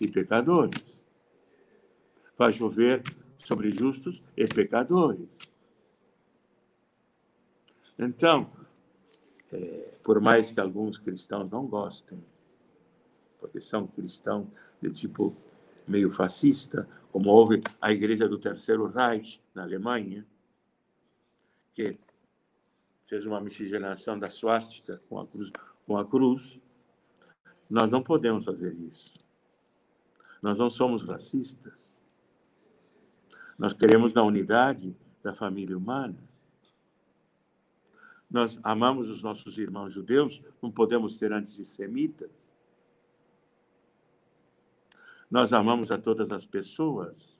e 0.00 0.08
pecadores. 0.08 1.02
Faz 2.36 2.56
chover 2.56 3.02
sobre 3.38 3.70
justos 3.70 4.22
e 4.36 4.46
pecadores. 4.46 5.28
Então, 7.98 8.50
é, 9.52 9.98
por 10.02 10.20
mais 10.20 10.50
que 10.50 10.60
alguns 10.60 10.98
cristãos 10.98 11.50
não 11.50 11.66
gostem, 11.66 12.24
porque 13.38 13.60
são 13.60 13.86
cristãos 13.86 14.46
de 14.80 14.90
tipo 14.90 15.36
meio 15.90 16.10
fascista, 16.10 16.88
como 17.10 17.28
houve 17.28 17.62
a 17.80 17.92
igreja 17.92 18.28
do 18.28 18.38
Terceiro 18.38 18.86
Reich 18.86 19.42
na 19.52 19.64
Alemanha, 19.64 20.24
que 21.72 21.98
fez 23.06 23.26
uma 23.26 23.40
miscigenação 23.40 24.16
da 24.18 24.30
suástica 24.30 25.02
com 25.08 25.18
a 25.18 25.26
cruz, 25.26 25.50
com 25.84 25.96
a 25.96 26.08
cruz. 26.08 26.60
Nós 27.68 27.90
não 27.90 28.02
podemos 28.02 28.44
fazer 28.44 28.72
isso. 28.74 29.18
Nós 30.40 30.58
não 30.58 30.70
somos 30.70 31.02
racistas. 31.02 31.98
Nós 33.58 33.74
queremos 33.74 34.16
a 34.16 34.22
unidade 34.22 34.96
da 35.22 35.34
família 35.34 35.76
humana. 35.76 36.16
Nós 38.30 38.58
amamos 38.62 39.08
os 39.08 39.22
nossos 39.22 39.58
irmãos 39.58 39.92
judeus, 39.92 40.40
não 40.62 40.70
podemos 40.70 41.18
ser 41.18 41.32
antissemitas. 41.32 42.30
Nós 45.30 45.52
amamos 45.52 45.90
a 45.90 45.98
todas 45.98 46.32
as 46.32 46.44
pessoas 46.44 47.38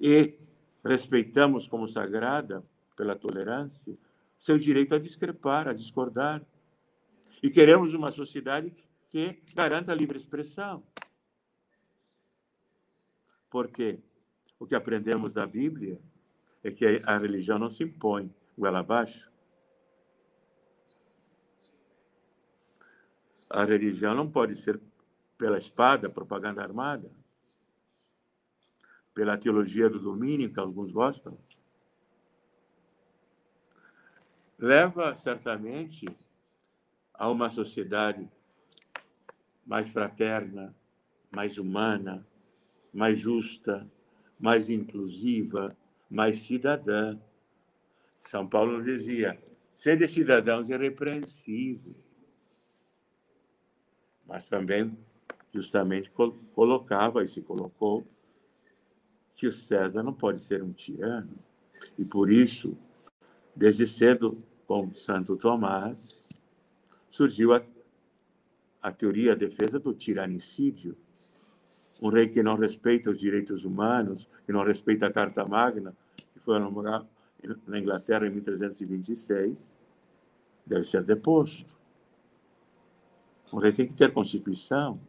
e 0.00 0.38
respeitamos 0.84 1.66
como 1.66 1.86
sagrada, 1.86 2.64
pela 2.96 3.16
tolerância, 3.16 3.96
seu 4.38 4.58
direito 4.58 4.94
a 4.94 4.98
discrepar, 4.98 5.68
a 5.68 5.72
discordar. 5.72 6.44
E 7.42 7.50
queremos 7.50 7.92
uma 7.92 8.10
sociedade 8.12 8.72
que 9.10 9.42
garanta 9.54 9.92
a 9.92 9.94
livre 9.94 10.16
expressão. 10.16 10.82
Porque 13.50 13.98
o 14.58 14.66
que 14.66 14.74
aprendemos 14.74 15.34
da 15.34 15.46
Bíblia 15.46 16.00
é 16.62 16.70
que 16.70 17.02
a 17.04 17.18
religião 17.18 17.58
não 17.58 17.68
se 17.68 17.84
impõe 17.84 18.34
goela 18.56 18.80
abaixo. 18.80 19.30
A 23.50 23.64
religião 23.64 24.14
não 24.14 24.30
pode 24.30 24.56
ser 24.56 24.80
pela 25.36 25.58
espada, 25.58 26.08
propaganda 26.08 26.62
armada, 26.62 27.10
pela 29.12 29.38
teologia 29.38 29.88
do 29.88 30.00
domínio, 30.00 30.52
que 30.52 30.58
alguns 30.58 30.90
gostam, 30.90 31.38
leva 34.58 35.14
certamente 35.14 36.06
a 37.12 37.30
uma 37.30 37.50
sociedade 37.50 38.28
mais 39.64 39.88
fraterna, 39.88 40.74
mais 41.30 41.58
humana, 41.58 42.26
mais 42.92 43.18
justa, 43.18 43.90
mais 44.38 44.68
inclusiva, 44.68 45.76
mais 46.10 46.40
cidadã. 46.40 47.18
São 48.16 48.46
Paulo 48.48 48.82
dizia: 48.82 49.42
sede 49.74 50.06
cidadãos 50.08 50.68
irrepreensíveis. 50.68 52.14
Mas 54.26 54.48
também 54.48 54.96
justamente 55.54 56.12
colocava 56.52 57.22
e 57.22 57.28
se 57.28 57.40
colocou 57.40 58.04
que 59.36 59.46
o 59.46 59.52
César 59.52 60.02
não 60.02 60.12
pode 60.12 60.40
ser 60.40 60.62
um 60.62 60.72
tirano. 60.72 61.38
E 61.96 62.04
por 62.04 62.28
isso, 62.28 62.76
desde 63.54 63.86
cedo, 63.86 64.42
com 64.66 64.92
Santo 64.94 65.36
Tomás, 65.36 66.28
surgiu 67.08 67.52
a, 67.54 67.64
a 68.82 68.90
teoria, 68.90 69.32
a 69.32 69.36
defesa 69.36 69.78
do 69.78 69.94
tiranicídio. 69.94 70.96
Um 72.02 72.08
rei 72.08 72.28
que 72.28 72.42
não 72.42 72.56
respeita 72.56 73.10
os 73.10 73.20
direitos 73.20 73.64
humanos, 73.64 74.28
que 74.44 74.52
não 74.52 74.64
respeita 74.64 75.06
a 75.06 75.12
Carta 75.12 75.44
Magna, 75.44 75.96
que 76.16 76.40
foi 76.40 76.58
nombrado 76.58 77.06
na 77.66 77.78
Inglaterra 77.78 78.26
em 78.26 78.30
1326, 78.30 79.76
deve 80.66 80.84
ser 80.84 81.04
deposto. 81.04 81.76
Um 83.52 83.58
rei 83.58 83.72
tem 83.72 83.86
que 83.86 83.94
ter 83.94 84.12
constituição. 84.12 85.00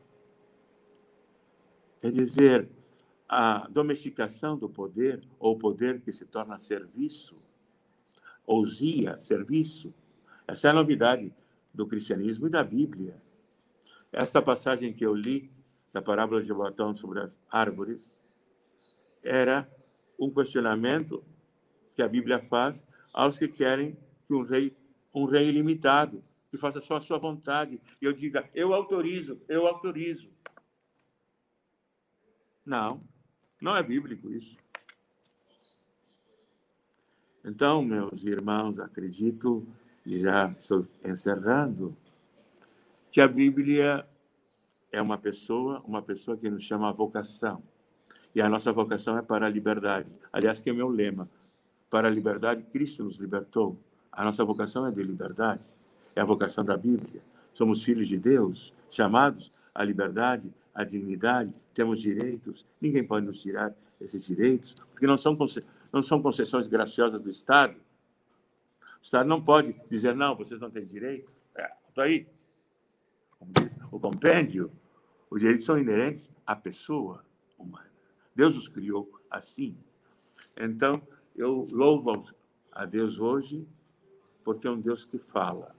Quer 2.06 2.12
dizer, 2.12 2.70
a 3.28 3.68
domesticação 3.68 4.56
do 4.56 4.70
poder, 4.70 5.28
ou 5.40 5.54
o 5.54 5.58
poder 5.58 6.02
que 6.02 6.14
se 6.14 6.24
torna 6.24 6.60
serviço, 6.60 7.36
ousia, 8.46 9.18
serviço, 9.18 9.92
essa 10.48 10.68
é 10.68 10.70
a 10.70 10.74
novidade 10.76 11.34
do 11.74 11.88
cristianismo 11.88 12.46
e 12.46 12.52
da 12.52 12.64
Bíblia. 12.64 13.20
Esta 14.12 14.40
passagem 14.40 14.94
que 14.94 15.04
eu 15.04 15.16
li, 15.16 15.50
da 15.92 16.00
parábola 16.00 16.44
de 16.44 16.54
Platão 16.54 16.94
sobre 16.94 17.22
as 17.22 17.40
árvores, 17.50 18.22
era 19.24 19.68
um 20.20 20.30
questionamento 20.30 21.24
que 21.96 22.04
a 22.04 22.08
Bíblia 22.08 22.40
faz 22.40 22.86
aos 23.12 23.40
que 23.40 23.48
querem 23.48 23.98
que 24.28 24.36
um 24.36 24.44
rei, 24.44 24.78
um 25.12 25.26
rei 25.26 25.50
ilimitado, 25.50 26.24
que 26.52 26.58
faça 26.60 26.80
só 26.80 26.98
a 26.98 27.02
sua 27.02 27.18
vontade, 27.18 27.82
e 28.00 28.06
eu 28.06 28.14
diga, 28.14 28.48
eu 28.54 28.76
autorizo, 28.76 29.42
eu 29.50 29.66
autorizo. 29.66 30.36
Não, 32.66 33.02
não 33.62 33.78
é 33.78 33.84
bíblico 33.84 34.32
isso. 34.32 34.58
Então, 37.44 37.84
meus 37.84 38.24
irmãos, 38.24 38.80
acredito, 38.80 39.68
e 40.04 40.20
já 40.20 40.52
estou 40.52 40.88
encerrando, 41.04 41.96
que 43.12 43.22
a 43.22 43.28
Bíblia 43.28 44.08
é 44.92 45.00
uma 45.00 45.18
pessoa, 45.18 45.80
uma 45.86 46.02
pessoa 46.02 46.36
que 46.36 46.50
nos 46.50 46.64
chama 46.64 46.90
a 46.90 46.92
vocação. 46.92 47.62
E 48.34 48.42
a 48.42 48.50
nossa 48.50 48.72
vocação 48.74 49.18
é 49.18 49.22
para 49.22 49.46
a 49.46 49.50
liberdade. 49.50 50.14
Aliás, 50.34 50.60
que 50.60 50.70
é 50.70 50.74
o 50.74 50.76
meu 50.76 50.90
lema. 50.90 51.30
Para 51.90 52.08
a 52.08 52.12
liberdade, 52.12 52.64
Cristo 52.64 53.04
nos 53.04 53.18
libertou. 53.18 53.80
A 54.12 54.24
nossa 54.24 54.44
vocação 54.44 54.86
é 54.88 54.92
de 54.92 55.04
liberdade. 55.04 55.70
É 56.16 56.22
a 56.22 56.26
vocação 56.26 56.66
da 56.66 56.76
Bíblia. 56.76 57.22
Somos 57.54 57.84
filhos 57.84 58.10
de 58.10 58.18
Deus, 58.18 58.74
chamados 58.90 59.52
à 59.74 59.84
liberdade, 59.84 60.52
à 60.76 60.84
dignidade, 60.84 61.54
temos 61.74 62.02
direitos, 62.02 62.68
ninguém 62.82 63.04
pode 63.04 63.26
nos 63.26 63.42
tirar 63.42 63.74
esses 64.00 64.28
direitos, 64.28 64.76
porque 64.92 65.08
não 65.08 65.18
são, 65.18 65.38
não 65.92 66.04
são 66.04 66.22
concessões 66.22 66.68
graciosas 66.68 67.22
do 67.22 67.30
Estado. 67.30 67.76
O 69.00 69.02
Estado 69.02 69.28
não 69.28 69.42
pode 69.42 69.74
dizer, 69.90 70.14
não, 70.14 70.36
vocês 70.36 70.60
não 70.60 70.70
têm 70.70 70.86
direito. 70.86 71.32
É, 71.56 71.72
estou 71.88 72.04
aí. 72.04 72.28
O 73.90 74.00
compêndio, 74.00 74.70
os 75.30 75.40
direitos 75.40 75.66
são 75.66 75.78
inerentes 75.78 76.32
à 76.46 76.56
pessoa 76.56 77.24
humana. 77.58 77.90
Deus 78.36 78.58
os 78.58 78.68
criou 78.68 79.10
assim. 79.30 79.78
Então, 80.58 81.02
eu 81.36 81.66
louvo 81.72 82.26
a 82.72 82.86
Deus 82.86 83.20
hoje, 83.20 83.66
porque 84.44 84.68
é 84.68 84.72
um 84.72 84.80
Deus 84.80 85.06
que 85.06 85.18
fala, 85.18 85.74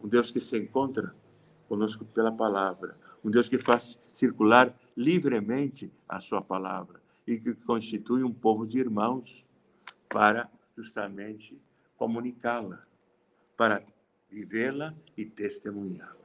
um 0.00 0.08
Deus 0.08 0.30
que 0.30 0.40
se 0.40 0.56
encontra 0.56 1.14
conosco 1.68 2.04
pela 2.04 2.30
palavra, 2.30 2.96
um 3.24 3.30
Deus 3.30 3.48
que 3.48 3.58
faz 3.58 3.98
circular 4.12 4.74
livremente 4.96 5.90
a 6.08 6.20
sua 6.20 6.42
palavra 6.42 7.00
e 7.26 7.38
que 7.38 7.54
constitui 7.54 8.22
um 8.22 8.32
povo 8.32 8.66
de 8.66 8.78
irmãos 8.78 9.44
para 10.08 10.50
justamente 10.76 11.60
comunicá-la, 11.96 12.84
para 13.56 13.82
vivê-la 14.30 14.94
e 15.16 15.24
testemunhá-la. 15.24 16.16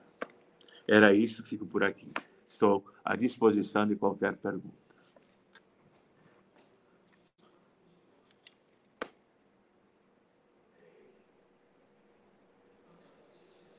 Era 0.87 1.13
isso, 1.13 1.43
fico 1.43 1.65
por 1.65 1.83
aqui. 1.83 2.11
Estou 2.47 2.83
à 3.03 3.15
disposição 3.15 3.85
de 3.85 3.95
qualquer 3.95 4.35
pergunta. 4.37 4.87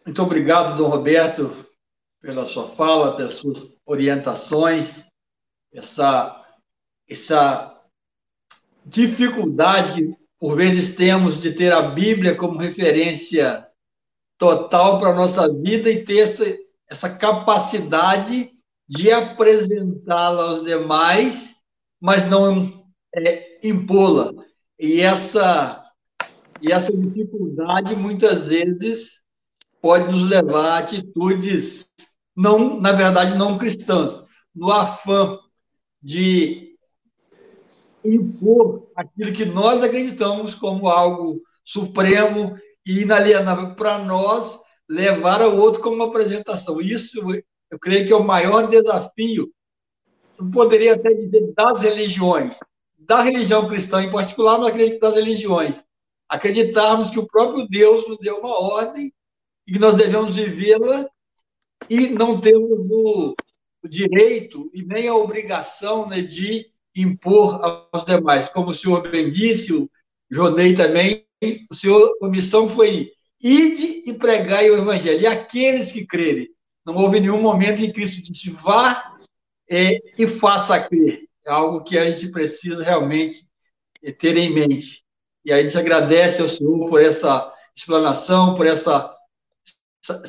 Muito 0.05 0.23
obrigado, 0.23 0.77
Dom 0.79 0.89
Roberto, 0.89 1.68
pela 2.21 2.47
sua 2.47 2.69
fala, 2.69 3.17
pelas 3.17 3.35
suas 3.35 3.67
orientações, 3.87 5.05
essa, 5.73 6.45
essa 7.09 7.81
dificuldade 8.85 9.95
que 9.95 10.19
por 10.39 10.57
vezes 10.57 10.95
temos 10.95 11.41
de 11.41 11.53
ter 11.53 11.73
a 11.73 11.83
Bíblia 11.83 12.35
como 12.35 12.59
referência 12.59 13.67
total 14.39 15.01
para 15.01 15.11
a 15.11 15.15
nossa 15.15 15.53
vida 15.53 15.91
e 15.91 16.05
ter 16.05 16.19
essa, 16.21 16.45
essa 16.89 17.11
capacidade 17.11 18.53
de 18.89 19.11
apresentá-la 19.11 20.51
aos 20.51 20.65
demais, 20.65 21.55
mas 22.01 22.29
não 22.29 22.85
é, 23.15 23.59
impô-la. 23.67 24.33
E 24.79 25.01
essa, 25.01 25.85
e 26.63 26.73
essa 26.73 26.93
dificuldade, 26.97 27.97
muitas 27.97 28.47
vezes, 28.47 29.25
pode 29.83 30.11
nos 30.11 30.29
levar 30.29 30.67
a 30.67 30.79
atitudes, 30.79 31.87
não, 32.39 32.81
na 32.81 32.93
verdade, 32.93 33.37
não 33.37 33.59
cristãs, 33.59 34.25
no 34.55 34.71
afã 34.71 35.41
de 36.01 36.79
impor 38.05 38.89
aquilo 38.95 39.33
que 39.33 39.45
nós 39.45 39.83
acreditamos 39.83 40.55
como 40.55 40.89
algo 40.89 41.43
supremo 41.65 42.57
e 42.87 43.01
inalienável 43.01 43.75
para 43.75 43.99
nós, 43.99 44.57
levar 44.89 45.43
ao 45.43 45.57
outro 45.57 45.83
como 45.83 45.97
uma 45.97 46.07
apresentação. 46.07 46.81
Isso, 46.81 47.19
eu 47.71 47.79
creio 47.81 48.07
que 48.07 48.13
é 48.13 48.17
o 48.17 48.23
maior 48.23 48.69
desafio, 48.69 49.53
eu 50.39 50.49
poderia 50.53 50.95
até 50.95 51.13
dizer, 51.13 51.53
das 51.57 51.83
religiões, 51.83 52.57
da 52.97 53.21
religião 53.21 53.67
cristã 53.67 54.01
em 54.05 54.13
particular, 54.13 54.59
mas 54.59 54.69
acredito 54.69 55.01
das 55.01 55.17
religiões. 55.17 55.85
Acreditarmos 56.29 57.11
que 57.11 57.19
o 57.19 57.27
próprio 57.27 57.67
Deus 57.69 58.07
nos 58.07 58.19
deu 58.19 58.39
uma 58.39 58.61
ordem 58.61 59.13
e 59.67 59.73
que 59.73 59.79
nós 59.81 59.97
devemos 59.97 60.37
vivê-la 60.37 61.05
e 61.89 62.09
não 62.09 62.41
temos 62.41 62.79
o, 62.91 63.35
direito 63.89 64.71
e 64.75 64.83
nem 64.83 65.09
a 65.09 65.15
obrigação 65.15 66.09
né, 66.09 66.21
de 66.21 66.71
impor 66.95 67.61
aos 67.93 68.05
demais. 68.05 68.49
Como 68.49 68.71
o 68.71 68.75
senhor 68.75 69.09
bem 69.09 69.31
disse, 69.31 69.73
o 69.73 69.89
Jonei 70.31 70.75
também, 70.75 71.25
o 71.71 71.75
senhor, 71.75 72.13
a 72.23 72.29
missão 72.29 72.69
foi 72.69 73.13
ide 73.41 74.03
e 74.09 74.13
pregai 74.15 74.71
o 74.71 74.77
evangelho. 74.77 75.21
E 75.21 75.27
aqueles 75.27 75.93
que 75.93 76.07
crerem. 76.07 76.49
Não 76.85 76.97
houve 76.97 77.21
nenhum 77.21 77.41
momento 77.41 77.83
em 77.83 77.87
que 77.87 77.93
Cristo 77.93 78.23
disse 78.23 78.51
vá 78.51 79.15
é, 79.69 79.99
e 80.19 80.27
faça 80.27 80.81
crer. 80.81 81.29
É 81.47 81.51
algo 81.51 81.85
que 81.85 81.99
a 81.99 82.11
gente 82.11 82.31
precisa 82.31 82.83
realmente 82.83 83.47
é, 84.03 84.11
ter 84.11 84.37
em 84.37 84.53
mente. 84.53 85.05
E 85.45 85.53
a 85.53 85.63
gente 85.63 85.77
agradece 85.79 86.41
ao 86.43 86.49
Senhor 86.49 86.89
por 86.89 87.03
essa 87.03 87.53
explanação, 87.77 88.55
por 88.55 88.67
essa, 88.67 89.15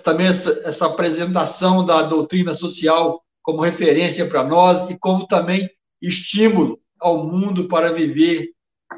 também 0.04 0.28
essa, 0.28 0.50
essa 0.66 0.86
apresentação 0.86 1.86
da 1.86 2.04
doutrina 2.04 2.54
social 2.54 3.24
como 3.42 3.62
referência 3.62 4.28
para 4.28 4.44
nós 4.44 4.90
e 4.90 4.98
como 4.98 5.28
também 5.28 5.70
estímulo 6.02 6.80
ao 7.00 7.26
mundo 7.26 7.68
para 7.68 7.92
viver 7.92 8.52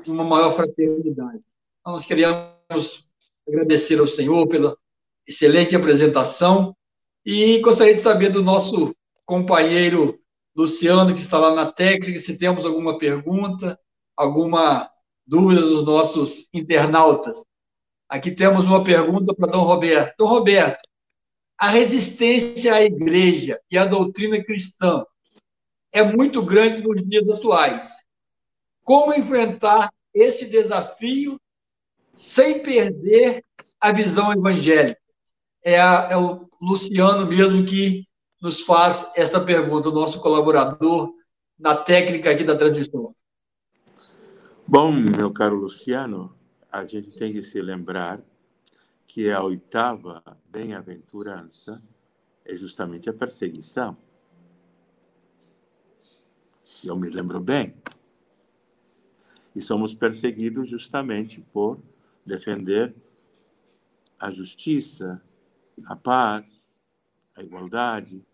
uma 0.08 0.24
maior 0.24 0.56
fraternidade. 0.56 1.42
Então, 1.80 1.94
nós 1.94 2.06
queríamos 2.06 3.10
agradecer 3.48 4.00
ao 4.00 4.08
Senhor 4.08 4.48
pela 4.48 4.76
excelente 5.28 5.76
apresentação 5.76 6.76
e 7.26 7.60
gostaria 7.60 7.94
de 7.94 8.00
saber 8.00 8.30
do 8.30 8.42
nosso 8.42 8.96
companheiro 9.26 10.20
Luciano, 10.56 11.14
que 11.14 11.22
está 11.22 11.40
lá 11.40 11.54
na 11.56 11.72
técnica, 11.72 12.20
se 12.20 12.38
temos 12.38 12.66
alguma 12.66 12.98
pergunta, 12.98 13.80
alguma 14.18 14.90
dúvida 15.26 15.62
dos 15.62 15.86
nossos 15.86 16.50
internautas. 16.54 17.42
Aqui 18.12 18.30
temos 18.30 18.66
uma 18.66 18.84
pergunta 18.84 19.34
para 19.34 19.50
Dom 19.50 19.64
Roberto. 19.64 20.14
Dom 20.18 20.28
Roberto, 20.28 20.82
a 21.58 21.70
resistência 21.70 22.74
à 22.74 22.84
igreja 22.84 23.58
e 23.72 23.78
à 23.78 23.86
doutrina 23.86 24.44
cristã 24.44 25.06
é 25.94 26.04
muito 26.04 26.44
grande 26.44 26.84
nos 26.84 27.02
dias 27.08 27.30
atuais. 27.30 27.90
Como 28.84 29.14
enfrentar 29.14 29.90
esse 30.14 30.50
desafio 30.50 31.40
sem 32.14 32.62
perder 32.62 33.46
a 33.80 33.94
visão 33.94 34.34
evangélica? 34.34 35.00
É, 35.64 35.80
a, 35.80 36.10
é 36.12 36.18
o 36.18 36.50
Luciano 36.62 37.26
mesmo 37.26 37.66
que 37.66 38.06
nos 38.42 38.60
faz 38.60 39.10
esta 39.16 39.40
pergunta, 39.40 39.88
o 39.88 39.94
nosso 39.94 40.20
colaborador 40.20 41.14
na 41.58 41.78
técnica 41.78 42.32
aqui 42.32 42.44
da 42.44 42.58
transmissão. 42.58 43.16
Bom, 44.68 44.92
meu 44.92 45.32
caro 45.32 45.56
Luciano, 45.56 46.41
a 46.72 46.86
gente 46.86 47.12
tem 47.12 47.34
que 47.34 47.44
se 47.44 47.62
lembrar 47.62 48.24
que 49.06 49.30
a 49.30 49.44
oitava 49.44 50.24
bem-aventurança 50.50 51.84
é 52.46 52.56
justamente 52.56 53.10
a 53.10 53.14
perseguição. 53.14 53.98
Se 56.64 56.88
eu 56.88 56.96
me 56.96 57.10
lembro 57.10 57.42
bem. 57.42 57.76
E 59.54 59.62
somos 59.62 59.94
perseguidos 59.94 60.70
justamente 60.70 61.42
por 61.52 61.78
defender 62.26 62.96
a 64.18 64.32
justiça, 64.32 65.22
a 65.86 65.96
paz, 65.96 66.74
a 67.36 67.44
igualdade, 67.44 68.26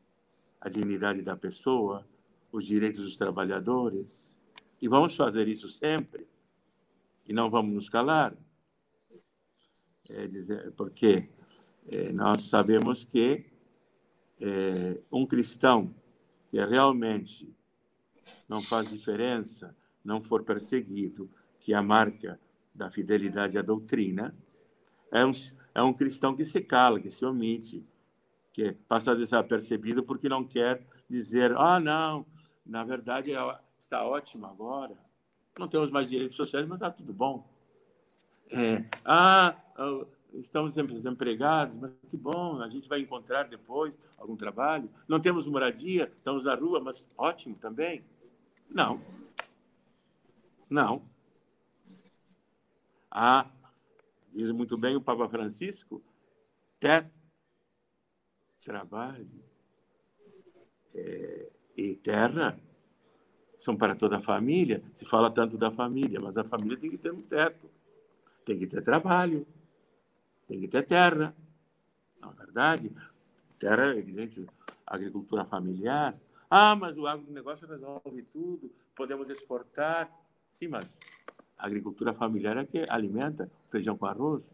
a 0.62 0.70
dignidade 0.70 1.24
da 1.24 1.36
pessoa, 1.36 2.08
os 2.52 2.66
direitos 2.68 3.04
dos 3.04 3.16
trabalhadores. 3.16 4.36
E 4.80 4.88
vamos 4.88 5.16
fazer 5.16 5.48
isso 5.48 5.70
sempre. 5.70 6.28
E 7.28 7.34
não 7.34 7.50
vamos 7.50 7.74
nos 7.74 7.90
calar. 7.90 8.36
É 10.10 10.28
dizer, 10.28 10.72
porque 10.72 11.30
é, 11.88 12.14
nós 12.14 12.44
sabemos 12.44 13.04
que 13.04 13.46
é, 14.40 15.04
um 15.12 15.26
cristão 15.26 15.94
que 16.48 16.64
realmente 16.64 17.54
não 18.48 18.62
faz 18.62 18.90
diferença, 18.90 19.76
não 20.04 20.22
for 20.22 20.44
perseguido, 20.44 21.30
que 21.60 21.74
é 21.74 21.76
a 21.76 21.82
marca 21.84 22.40
da 22.74 22.90
fidelidade 22.90 23.58
à 23.58 23.62
doutrina, 23.62 24.34
é 25.12 25.26
um, 25.26 25.32
é 25.76 25.82
um 25.82 25.94
cristão 25.94 26.36
que 26.36 26.46
se 26.46 26.62
cala, 26.62 27.00
que 27.00 27.12
se 27.12 27.26
omite, 27.26 27.86
que 28.54 28.72
passa 28.88 29.16
desapercebido 29.16 30.04
porque 30.04 30.30
não 30.30 30.46
quer 30.46 30.86
dizer, 31.10 31.56
ah, 31.58 31.80
não, 31.80 32.26
na 32.66 32.84
verdade 32.84 33.34
é, 33.34 33.60
está 33.78 34.06
ótimo 34.06 34.46
agora, 34.46 34.98
não 35.60 35.68
temos 35.68 35.90
mais 35.90 36.10
direitos 36.10 36.36
sociais, 36.36 36.68
mas 36.68 36.78
está 36.78 36.92
tudo 36.92 37.14
bom. 37.14 37.48
É, 38.50 38.86
ah, 39.04 39.56
estamos 40.34 40.76
desempregados, 40.76 41.76
mas 41.76 41.92
que 42.10 42.18
bom, 42.18 42.62
a 42.62 42.68
gente 42.70 42.88
vai 42.88 43.00
encontrar 43.02 43.44
depois 43.44 43.94
algum 44.18 44.36
trabalho. 44.36 44.90
Não 45.08 45.20
temos 45.20 45.46
moradia, 45.46 46.12
estamos 46.16 46.44
na 46.44 46.56
rua, 46.56 46.80
mas 46.80 47.06
ótimo 47.18 47.56
também. 47.56 48.04
Não. 48.70 49.02
Não. 50.70 51.02
Ah, 53.10 53.50
diz 54.32 54.52
muito 54.52 54.78
bem 54.78 54.96
o 54.96 55.02
Papa 55.02 55.28
Francisco, 55.28 56.04
teto 56.80 57.12
trabalho 58.62 59.28
é, 60.94 61.52
e 61.76 61.96
terra 61.96 62.60
são 63.68 63.76
para 63.76 63.94
toda 63.94 64.16
a 64.16 64.22
família. 64.22 64.82
Se 64.94 65.06
fala 65.06 65.30
tanto 65.30 65.58
da 65.58 65.70
família, 65.70 66.22
mas 66.22 66.38
a 66.38 66.44
família 66.46 66.78
tem 66.78 66.90
que 66.90 66.98
ter 66.98 67.12
um 67.12 67.18
teto, 67.18 67.70
tem 68.46 68.58
que 68.58 68.66
ter 68.66 68.82
trabalho, 68.82 69.46
tem 70.48 70.62
que 70.62 70.70
ter 70.70 70.84
terra. 70.84 71.36
Não 72.22 72.32
é 72.32 72.34
verdade? 72.34 72.96
Terra, 73.60 73.94
é 73.94 73.98
evidente, 73.98 74.48
agricultura 74.86 75.44
familiar. 75.44 76.18
Ah, 76.50 76.78
mas 76.78 76.98
o 76.98 77.06
agronegócio 77.06 77.68
resolve 77.68 78.22
tudo, 78.32 78.72
podemos 78.96 79.30
exportar. 79.30 80.10
Sim, 80.54 80.70
mas 80.70 80.98
a 81.58 81.66
agricultura 81.66 82.14
familiar 82.14 82.56
é 82.56 82.66
que 82.66 82.86
alimenta 82.88 83.52
feijão 83.70 83.98
com 83.98 84.06
arroz, 84.06 84.46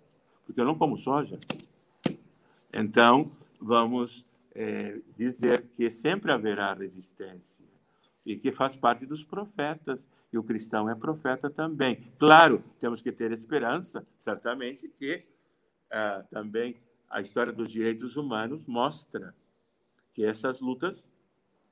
porque 0.43 0.59
eu 0.59 0.65
não 0.65 0.75
como 0.75 0.97
soja. 0.97 1.37
Então, 2.73 3.29
vamos 3.61 4.25
é, 4.55 4.99
dizer 5.15 5.67
que 5.77 5.91
sempre 5.91 6.31
haverá 6.31 6.73
resistência 6.73 7.72
e 8.25 8.35
que 8.35 8.51
faz 8.51 8.75
parte 8.75 9.05
dos 9.05 9.23
profetas, 9.23 10.09
e 10.31 10.37
o 10.37 10.43
cristão 10.43 10.89
é 10.89 10.95
profeta 10.95 11.49
também. 11.49 12.11
Claro, 12.17 12.63
temos 12.79 13.01
que 13.01 13.11
ter 13.11 13.31
esperança, 13.31 14.05
certamente, 14.17 14.87
que 14.87 15.25
ah, 15.91 16.23
também 16.29 16.75
a 17.09 17.21
história 17.21 17.53
dos 17.53 17.69
direitos 17.69 18.15
humanos 18.15 18.65
mostra 18.65 19.35
que 20.13 20.25
essas 20.25 20.59
lutas 20.59 21.11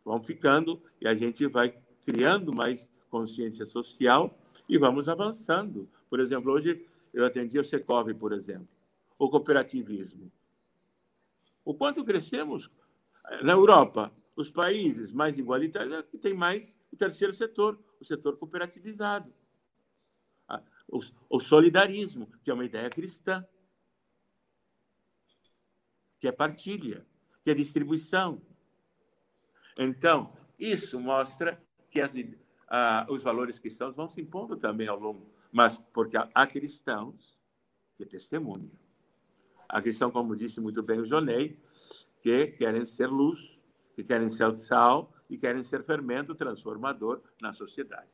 vão 0.04 0.22
ficando 0.22 0.82
e 1.00 1.08
a 1.08 1.16
gente 1.16 1.48
vai 1.48 1.76
criando 2.06 2.54
mais 2.54 2.90
consciência 3.10 3.66
social 3.66 4.38
e 4.68 4.78
vamos 4.78 5.08
avançando. 5.10 5.90
Por 6.10 6.20
exemplo, 6.20 6.52
hoje 6.52 6.86
eu 7.14 7.26
atendi 7.26 7.60
o 7.60 7.66
Secov, 7.66 8.14
por 8.14 8.34
exemplo, 8.34 8.68
o 9.18 9.30
cooperativismo. 9.30 10.32
O 11.64 11.74
quanto 11.74 12.04
crescemos 12.04 12.70
na 13.44 13.54
Europa, 13.54 14.12
os 14.36 14.50
países 14.50 15.12
mais 15.12 15.38
igualitários 15.38 16.06
que 16.10 16.18
tem 16.18 16.34
mais 16.34 16.78
o 16.92 16.96
terceiro 16.96 17.34
setor, 17.34 17.80
o 18.00 18.06
setor 18.06 18.38
cooperativizado. 18.38 19.34
O 21.30 21.40
solidarismo, 21.40 22.30
que 22.44 22.52
é 22.52 22.54
uma 22.54 22.66
ideia 22.66 22.90
cristã. 22.90 23.46
que 26.22 26.28
é 26.28 26.32
partilha, 26.32 27.04
que 27.44 27.50
é 27.50 27.54
distribuição. 27.56 28.40
Então, 29.76 30.32
isso 30.58 31.00
mostra 31.00 31.60
que 31.90 32.00
as, 32.00 32.14
os 33.10 33.24
valores 33.24 33.58
cristãos 33.58 33.96
vão 33.96 34.08
se 34.08 34.22
impondo 34.22 34.56
também 34.56 34.88
ao 34.88 35.00
longo, 35.00 35.34
mas 35.52 35.80
porque 35.92 36.16
há 36.16 36.46
cristãos 36.46 37.36
que 37.98 38.06
testemunham. 38.06 38.70
Há 39.68 39.82
cristãos, 39.82 40.14
como 40.14 40.36
disse 40.36 40.62
muito 40.62 40.84
bem 40.84 41.00
o 41.00 41.06
Jonei, 41.06 41.60
que 42.22 42.48
querem 42.48 42.86
ser 42.86 43.08
luz, 43.08 43.60
que 43.96 44.04
querem 44.04 44.30
ser 44.30 44.54
sal 44.56 45.12
e 45.30 45.38
querem 45.38 45.64
ser 45.64 45.84
fermento 45.84 46.36
transformador 46.36 47.22
na 47.42 47.54
sociedade. 47.54 48.10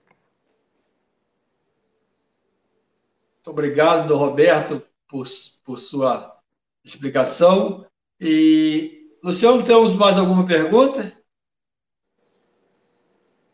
Muito 3.36 3.50
obrigado, 3.50 4.16
Roberto, 4.16 4.82
por, 5.08 5.26
por 5.64 5.80
sua 5.80 6.38
explicação. 6.84 7.86
E, 8.20 9.16
Luciano, 9.24 9.64
temos 9.64 9.94
mais 9.94 10.18
alguma 10.18 10.46
pergunta? 10.46 11.14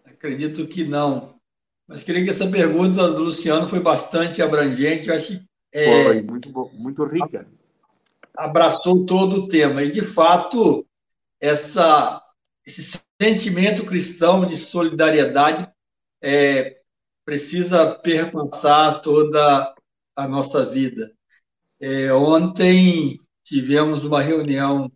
Acredito 0.04 0.68
que 0.68 0.84
não. 0.84 1.40
Mas 1.88 2.02
queria 2.02 2.24
que 2.24 2.30
essa 2.30 2.50
pergunta 2.50 3.12
do 3.12 3.24
Luciano 3.24 3.68
foi 3.68 3.80
bastante 3.80 4.42
abrangente. 4.42 5.10
Eu 5.10 5.16
acho 5.16 5.28
que 5.28 5.46
é, 5.72 6.04
foi 6.06 6.22
muito, 6.22 6.50
muito 6.74 7.04
rica. 7.06 7.48
Abraçou 8.36 9.06
todo 9.06 9.44
o 9.44 9.48
tema. 9.48 9.84
E, 9.84 9.92
de 9.92 10.02
fato, 10.02 10.86
essa, 11.44 12.24
esse 12.66 12.98
sentimento 13.22 13.86
cristão 13.86 14.46
de 14.46 14.56
solidariedade 14.56 15.70
é, 16.22 16.78
precisa 17.26 17.96
perpassar 17.96 19.02
toda 19.02 19.76
a 20.16 20.26
nossa 20.26 20.66
vida. 20.66 21.12
É, 21.82 22.14
ontem 22.14 23.20
tivemos 23.44 24.06
uma 24.06 24.22
reunião 24.22 24.90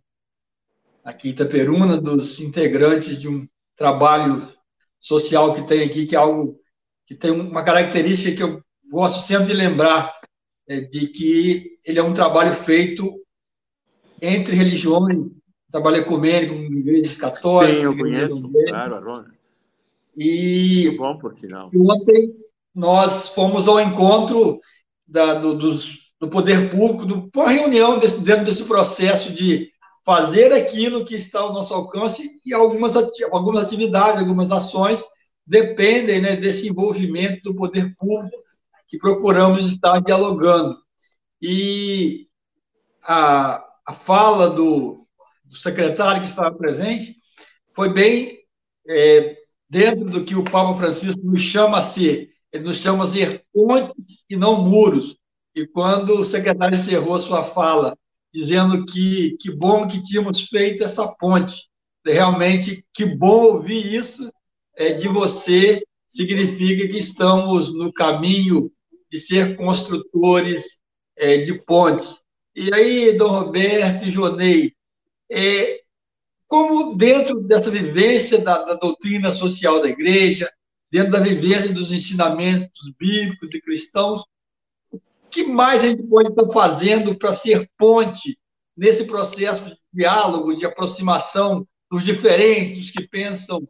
aqui 1.04 1.28
em 1.28 1.32
Itaperuna 1.32 2.00
dos 2.00 2.40
integrantes 2.40 3.20
de 3.20 3.28
um 3.28 3.46
trabalho 3.76 4.50
social 4.98 5.52
que 5.52 5.66
tem 5.66 5.84
aqui, 5.84 6.06
que 6.06 6.16
é 6.16 6.18
algo 6.18 6.58
que 7.06 7.14
tem 7.14 7.30
uma 7.30 7.62
característica 7.62 8.34
que 8.34 8.42
eu 8.42 8.62
gosto 8.90 9.20
sempre 9.20 9.48
de 9.48 9.52
lembrar, 9.52 10.18
é, 10.66 10.80
de 10.80 11.08
que 11.08 11.78
ele 11.84 11.98
é 11.98 12.02
um 12.02 12.14
trabalho 12.14 12.54
feito 12.64 13.22
entre 14.22 14.56
religiões, 14.56 15.37
trabalho 15.70 15.98
ecumênico 15.98 16.54
com 16.54 16.74
igrejas 16.74 17.16
católicas. 17.16 17.80
Sim, 17.80 17.84
eu 17.84 17.96
conheço, 17.96 18.50
claro, 18.68 18.94
Arona. 18.94 19.34
E, 20.16 20.86
Muito 20.86 20.98
bom, 20.98 21.18
por 21.18 21.32
sinal. 21.32 21.70
ontem 21.74 22.34
nós 22.74 23.28
fomos 23.28 23.68
ao 23.68 23.80
encontro 23.80 24.58
da, 25.06 25.34
do, 25.34 25.56
dos, 25.56 26.10
do 26.20 26.28
poder 26.28 26.70
público, 26.70 27.06
do, 27.06 27.30
uma 27.34 27.50
reunião 27.50 27.98
desse, 27.98 28.20
dentro 28.20 28.44
desse 28.44 28.64
processo 28.64 29.32
de 29.32 29.70
fazer 30.04 30.52
aquilo 30.52 31.04
que 31.04 31.14
está 31.14 31.40
ao 31.40 31.52
nosso 31.52 31.72
alcance 31.72 32.40
e 32.44 32.52
algumas, 32.52 32.94
algumas 33.30 33.64
atividades, 33.64 34.20
algumas 34.20 34.50
ações 34.50 35.04
dependem 35.46 36.20
né, 36.20 36.36
desse 36.36 36.68
envolvimento 36.68 37.42
do 37.42 37.54
poder 37.54 37.94
público 37.96 38.36
que 38.88 38.98
procuramos 38.98 39.66
estar 39.70 40.00
dialogando. 40.00 40.78
E 41.40 42.26
a, 43.02 43.64
a 43.86 43.92
fala 43.92 44.50
do, 44.50 45.06
do 45.48 45.56
secretário 45.56 46.22
que 46.22 46.28
estava 46.28 46.54
presente 46.56 47.16
foi 47.74 47.92
bem 47.92 48.38
é, 48.88 49.36
dentro 49.68 50.04
do 50.06 50.24
que 50.24 50.34
o 50.34 50.44
Papa 50.44 50.74
Francisco 50.74 51.20
nos 51.22 51.40
chama 51.40 51.78
a 51.78 51.82
ser. 51.82 52.30
Ele 52.52 52.64
nos 52.64 52.78
chama 52.78 53.04
a 53.04 53.06
ser 53.06 53.44
pontes 53.52 54.24
e 54.28 54.36
não 54.36 54.62
muros. 54.62 55.16
E 55.54 55.66
quando 55.66 56.18
o 56.18 56.24
secretário 56.24 56.76
encerrou 56.76 57.18
sua 57.18 57.42
fala, 57.42 57.96
dizendo 58.32 58.84
que 58.86 59.36
que 59.40 59.50
bom 59.50 59.86
que 59.86 60.02
tínhamos 60.02 60.48
feito 60.48 60.84
essa 60.84 61.08
ponte, 61.16 61.68
realmente 62.04 62.84
que 62.94 63.04
bom 63.04 63.44
ouvir 63.44 63.94
isso 63.94 64.30
é, 64.76 64.94
de 64.94 65.08
você, 65.08 65.82
significa 66.08 66.88
que 66.88 66.98
estamos 66.98 67.74
no 67.74 67.92
caminho 67.92 68.70
de 69.10 69.18
ser 69.18 69.56
construtores 69.56 70.80
é, 71.16 71.38
de 71.38 71.54
pontes. 71.62 72.24
E 72.54 72.72
aí, 72.72 73.16
Dom 73.16 73.28
Roberto 73.28 74.06
e 74.06 74.10
Jonei, 74.10 74.72
é, 75.30 75.80
como 76.46 76.96
dentro 76.96 77.40
dessa 77.40 77.70
vivência 77.70 78.38
da, 78.38 78.64
da 78.64 78.74
doutrina 78.74 79.30
social 79.32 79.82
da 79.82 79.88
igreja, 79.88 80.50
dentro 80.90 81.12
da 81.12 81.20
vivência 81.20 81.72
dos 81.72 81.92
ensinamentos 81.92 82.92
bíblicos 82.98 83.52
e 83.52 83.60
cristãos, 83.60 84.22
o 84.90 84.98
que 85.30 85.44
mais 85.44 85.84
a 85.84 85.88
gente 85.88 86.02
pode 86.04 86.30
estar 86.30 86.46
fazendo 86.50 87.14
para 87.16 87.34
ser 87.34 87.68
ponte 87.76 88.38
nesse 88.76 89.04
processo 89.04 89.64
de 89.66 89.76
diálogo, 89.92 90.56
de 90.56 90.64
aproximação 90.64 91.66
dos 91.90 92.04
diferentes, 92.04 92.78
dos 92.78 92.90
que 92.90 93.06
pensam 93.06 93.68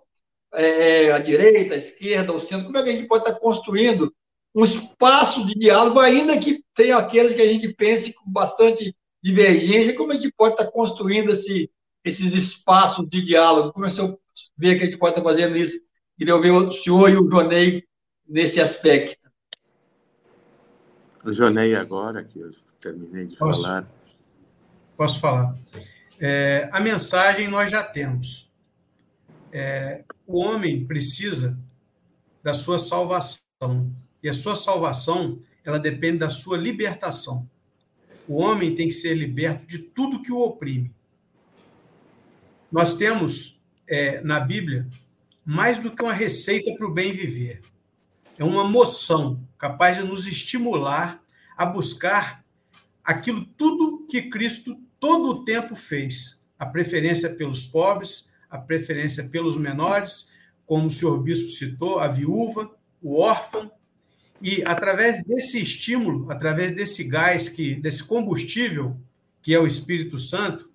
é, 0.54 1.10
à 1.10 1.18
direita, 1.18 1.74
à 1.74 1.78
esquerda, 1.78 2.32
ao 2.32 2.38
centro? 2.38 2.66
Como 2.66 2.78
é 2.78 2.82
que 2.84 2.90
a 2.90 2.92
gente 2.92 3.08
pode 3.08 3.26
estar 3.26 3.40
construindo 3.40 4.12
um 4.54 4.64
espaço 4.64 5.44
de 5.46 5.54
diálogo, 5.54 6.00
ainda 6.00 6.38
que 6.38 6.62
tenha 6.74 6.96
aqueles 6.96 7.34
que 7.34 7.42
a 7.42 7.46
gente 7.46 7.72
pense 7.74 8.12
com 8.14 8.30
bastante 8.30 8.94
divergência, 9.22 9.96
como 9.96 10.12
a 10.12 10.14
gente 10.14 10.32
pode 10.32 10.54
estar 10.54 10.70
construindo 10.70 11.30
esse, 11.30 11.70
esses 12.04 12.32
espaços 12.34 13.08
de 13.08 13.22
diálogo? 13.22 13.72
Como 13.72 13.86
é 13.86 13.90
que 13.90 14.00
eu 14.00 14.20
ver 14.56 14.76
que 14.76 14.84
a 14.84 14.86
gente 14.86 14.98
pode 14.98 15.12
estar 15.12 15.22
fazendo 15.22 15.56
isso? 15.56 15.80
Queria 16.16 16.34
ouvir 16.34 16.50
o 16.50 16.72
senhor 16.72 17.10
e 17.10 17.16
o 17.16 17.28
Jonei 17.30 17.84
nesse 18.28 18.60
aspecto. 18.60 19.28
O 21.24 21.32
Jonei 21.32 21.74
agora, 21.74 22.24
que 22.24 22.38
eu 22.38 22.52
terminei 22.80 23.26
de 23.26 23.36
posso, 23.36 23.62
falar. 23.62 23.86
Posso 24.96 25.20
falar. 25.20 25.54
É, 26.20 26.68
a 26.72 26.80
mensagem 26.80 27.48
nós 27.48 27.70
já 27.70 27.82
temos. 27.82 28.50
É, 29.52 30.04
o 30.26 30.40
homem 30.40 30.86
precisa 30.86 31.58
da 32.42 32.54
sua 32.54 32.78
salvação. 32.78 33.42
E 34.22 34.28
a 34.28 34.32
sua 34.32 34.56
salvação, 34.56 35.38
ela 35.64 35.78
depende 35.78 36.18
da 36.18 36.30
sua 36.30 36.56
libertação. 36.56 37.48
O 38.28 38.42
homem 38.42 38.74
tem 38.74 38.88
que 38.88 38.94
ser 38.94 39.14
liberto 39.14 39.66
de 39.66 39.78
tudo 39.78 40.22
que 40.22 40.30
o 40.30 40.38
oprime. 40.38 40.94
Nós 42.70 42.94
temos 42.94 43.58
é, 43.88 44.20
na 44.20 44.38
Bíblia 44.38 44.86
mais 45.42 45.78
do 45.78 45.90
que 45.90 46.02
uma 46.02 46.12
receita 46.12 46.74
para 46.76 46.86
o 46.86 46.92
bem 46.92 47.10
viver. 47.10 47.62
É 48.36 48.44
uma 48.44 48.62
moção 48.62 49.40
capaz 49.56 49.96
de 49.96 50.04
nos 50.04 50.26
estimular 50.26 51.22
a 51.56 51.64
buscar 51.64 52.44
aquilo 53.02 53.46
tudo 53.46 54.06
que 54.06 54.28
Cristo 54.28 54.78
todo 55.00 55.30
o 55.30 55.44
tempo 55.44 55.74
fez. 55.74 56.42
A 56.58 56.66
preferência 56.66 57.34
pelos 57.34 57.64
pobres, 57.64 58.28
a 58.50 58.58
preferência 58.58 59.24
pelos 59.30 59.56
menores, 59.56 60.30
como 60.66 60.86
o 60.86 60.90
senhor 60.90 61.18
bispo 61.22 61.48
citou, 61.48 61.98
a 61.98 62.08
viúva, 62.08 62.70
o 63.02 63.18
órfão, 63.18 63.72
e 64.40 64.62
através 64.64 65.22
desse 65.24 65.60
estímulo, 65.60 66.30
através 66.30 66.72
desse 66.72 67.04
gás 67.04 67.48
que 67.48 67.74
desse 67.74 68.04
combustível 68.04 68.96
que 69.42 69.54
é 69.54 69.58
o 69.58 69.66
Espírito 69.66 70.18
Santo, 70.18 70.68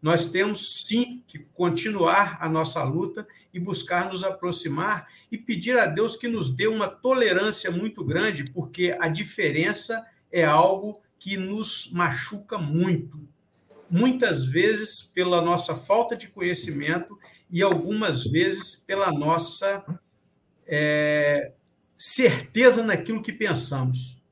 nós 0.00 0.26
temos 0.26 0.82
sim 0.86 1.22
que 1.26 1.38
continuar 1.38 2.38
a 2.40 2.48
nossa 2.48 2.82
luta 2.82 3.26
e 3.52 3.58
buscar 3.58 4.08
nos 4.10 4.22
aproximar 4.22 5.08
e 5.30 5.38
pedir 5.38 5.78
a 5.78 5.86
Deus 5.86 6.16
que 6.16 6.28
nos 6.28 6.54
dê 6.54 6.66
uma 6.66 6.88
tolerância 6.88 7.70
muito 7.70 8.04
grande, 8.04 8.44
porque 8.52 8.94
a 9.00 9.08
diferença 9.08 10.04
é 10.30 10.44
algo 10.44 11.00
que 11.18 11.36
nos 11.36 11.90
machuca 11.92 12.58
muito. 12.58 13.18
Muitas 13.90 14.44
vezes 14.44 15.00
pela 15.00 15.40
nossa 15.40 15.74
falta 15.74 16.16
de 16.16 16.28
conhecimento 16.28 17.18
e 17.50 17.62
algumas 17.62 18.24
vezes 18.24 18.76
pela 18.76 19.10
nossa 19.10 19.84
é, 20.66 21.52
certeza 21.96 22.82
naquilo 22.82 23.22
que 23.22 23.32
pensamos. 23.32 24.22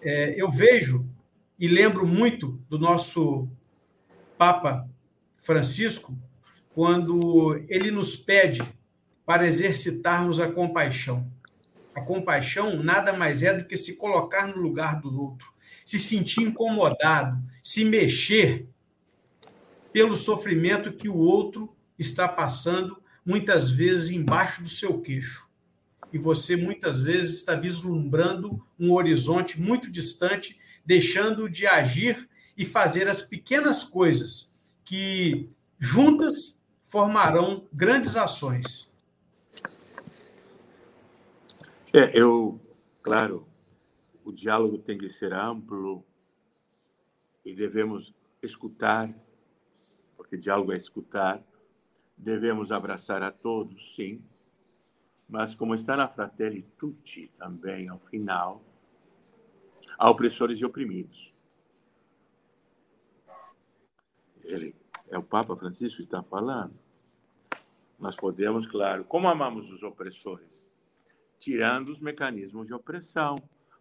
É, 0.00 0.40
eu 0.40 0.50
vejo 0.50 1.06
e 1.58 1.68
lembro 1.68 2.06
muito 2.06 2.60
do 2.68 2.78
nosso 2.78 3.48
Papa 4.36 4.88
Francisco, 5.40 6.16
quando 6.70 7.56
ele 7.68 7.90
nos 7.90 8.16
pede 8.16 8.62
para 9.24 9.46
exercitarmos 9.46 10.40
a 10.40 10.50
compaixão. 10.50 11.30
A 11.94 12.00
compaixão 12.00 12.82
nada 12.82 13.12
mais 13.12 13.42
é 13.42 13.52
do 13.52 13.64
que 13.64 13.76
se 13.76 13.96
colocar 13.96 14.48
no 14.48 14.60
lugar 14.60 15.00
do 15.00 15.20
outro, 15.20 15.52
se 15.84 15.98
sentir 15.98 16.42
incomodado, 16.42 17.40
se 17.62 17.84
mexer 17.84 18.66
pelo 19.92 20.16
sofrimento 20.16 20.92
que 20.92 21.08
o 21.08 21.16
outro 21.16 21.76
está 21.98 22.26
passando, 22.26 23.00
muitas 23.24 23.70
vezes 23.70 24.10
embaixo 24.10 24.62
do 24.62 24.68
seu 24.68 25.00
queixo. 25.00 25.46
E 26.12 26.18
você 26.18 26.56
muitas 26.56 27.02
vezes 27.02 27.36
está 27.36 27.54
vislumbrando 27.54 28.64
um 28.78 28.92
horizonte 28.92 29.60
muito 29.60 29.90
distante, 29.90 30.58
deixando 30.84 31.48
de 31.48 31.66
agir 31.66 32.28
e 32.56 32.64
fazer 32.64 33.08
as 33.08 33.22
pequenas 33.22 33.82
coisas 33.82 34.56
que 34.84 35.48
juntas 35.78 36.62
formarão 36.84 37.66
grandes 37.72 38.16
ações. 38.16 38.92
É, 41.92 42.18
eu, 42.18 42.60
claro, 43.02 43.46
o 44.24 44.32
diálogo 44.32 44.78
tem 44.78 44.98
que 44.98 45.08
ser 45.08 45.32
amplo 45.32 46.04
e 47.44 47.54
devemos 47.54 48.14
escutar 48.42 49.14
porque 50.32 50.36
diálogo 50.36 50.72
é 50.72 50.76
escutar. 50.76 51.42
Devemos 52.16 52.72
abraçar 52.72 53.22
a 53.22 53.30
todos, 53.30 53.94
sim, 53.94 54.22
mas 55.32 55.54
como 55.54 55.74
está 55.74 55.96
na 55.96 56.06
Fratelli 56.10 56.60
Tutti 56.62 57.32
também, 57.38 57.88
ao 57.88 57.98
final, 57.98 58.62
há 59.96 60.10
opressores 60.10 60.58
e 60.60 60.64
oprimidos. 60.66 61.32
Ele 64.44 64.76
é 65.08 65.16
o 65.16 65.22
Papa 65.22 65.56
Francisco 65.56 65.96
que 65.96 66.02
está 66.02 66.22
falando. 66.22 66.78
Nós 67.98 68.14
podemos, 68.14 68.66
claro, 68.66 69.06
como 69.06 69.26
amamos 69.26 69.72
os 69.72 69.82
opressores? 69.82 70.68
Tirando 71.38 71.88
os 71.88 71.98
mecanismos 71.98 72.66
de 72.66 72.74
opressão. 72.74 73.36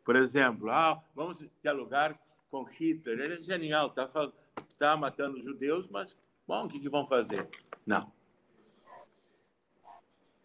Por 0.05 0.15
exemplo, 0.15 0.71
ah, 0.71 1.03
vamos 1.13 1.45
dialogar 1.61 2.17
com 2.49 2.63
Hitler. 2.63 3.19
Ele 3.19 3.33
é 3.33 3.41
genial, 3.41 3.87
está 3.87 4.07
tá 4.79 4.95
matando 4.95 5.41
judeus, 5.41 5.89
mas, 5.89 6.17
bom, 6.47 6.63
o 6.63 6.69
que, 6.69 6.79
que 6.79 6.87
vão 6.87 7.05
fazer? 7.05 7.49
Não. 7.85 8.09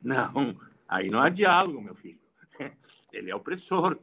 Não, 0.03 0.57
aí 0.89 1.11
não 1.11 1.21
há 1.21 1.29
diálogo, 1.29 1.81
meu 1.81 1.95
filho. 1.95 2.21
Ele 3.13 3.31
é 3.31 3.35
opressor. 3.35 3.99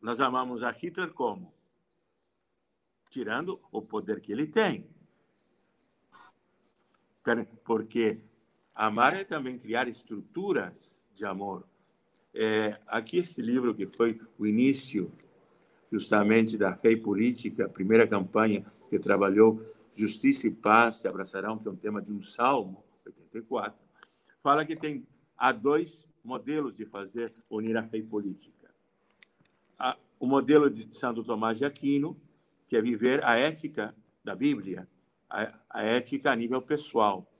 Nós 0.00 0.20
amamos 0.20 0.62
a 0.62 0.70
Hitler 0.70 1.12
como? 1.12 1.52
Tirando 3.10 3.60
o 3.72 3.82
poder 3.82 4.20
que 4.20 4.30
ele 4.30 4.46
tem. 4.46 4.86
Porque 7.64 8.20
amar 8.74 9.14
é 9.14 9.24
também 9.24 9.58
criar 9.58 9.88
estruturas 9.88 11.02
de 11.14 11.24
amor. 11.24 11.66
É, 12.34 12.78
aqui 12.86 13.18
esse 13.18 13.42
livro 13.42 13.74
que 13.74 13.86
foi 13.86 14.20
o 14.38 14.46
início 14.46 15.12
justamente 15.90 16.56
da 16.56 16.76
fé 16.76 16.94
política, 16.96 17.66
a 17.66 17.68
primeira 17.68 18.06
campanha 18.06 18.64
que 18.88 18.98
trabalhou 18.98 19.60
justiça 19.94 20.46
e 20.46 20.50
paz 20.50 20.96
se 20.96 21.08
abraçarão, 21.08 21.58
que 21.58 21.66
é 21.66 21.70
um 21.70 21.76
tema 21.76 22.00
de 22.00 22.12
um 22.12 22.22
salmo, 22.22 22.84
84, 23.04 23.78
fala 24.42 24.64
que 24.64 24.76
tem 24.76 25.06
há 25.36 25.50
dois 25.50 26.06
modelos 26.24 26.74
de 26.74 26.84
fazer 26.84 27.32
unir 27.48 27.76
a 27.76 27.82
fé 27.82 27.98
e 27.98 28.02
política. 28.02 28.68
O 30.20 30.26
modelo 30.26 30.68
de 30.68 30.92
Santo 30.94 31.22
Tomás 31.22 31.58
de 31.58 31.64
Aquino, 31.64 32.20
que 32.66 32.76
é 32.76 32.82
viver 32.82 33.24
a 33.24 33.38
ética 33.38 33.94
da 34.24 34.34
Bíblia, 34.34 34.88
a 35.28 35.82
ética 35.82 36.32
a 36.32 36.36
nível 36.36 36.60
pessoal, 36.60 37.30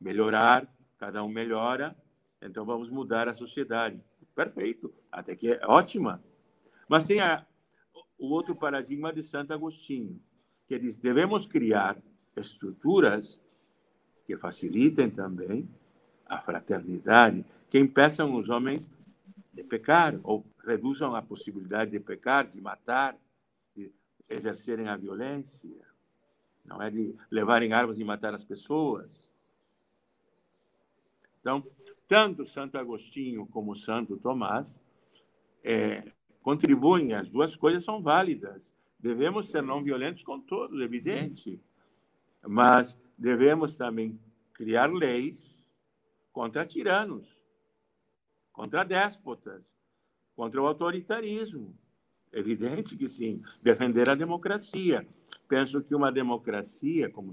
melhorar, 0.00 0.66
cada 0.98 1.22
um 1.22 1.28
melhora, 1.28 1.96
então 2.42 2.64
vamos 2.64 2.90
mudar 2.90 3.28
a 3.28 3.34
sociedade. 3.34 4.02
Perfeito, 4.34 4.92
até 5.10 5.36
que 5.36 5.52
é 5.52 5.60
ótima. 5.66 6.22
Mas 6.88 7.06
tem 7.06 7.20
a, 7.20 7.46
o 8.18 8.26
outro 8.26 8.54
paradigma 8.54 9.12
de 9.12 9.22
Santo 9.22 9.52
Agostinho, 9.52 10.20
que 10.66 10.78
diz: 10.78 10.98
devemos 10.98 11.46
criar 11.46 11.96
estruturas 12.36 13.40
que 14.24 14.36
facilitem 14.36 15.10
também 15.10 15.68
a 16.26 16.40
fraternidade, 16.40 17.44
que 17.74 17.78
impeçam 17.80 18.36
os 18.36 18.48
homens 18.50 18.88
de 19.52 19.64
pecar 19.64 20.14
ou 20.22 20.46
reduzam 20.64 21.12
a 21.16 21.20
possibilidade 21.20 21.90
de 21.90 21.98
pecar, 21.98 22.46
de 22.46 22.60
matar, 22.60 23.18
de 23.74 23.92
exercerem 24.28 24.86
a 24.86 24.96
violência, 24.96 25.84
não 26.64 26.80
é 26.80 26.88
de 26.88 27.16
levarem 27.28 27.72
armas 27.72 27.98
e 27.98 28.04
matar 28.04 28.32
as 28.32 28.44
pessoas. 28.44 29.28
Então, 31.40 31.66
tanto 32.06 32.46
Santo 32.46 32.78
Agostinho 32.78 33.44
como 33.44 33.74
Santo 33.74 34.16
Tomás 34.18 34.80
é, 35.64 36.12
contribuem, 36.42 37.12
as 37.12 37.28
duas 37.28 37.56
coisas 37.56 37.82
são 37.82 38.00
válidas. 38.00 38.72
Devemos 39.00 39.48
ser 39.48 39.64
não 39.64 39.82
violentos 39.82 40.22
com 40.22 40.38
todos, 40.38 40.80
evidente, 40.80 41.60
mas 42.40 42.96
devemos 43.18 43.74
também 43.74 44.16
criar 44.52 44.92
leis 44.92 45.76
contra 46.32 46.64
tiranos, 46.64 47.34
contra 48.54 48.84
déspotas, 48.84 49.76
contra 50.34 50.62
o 50.62 50.66
autoritarismo. 50.66 51.76
Evidente 52.32 52.96
que 52.96 53.06
sim, 53.06 53.42
defender 53.62 54.08
a 54.08 54.14
democracia. 54.14 55.06
Penso 55.46 55.82
que 55.82 55.94
uma 55.94 56.10
democracia, 56.10 57.10
como 57.10 57.32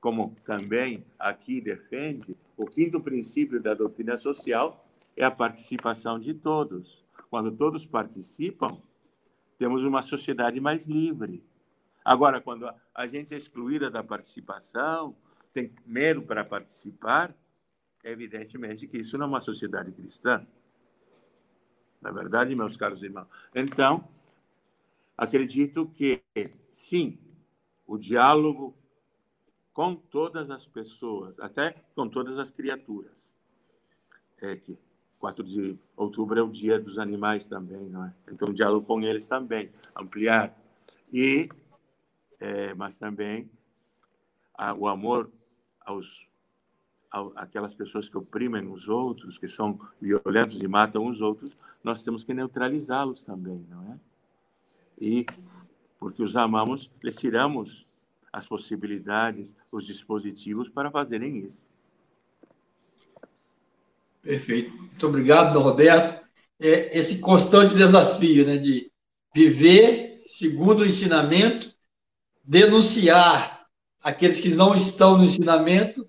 como 0.00 0.36
também 0.44 1.04
aqui 1.18 1.60
defende, 1.60 2.36
o 2.56 2.64
quinto 2.64 3.00
princípio 3.00 3.60
da 3.60 3.74
doutrina 3.74 4.16
social 4.16 4.86
é 5.16 5.24
a 5.24 5.30
participação 5.30 6.18
de 6.18 6.32
todos. 6.32 7.04
Quando 7.28 7.50
todos 7.50 7.84
participam, 7.84 8.68
temos 9.58 9.82
uma 9.82 10.02
sociedade 10.02 10.60
mais 10.60 10.86
livre. 10.86 11.42
Agora, 12.04 12.40
quando 12.40 12.70
a 12.94 13.06
gente 13.08 13.34
é 13.34 13.36
excluída 13.36 13.90
da 13.90 14.04
participação, 14.04 15.16
tem 15.52 15.74
medo 15.84 16.22
para 16.22 16.44
participar, 16.44 17.34
evidentemente 18.10 18.86
que 18.86 18.98
isso 18.98 19.18
não 19.18 19.26
é 19.26 19.28
uma 19.28 19.40
sociedade 19.40 19.92
cristã. 19.92 20.46
Na 22.00 22.10
é 22.10 22.12
verdade, 22.12 22.54
meus 22.54 22.76
caros 22.76 23.02
irmãos. 23.02 23.26
Então, 23.54 24.06
acredito 25.16 25.88
que, 25.88 26.22
sim, 26.70 27.18
o 27.86 27.98
diálogo 27.98 28.76
com 29.72 29.94
todas 29.94 30.50
as 30.50 30.66
pessoas, 30.66 31.38
até 31.38 31.74
com 31.94 32.08
todas 32.08 32.38
as 32.38 32.50
criaturas. 32.50 33.30
É 34.40 34.56
que 34.56 34.78
4 35.18 35.44
de 35.44 35.78
outubro 35.96 36.38
é 36.38 36.42
o 36.42 36.50
dia 36.50 36.78
dos 36.78 36.98
animais 36.98 37.46
também, 37.46 37.88
não 37.88 38.04
é? 38.04 38.14
Então, 38.30 38.52
diálogo 38.52 38.86
com 38.86 39.00
eles 39.02 39.26
também, 39.26 39.70
ampliar. 39.94 40.56
E, 41.12 41.48
é, 42.38 42.72
mas 42.74 42.98
também 42.98 43.50
a, 44.54 44.72
o 44.74 44.86
amor 44.88 45.30
aos 45.80 46.26
aquelas 47.36 47.74
pessoas 47.74 48.08
que 48.08 48.16
oprimem 48.16 48.68
os 48.68 48.88
outros, 48.88 49.38
que 49.38 49.48
são 49.48 49.78
violentos 50.00 50.60
e 50.60 50.68
matam 50.68 51.06
os 51.06 51.20
outros, 51.20 51.56
nós 51.82 52.02
temos 52.02 52.24
que 52.24 52.34
neutralizá-los 52.34 53.22
também, 53.22 53.66
não 53.68 53.92
é? 53.92 53.98
E 55.00 55.26
porque 55.98 56.22
os 56.22 56.36
amamos, 56.36 56.90
lhes 57.02 57.16
tiramos 57.16 57.86
as 58.32 58.46
possibilidades, 58.46 59.56
os 59.72 59.86
dispositivos 59.86 60.68
para 60.68 60.90
fazerem 60.90 61.38
isso. 61.38 61.64
Perfeito. 64.22 64.76
Muito 64.76 65.06
obrigado, 65.06 65.60
Roberto. 65.60 66.24
É 66.58 66.98
esse 66.98 67.18
constante 67.18 67.74
desafio 67.74 68.46
né, 68.46 68.56
de 68.56 68.90
viver 69.34 70.22
segundo 70.26 70.80
o 70.80 70.86
ensinamento, 70.86 71.72
denunciar 72.42 73.66
aqueles 74.02 74.38
que 74.38 74.50
não 74.54 74.74
estão 74.74 75.16
no 75.16 75.24
ensinamento, 75.24 76.08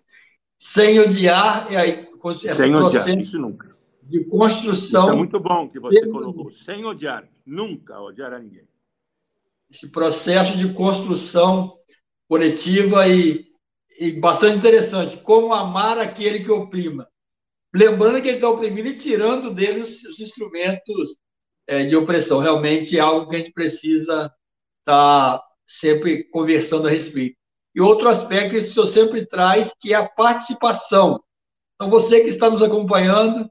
sem 0.60 1.00
odiar, 1.00 1.72
e 1.72 1.76
aí, 1.76 2.08
sem 2.54 2.76
odiar, 2.76 3.10
isso 3.18 3.38
nunca. 3.38 3.76
De 4.04 4.24
construção. 4.26 5.06
Isso 5.08 5.14
é 5.14 5.18
muito 5.18 5.40
bom 5.40 5.68
que 5.68 5.80
você 5.80 6.08
colocou, 6.08 6.52
sem 6.52 6.86
odiar, 6.86 7.28
nunca 7.46 8.00
odiar 8.00 8.34
a 8.34 8.40
ninguém. 8.40 8.68
Esse 9.70 9.92
processo 9.92 10.58
de 10.58 10.74
construção 10.74 11.78
coletiva 12.28 13.08
e, 13.08 13.48
e 14.00 14.12
bastante 14.14 14.58
interessante. 14.58 15.18
Como 15.18 15.54
amar 15.54 15.98
aquele 15.98 16.40
que 16.40 16.52
oprima. 16.52 17.08
Lembrando 17.74 18.22
que 18.22 18.28
ele 18.28 18.38
está 18.38 18.50
oprimindo 18.50 18.88
e 18.88 18.98
tirando 18.98 19.54
dele 19.54 19.82
os, 19.82 20.04
os 20.06 20.20
instrumentos 20.20 21.18
é, 21.68 21.86
de 21.86 21.96
opressão. 21.96 22.40
Realmente 22.40 22.98
é 22.98 23.02
algo 23.02 23.30
que 23.30 23.36
a 23.36 23.40
gente 23.40 23.52
precisa 23.52 24.34
estar 24.80 25.38
tá 25.38 25.44
sempre 25.66 26.24
conversando 26.26 26.88
a 26.88 26.92
respeito. 26.92 27.38
E 27.78 27.80
outro 27.82 28.10
aspecto 28.10 28.50
que 28.50 28.58
o 28.58 28.64
senhor 28.64 28.88
sempre 28.88 29.24
traz, 29.28 29.72
que 29.80 29.94
é 29.94 29.98
a 29.98 30.10
participação. 30.10 31.24
Então, 31.76 31.92
você 31.92 32.22
que 32.22 32.30
está 32.30 32.50
nos 32.50 32.64
acompanhando, 32.64 33.48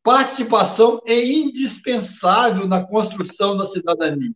participação 0.00 1.00
é 1.04 1.20
indispensável 1.20 2.68
na 2.68 2.86
construção 2.86 3.56
da 3.56 3.66
cidadania. 3.66 4.30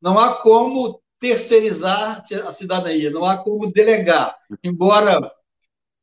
Não 0.00 0.18
há 0.18 0.34
como 0.34 1.00
terceirizar 1.20 2.24
a 2.44 2.50
cidadania, 2.50 3.08
não 3.08 3.24
há 3.24 3.38
como 3.38 3.70
delegar. 3.70 4.36
Embora 4.64 5.30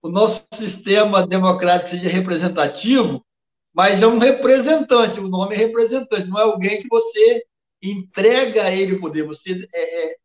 o 0.02 0.08
nosso 0.08 0.48
sistema 0.54 1.28
democrático 1.28 1.90
seja 1.90 2.08
representativo, 2.08 3.26
mas 3.74 4.02
é 4.02 4.08
um 4.08 4.20
representante, 4.20 5.20
o 5.20 5.28
nome 5.28 5.54
é 5.54 5.58
representante, 5.58 6.30
não 6.30 6.40
é 6.40 6.44
alguém 6.44 6.82
que 6.82 6.88
você 6.88 7.44
entrega 7.84 8.64
a 8.64 8.72
ele 8.72 8.94
o 8.94 9.02
poder, 9.02 9.24
você 9.24 9.68
é, 9.74 10.12
é, 10.14 10.16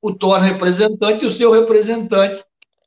o 0.00 0.14
torna 0.14 0.46
representante 0.46 1.24
e 1.24 1.28
o 1.28 1.32
seu 1.32 1.50
representante 1.50 2.44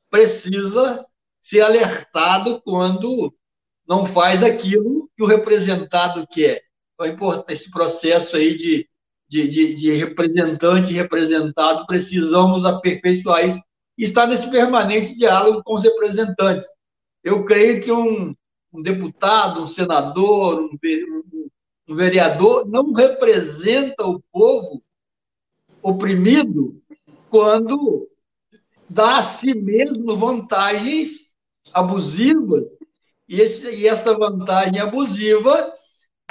precisa 0.09 1.05
ser 1.41 1.61
alertado 1.61 2.61
quando 2.61 3.34
não 3.88 4.05
faz 4.05 4.43
aquilo 4.43 5.09
que 5.16 5.24
o 5.24 5.28
representado 5.28 6.26
quer. 6.28 6.61
Então, 6.93 7.45
é 7.47 7.53
esse 7.53 7.70
processo 7.70 8.36
aí 8.36 8.55
de 8.55 8.88
de, 9.34 9.47
de, 9.47 9.74
de 9.74 9.91
representante 9.93 10.91
e 10.91 10.95
representado, 10.95 11.88
precisamos 11.88 12.66
aperfeiçoar 12.66 13.47
isso 13.47 13.59
e 13.97 14.03
estar 14.03 14.28
nesse 14.28 14.47
permanente 14.51 15.16
diálogo 15.16 15.64
com 15.64 15.74
os 15.74 15.84
representantes. 15.84 16.68
Eu 17.24 17.43
creio 17.43 17.82
que 17.82 17.91
um, 17.91 18.36
um 18.72 18.82
deputado, 18.84 19.64
um 19.64 19.68
senador, 19.68 20.61
um, 20.61 20.78
um 21.88 21.95
vereador 21.95 22.68
não 22.70 22.93
representa 22.93 24.05
o 24.05 24.22
povo 24.32 24.84
oprimido 25.82 26.80
quando 27.34 28.07
dá 28.88 29.17
a 29.17 29.23
si 29.23 29.55
mesmo 29.55 30.15
vantagens 30.15 31.34
abusivas, 31.73 32.63
e, 33.27 33.41
esse, 33.41 33.73
e 33.73 33.88
essa 33.88 34.15
vantagem 34.15 34.79
abusiva 34.79 35.73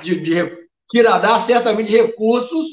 de, 0.00 0.20
de, 0.20 0.68
certamente 1.40 1.90
recursos 1.90 2.68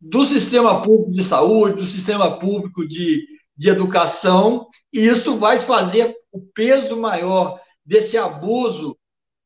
do 0.00 0.24
sistema 0.24 0.80
público 0.82 1.12
de 1.12 1.22
saúde, 1.22 1.76
do 1.76 1.84
sistema 1.84 2.38
público 2.38 2.88
de, 2.88 3.26
de 3.54 3.68
educação, 3.68 4.66
e 4.90 5.00
isso 5.00 5.36
vai 5.36 5.58
fazer 5.58 6.16
o 6.32 6.40
peso 6.40 6.98
maior 6.98 7.60
desse 7.84 8.16
abuso 8.16 8.96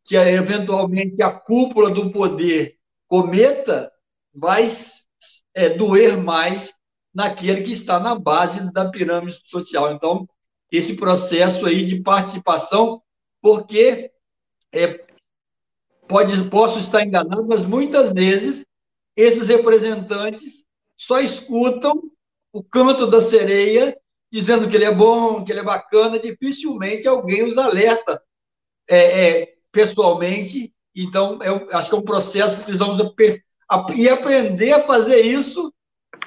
que 0.05 0.15
eventualmente 0.15 1.21
a 1.21 1.33
cúpula 1.33 1.91
do 1.91 2.13
poder 2.13 2.77
cometa, 3.09 3.91
vai 4.33 4.71
é, 5.55 5.71
doer 5.71 6.17
mais 6.17 6.73
naquele 7.15 7.63
que 7.63 7.73
está 7.73 8.01
na 8.01 8.19
base 8.19 8.73
da 8.73 8.91
pirâmide 8.91 9.41
social. 9.45 9.93
Então, 9.93 10.29
esse 10.71 10.95
processo 10.95 11.67
aí 11.67 11.85
de 11.85 12.01
participação, 12.01 13.03
porque 13.41 14.11
é, 14.73 15.05
pode, 16.09 16.49
posso 16.49 16.79
estar 16.79 17.05
enganado, 17.05 17.47
mas 17.47 17.65
muitas 17.65 18.13
vezes 18.13 18.65
esses 19.15 19.49
representantes 19.49 20.65
só 20.97 21.21
escutam 21.21 21.93
o 22.53 22.63
canto 22.63 23.07
da 23.07 23.21
sereia, 23.21 23.97
dizendo 24.31 24.69
que 24.69 24.77
ele 24.77 24.85
é 24.85 24.95
bom, 24.95 25.45
que 25.45 25.53
ele 25.53 25.61
é 25.61 25.65
bacana, 25.65 26.19
dificilmente 26.19 27.07
alguém 27.07 27.43
os 27.43 27.59
alerta 27.59 28.23
é, 28.89 29.27
é, 29.27 29.55
pessoalmente. 29.71 30.73
Então, 30.95 31.43
eu 31.43 31.69
acho 31.73 31.89
que 31.89 31.95
é 31.95 31.99
um 31.99 32.05
processo 32.05 32.59
que 32.59 32.65
precisamos 32.65 32.99
e 33.97 34.09
aprender 34.09 34.73
a 34.73 34.83
fazer 34.85 35.23
isso 35.23 35.73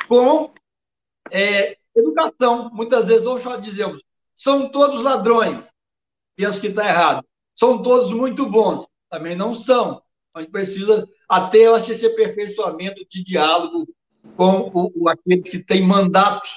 com 0.08 0.52
é, 1.32 1.78
educação. 1.96 2.70
Muitas 2.74 3.08
vezes, 3.08 3.26
nós 3.26 3.44
já 3.44 3.58
dizemos, 3.58 4.04
são 4.34 4.70
todos 4.70 5.02
ladrões. 5.02 5.72
Penso 6.36 6.60
que 6.60 6.68
está 6.68 6.88
errado. 6.88 7.26
São 7.56 7.82
todos 7.82 8.12
muito 8.12 8.50
bons. 8.50 8.86
Também 9.10 9.36
não 9.36 9.56
são. 9.56 10.02
A 10.34 10.42
gente 10.42 10.52
precisa, 10.52 11.08
até 11.30 11.60
eu 11.60 11.76
acho 11.76 11.92
esse 11.92 12.06
aperfeiçoamento 12.06 13.06
de 13.10 13.24
diálogo 13.24 13.88
com 14.36 14.70
o, 14.74 14.92
o, 14.94 15.10
aqueles 15.10 15.50
que 15.50 15.64
têm 15.64 15.82
mandatos. 15.82 16.50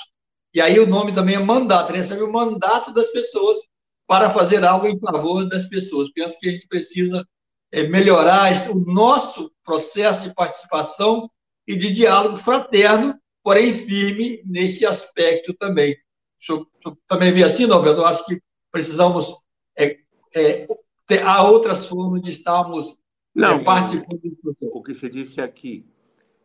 E 0.53 0.61
aí 0.61 0.81
o 0.81 0.87
nome 0.87 1.13
também 1.13 1.37
é 1.37 1.39
mandato, 1.39 1.93
né? 1.93 2.03
o 2.21 2.33
mandato 2.33 2.93
das 2.93 3.09
pessoas 3.11 3.59
para 4.07 4.31
fazer 4.31 4.65
algo 4.65 4.87
em 4.87 4.99
favor 4.99 5.49
das 5.49 5.67
pessoas. 5.67 6.11
Penso 6.13 6.39
que 6.41 6.49
a 6.49 6.53
gente 6.53 6.67
precisa 6.67 7.25
é, 7.71 7.87
melhorar 7.87 8.51
o 8.71 8.75
nosso 8.75 9.53
processo 9.63 10.27
de 10.27 10.35
participação 10.35 11.31
e 11.67 11.77
de 11.77 11.93
diálogo 11.93 12.37
fraterno, 12.37 13.15
porém 13.49 13.73
firme 13.87 14.43
nesse 14.45 14.85
aspecto 14.85 15.55
também. 15.55 15.97
O 16.39 16.45
senhor 16.45 16.69
também 17.07 17.33
vê 17.33 17.43
assim, 17.43 17.67
Norberto? 17.67 18.03
Eu 18.03 18.07
acho 18.07 18.27
que 18.27 18.43
precisamos. 18.71 19.35
É, 19.75 19.99
é, 20.35 20.67
ter, 21.07 21.23
há 21.23 21.49
outras 21.49 21.87
formas 21.87 22.21
de 22.21 22.29
estarmos 22.29 22.91
é, 22.91 22.97
Não, 23.35 23.65
participando 23.65 24.21
do 24.21 24.37
processo. 24.37 24.71
O 24.75 24.83
que 24.83 24.95
se 24.95 25.09
disse 25.09 25.41
aqui, 25.41 25.87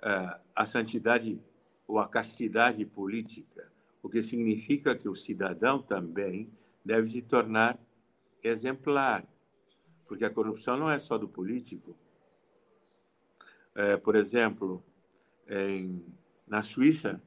é, 0.02 0.40
a 0.56 0.66
santidade 0.66 1.42
ou 1.86 2.00
a 2.00 2.08
castidade 2.08 2.86
política, 2.86 3.70
o 4.02 4.08
que 4.08 4.24
significa 4.24 4.96
que 4.96 5.10
o 5.10 5.14
cidadão 5.14 5.82
também 5.82 6.50
deve 6.86 7.10
se 7.10 7.22
tornar 7.22 7.78
exemplar, 8.42 9.28
porque 10.08 10.24
a 10.24 10.30
corrupção 10.30 10.78
não 10.78 10.90
é 10.90 11.00
só 11.00 11.18
do 11.18 11.28
político. 11.28 11.98
É, 13.76 13.98
por 13.98 14.16
exemplo, 14.16 14.82
em, 15.50 16.02
na 16.48 16.62
Suíça, 16.62 17.22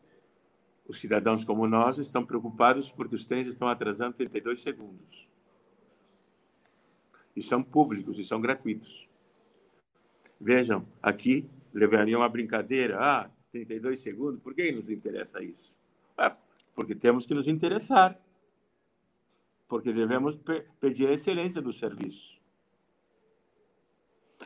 os 0.86 1.00
cidadãos 1.00 1.44
como 1.44 1.66
nós 1.66 1.98
estão 1.98 2.24
preocupados 2.24 2.90
porque 2.90 3.14
os 3.14 3.24
trens 3.24 3.46
estão 3.46 3.68
atrasando 3.68 4.14
32 4.14 4.60
segundos. 4.60 5.28
E 7.34 7.42
são 7.42 7.62
públicos 7.62 8.18
e 8.18 8.24
são 8.24 8.40
gratuitos. 8.40 9.08
Vejam, 10.40 10.86
aqui 11.02 11.48
levariam 11.72 12.20
uma 12.20 12.28
brincadeira. 12.28 12.98
Ah, 12.98 13.30
32 13.52 14.00
segundos, 14.00 14.40
por 14.40 14.54
que 14.54 14.70
nos 14.72 14.88
interessa 14.88 15.42
isso? 15.42 15.72
É, 16.18 16.34
porque 16.74 16.94
temos 16.94 17.26
que 17.26 17.34
nos 17.34 17.46
interessar 17.46 18.20
porque 19.68 19.92
devemos 19.92 20.38
pedir 20.80 21.08
a 21.08 21.12
excelência 21.12 21.60
do 21.60 21.72
serviço. 21.72 22.40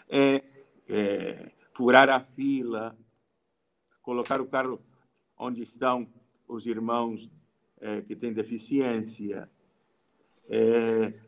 É, 0.09 0.43
é, 0.89 1.53
furar 1.75 2.09
a 2.09 2.21
fila, 2.21 2.97
colocar 4.03 4.41
o 4.41 4.47
carro 4.47 4.81
onde 5.37 5.63
estão 5.63 6.13
os 6.47 6.67
irmãos 6.67 7.31
é, 7.81 8.03
que 8.03 8.15
têm 8.15 8.33
deficiência, 8.33 9.51
é, 10.49 11.21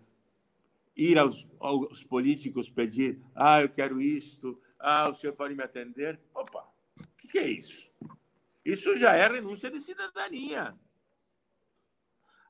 ir 0.97 1.19
aos, 1.19 1.47
aos, 1.59 2.05
políticos 2.05 2.69
pedir, 2.69 3.21
ah, 3.35 3.63
eu 3.63 3.69
quero 3.69 4.01
isto, 4.01 4.61
ah, 4.79 5.09
o 5.09 5.15
senhor 5.15 5.35
pode 5.35 5.55
me 5.55 5.63
atender? 5.63 6.21
Opa, 6.35 6.69
o 6.99 7.17
que, 7.17 7.29
que 7.29 7.39
é 7.39 7.49
isso? 7.49 7.91
Isso 8.65 8.97
já 8.97 9.15
é 9.15 9.27
renúncia 9.27 9.71
de 9.71 9.81
cidadania. 9.81 10.77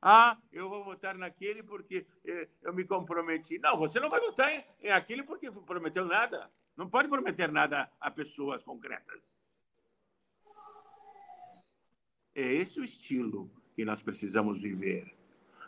Ah, 0.01 0.37
eu 0.51 0.68
vou 0.68 0.83
votar 0.83 1.16
naquele 1.16 1.62
porque 1.62 2.05
eh, 2.25 2.49
eu 2.62 2.75
me 2.75 2.85
comprometi. 2.85 3.59
Não, 3.61 3.79
você 3.79 4.01
não 4.01 4.11
vai 4.11 4.20
votar 4.20 4.51
em, 4.53 4.64
em 4.81 4.91
aquele 4.91 5.23
porque 5.23 5.49
prometeu 5.51 6.05
nada. 6.05 6.51
Não 6.77 6.91
pode 6.91 7.09
prometer 7.09 7.53
nada 7.53 7.89
a 8.01 8.11
pessoas 8.11 8.64
concretas. 8.64 9.23
É 12.35 12.43
esse 12.43 12.80
o 12.80 12.85
estilo 12.85 13.51
que 13.74 13.85
nós 13.85 14.03
precisamos 14.03 14.61
viver. 14.61 15.14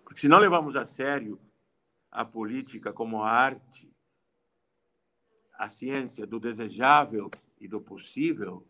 Porque 0.02 0.20
se 0.20 0.28
não 0.28 0.38
levamos 0.38 0.76
a 0.76 0.84
sério 0.84 1.40
a 2.10 2.24
política 2.24 2.92
como 2.92 3.22
a 3.22 3.30
arte, 3.30 3.90
a 5.54 5.68
ciência 5.68 6.26
do 6.26 6.38
desejável 6.38 7.30
e 7.60 7.66
do 7.66 7.80
possível, 7.80 8.66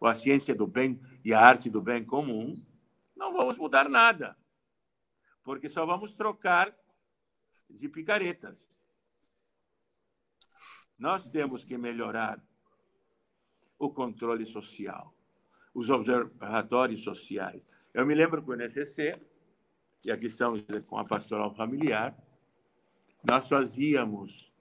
ou 0.00 0.08
a 0.08 0.14
ciência 0.14 0.54
do 0.54 0.66
bem 0.66 1.00
e 1.24 1.32
a 1.32 1.40
arte 1.40 1.68
do 1.68 1.82
bem 1.82 2.04
comum, 2.04 2.62
não 3.16 3.32
vamos 3.32 3.56
mudar 3.58 3.88
nada 3.88 4.36
porque 5.48 5.70
só 5.70 5.86
vamos 5.86 6.12
trocar 6.12 6.76
de 7.70 7.88
picaretas. 7.88 8.68
Nós 10.98 11.30
temos 11.30 11.64
que 11.64 11.78
melhorar 11.78 12.38
o 13.78 13.90
controle 13.90 14.44
social, 14.44 15.14
os 15.78 15.88
observatórios 15.90 17.04
sociais. 17.04 17.62
Eu 17.94 18.04
me 18.04 18.12
lembro 18.12 18.42
que 18.42 18.50
o 18.50 18.56
NCC, 18.56 19.14
e 20.04 20.10
aqui 20.10 20.26
estamos 20.26 20.64
com 20.88 20.98
a 20.98 21.04
pastoral 21.04 21.54
familiar, 21.54 22.18
nós 23.22 23.46
fazíamos 23.46 24.52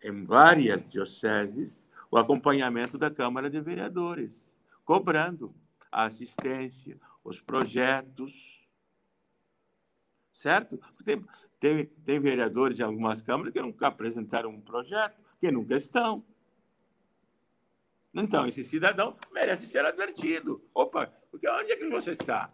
em 0.00 0.22
várias 0.24 0.92
dioceses 0.92 1.88
o 2.08 2.16
acompanhamento 2.16 2.96
da 2.96 3.10
Câmara 3.10 3.50
de 3.50 3.60
Vereadores, 3.60 4.54
cobrando 4.84 5.52
a 5.90 6.04
assistência, 6.04 6.96
os 7.24 7.40
projetos, 7.40 8.64
certo? 10.32 10.78
Tem, 11.04 11.24
tem, 11.58 11.86
tem 11.86 12.20
vereadores 12.20 12.78
em 12.78 12.82
algumas 12.82 13.20
câmaras 13.20 13.52
que 13.52 13.60
nunca 13.60 13.88
apresentaram 13.88 14.50
um 14.50 14.60
projeto, 14.60 15.20
que 15.40 15.50
nunca 15.50 15.76
estão. 15.76 16.24
Então, 18.14 18.46
esse 18.46 18.62
cidadão 18.64 19.16
merece 19.32 19.66
ser 19.66 19.84
advertido. 19.84 20.62
Opa, 20.74 21.06
porque 21.30 21.48
onde 21.48 21.72
é 21.72 21.76
que 21.76 21.88
você 21.88 22.10
está? 22.10 22.52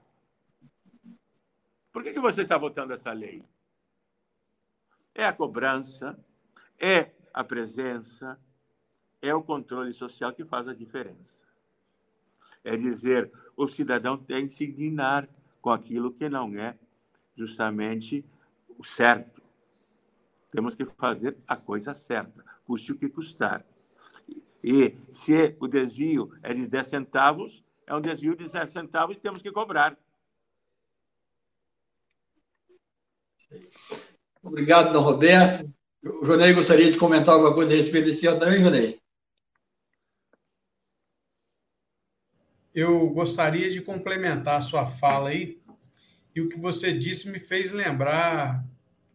Por 1.92 2.02
que, 2.02 2.12
que 2.12 2.20
você 2.20 2.42
está 2.42 2.56
votando 2.56 2.92
essa 2.92 3.12
lei? 3.12 3.44
É 5.14 5.24
a 5.24 5.32
cobrança, 5.32 6.16
é 6.78 7.10
a 7.34 7.42
presença, 7.42 8.40
é 9.20 9.34
o 9.34 9.42
controle 9.42 9.92
social 9.92 10.32
que 10.32 10.44
faz 10.44 10.68
a 10.68 10.74
diferença. 10.74 11.44
É 12.62 12.76
dizer, 12.76 13.32
o 13.56 13.66
cidadão 13.66 14.16
tem 14.16 14.46
que 14.46 14.52
se 14.52 14.66
dignar 14.66 15.28
com 15.60 15.70
aquilo 15.70 16.12
que 16.12 16.28
não 16.28 16.54
é 16.54 16.78
justamente 17.34 18.24
o 18.76 18.84
certo. 18.84 19.42
Temos 20.52 20.74
que 20.76 20.84
fazer 20.84 21.36
a 21.48 21.56
coisa 21.56 21.94
certa, 21.94 22.44
custe 22.64 22.92
o 22.92 22.98
que 22.98 23.08
custar. 23.08 23.66
E 24.62 24.96
se 25.10 25.56
o 25.60 25.68
desvio 25.68 26.32
é 26.42 26.52
de 26.52 26.66
10 26.66 26.86
centavos, 26.86 27.64
é 27.86 27.94
um 27.94 28.00
desvio 28.00 28.36
de 28.36 28.48
10 28.48 28.68
centavos 28.68 29.16
e 29.16 29.20
temos 29.20 29.40
que 29.40 29.52
cobrar. 29.52 29.96
Obrigado, 34.42 34.92
Dom 34.92 35.02
Roberto. 35.02 35.72
O 36.02 36.24
Jonei 36.24 36.52
gostaria 36.52 36.90
de 36.90 36.98
comentar 36.98 37.34
alguma 37.34 37.54
coisa 37.54 37.72
a 37.72 37.76
respeito 37.76 38.06
desse 38.06 38.26
ano 38.26 38.40
também, 38.40 38.62
Jonei? 38.62 39.00
Eu 42.74 43.08
gostaria 43.10 43.70
de 43.70 43.80
complementar 43.80 44.56
a 44.56 44.60
sua 44.60 44.86
fala 44.86 45.30
aí 45.30 45.60
e 46.34 46.40
o 46.40 46.48
que 46.48 46.58
você 46.58 46.92
disse 46.92 47.28
me 47.28 47.40
fez 47.40 47.72
lembrar 47.72 48.64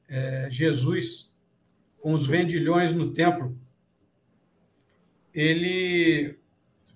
é, 0.10 0.50
Jesus 0.50 1.34
com 2.02 2.14
os 2.14 2.26
vendilhões 2.26 2.92
no 2.92 3.14
templo. 3.14 3.58
Ele 5.34 6.38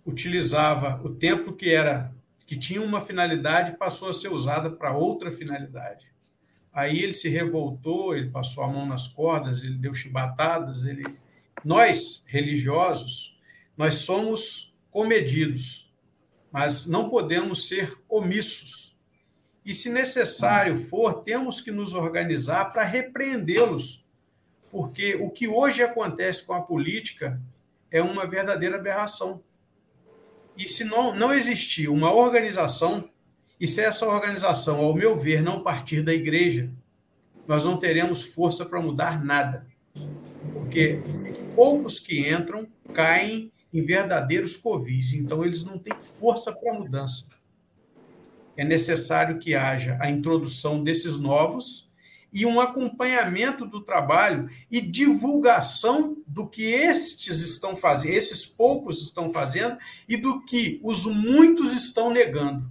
utilizava 0.05 1.01
o 1.03 1.14
templo 1.14 1.55
que 1.55 1.69
era 1.69 2.14
que 2.45 2.57
tinha 2.57 2.81
uma 2.81 3.01
finalidade 3.01 3.77
passou 3.77 4.09
a 4.09 4.14
ser 4.14 4.30
usada 4.30 4.69
para 4.69 4.95
outra 4.95 5.30
finalidade. 5.30 6.07
Aí 6.73 7.03
ele 7.03 7.14
se 7.14 7.27
revoltou, 7.27 8.15
ele 8.15 8.30
passou 8.30 8.64
a 8.64 8.68
mão 8.68 8.85
nas 8.85 9.07
cordas, 9.07 9.64
ele 9.64 9.77
deu 9.77 9.93
chibatadas, 9.93 10.85
ele 10.85 11.03
nós 11.65 12.23
religiosos, 12.27 13.38
nós 13.76 13.95
somos 13.95 14.73
comedidos, 14.89 15.91
mas 16.51 16.85
não 16.85 17.09
podemos 17.09 17.68
ser 17.68 17.97
omissos. 18.07 18.95
E 19.65 19.73
se 19.73 19.89
necessário 19.89 20.77
for, 20.77 21.23
temos 21.23 21.59
que 21.59 21.72
nos 21.72 21.93
organizar 21.93 22.72
para 22.72 22.84
repreendê-los, 22.84 24.05
porque 24.72 25.15
o 25.15 25.30
que 25.30 25.47
hoje 25.47 25.84
acontece 25.84 26.45
com 26.45 26.53
a 26.53 26.61
política 26.61 27.41
é 27.91 28.01
uma 28.01 28.26
verdadeira 28.26 28.76
aberração. 28.77 29.43
E 30.57 30.68
se 30.68 30.84
não, 30.84 31.15
não 31.15 31.34
existir 31.34 31.88
uma 31.88 32.14
organização, 32.14 33.09
e 33.59 33.68
se 33.68 33.81
essa 33.81 34.07
organização, 34.07 34.80
ao 34.80 34.93
meu 34.93 35.18
ver, 35.18 35.41
não 35.41 35.64
partir 35.64 36.01
da 36.01 36.14
igreja, 36.14 36.69
nós 37.47 37.64
não 37.64 37.77
teremos 37.77 38.23
força 38.23 38.65
para 38.65 38.81
mudar 38.81 39.23
nada. 39.23 39.65
Porque 40.53 40.99
poucos 41.55 41.99
que 41.99 42.30
entram 42.30 42.68
caem 42.93 43.51
em 43.73 43.81
verdadeiros 43.81 44.57
covis, 44.57 45.14
então 45.14 45.43
eles 45.43 45.64
não 45.64 45.77
têm 45.77 45.97
força 45.97 46.51
para 46.51 46.73
mudança. 46.73 47.38
É 48.55 48.65
necessário 48.65 49.38
que 49.38 49.53
haja 49.53 49.97
a 50.01 50.09
introdução 50.09 50.84
desses 50.84 51.19
novos 51.19 51.86
e 52.31 52.45
um 52.45 52.59
acompanhamento 52.59 53.65
do 53.65 53.81
trabalho 53.81 54.49
e 54.69 54.81
divulgação 54.81 56.17
do 56.27 56.47
que 56.47 56.63
estes 56.63 57.41
estão 57.41 57.75
fazendo, 57.75 58.13
esses 58.13 58.45
poucos 58.45 59.01
estão 59.01 59.33
fazendo 59.33 59.77
e 60.07 60.17
do 60.17 60.43
que 60.43 60.79
os 60.83 61.05
muitos 61.05 61.73
estão 61.73 62.11
negando. 62.11 62.69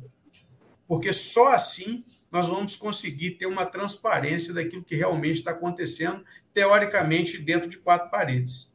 Porque 0.86 1.12
só 1.12 1.48
assim 1.48 2.04
nós 2.30 2.48
vamos 2.48 2.76
conseguir 2.76 3.32
ter 3.32 3.46
uma 3.46 3.64
transparência 3.64 4.52
daquilo 4.52 4.84
que 4.84 4.94
realmente 4.94 5.38
está 5.38 5.52
acontecendo, 5.52 6.24
teoricamente, 6.52 7.38
dentro 7.38 7.68
de 7.68 7.78
quatro 7.78 8.10
paredes. 8.10 8.74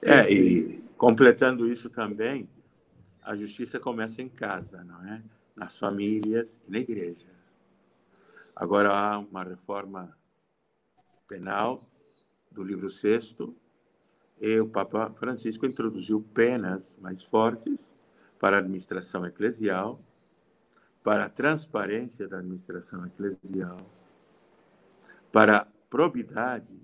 É, 0.00 0.30
e 0.32 0.82
completando 0.96 1.68
isso 1.70 1.90
também, 1.90 2.48
a 3.22 3.34
justiça 3.34 3.80
começa 3.80 4.22
em 4.22 4.28
casa, 4.28 4.84
não 4.84 5.04
é? 5.06 5.22
Nas 5.56 5.78
famílias 5.78 6.60
e 6.68 6.70
na 6.70 6.78
igreja. 6.78 7.35
Agora 8.56 8.90
há 8.90 9.18
uma 9.18 9.44
reforma 9.44 10.16
penal 11.28 11.86
do 12.50 12.64
livro 12.64 12.88
sexto 12.88 13.54
e 14.40 14.58
o 14.58 14.66
Papa 14.66 15.10
Francisco 15.10 15.66
introduziu 15.66 16.22
penas 16.32 16.96
mais 16.96 17.22
fortes 17.22 17.92
para 18.38 18.56
a 18.56 18.60
administração 18.60 19.26
eclesial, 19.26 20.00
para 21.04 21.26
a 21.26 21.28
transparência 21.28 22.26
da 22.26 22.38
administração 22.38 23.04
eclesial, 23.04 23.76
para 25.30 25.58
a 25.58 25.66
probidade. 25.90 26.80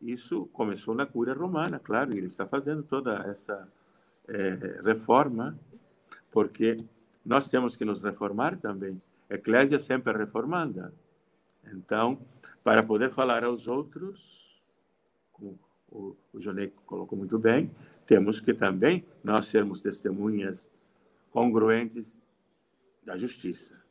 Isso 0.00 0.46
começou 0.46 0.96
na 0.96 1.06
cura 1.06 1.32
romana, 1.32 1.78
claro, 1.78 2.12
e 2.12 2.18
ele 2.18 2.26
está 2.26 2.44
fazendo 2.44 2.82
toda 2.82 3.14
essa 3.30 3.68
é, 4.26 4.80
reforma, 4.82 5.56
porque 6.32 6.76
nós 7.24 7.48
temos 7.48 7.76
que 7.76 7.84
nos 7.84 8.02
reformar 8.02 8.56
também 8.56 9.00
eclésia 9.28 9.78
sempre 9.78 10.16
reformanda. 10.16 10.94
Então, 11.72 12.18
para 12.62 12.82
poder 12.82 13.10
falar 13.10 13.44
aos 13.44 13.66
outros, 13.66 14.62
como 15.32 15.58
o, 15.90 16.16
o 16.32 16.40
Jonei 16.40 16.72
colocou 16.86 17.18
muito 17.18 17.38
bem, 17.38 17.70
temos 18.06 18.40
que 18.40 18.52
também 18.52 19.04
nós 19.22 19.46
sermos 19.46 19.80
testemunhas 19.80 20.70
congruentes 21.30 22.16
da 23.02 23.16
justiça. 23.16 23.82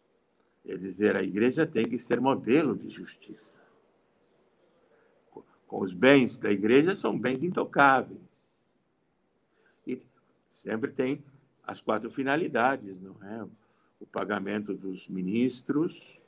É 0.65 0.77
dizer, 0.77 1.15
a 1.15 1.23
igreja 1.23 1.67
tem 1.67 1.87
que 1.87 1.99
ser 1.99 2.21
modelo 2.21 2.75
de 2.75 2.89
justiça. 2.89 3.59
Com 5.67 5.83
os 5.83 5.93
bens 5.93 6.37
da 6.37 6.51
igreja 6.51 6.95
são 6.95 7.17
bens 7.17 7.43
intocáveis. 7.43 8.61
E 9.85 10.01
sempre 10.47 10.91
tem 10.91 11.23
as 11.63 11.81
quatro 11.81 12.09
finalidades, 12.09 12.99
não 13.01 13.21
é? 13.23 13.47
O 14.03 14.05
pagamento 14.05 14.73
dos 14.73 15.07
ministros, 15.07 16.19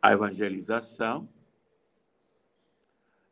a 0.00 0.12
evangelização, 0.12 1.28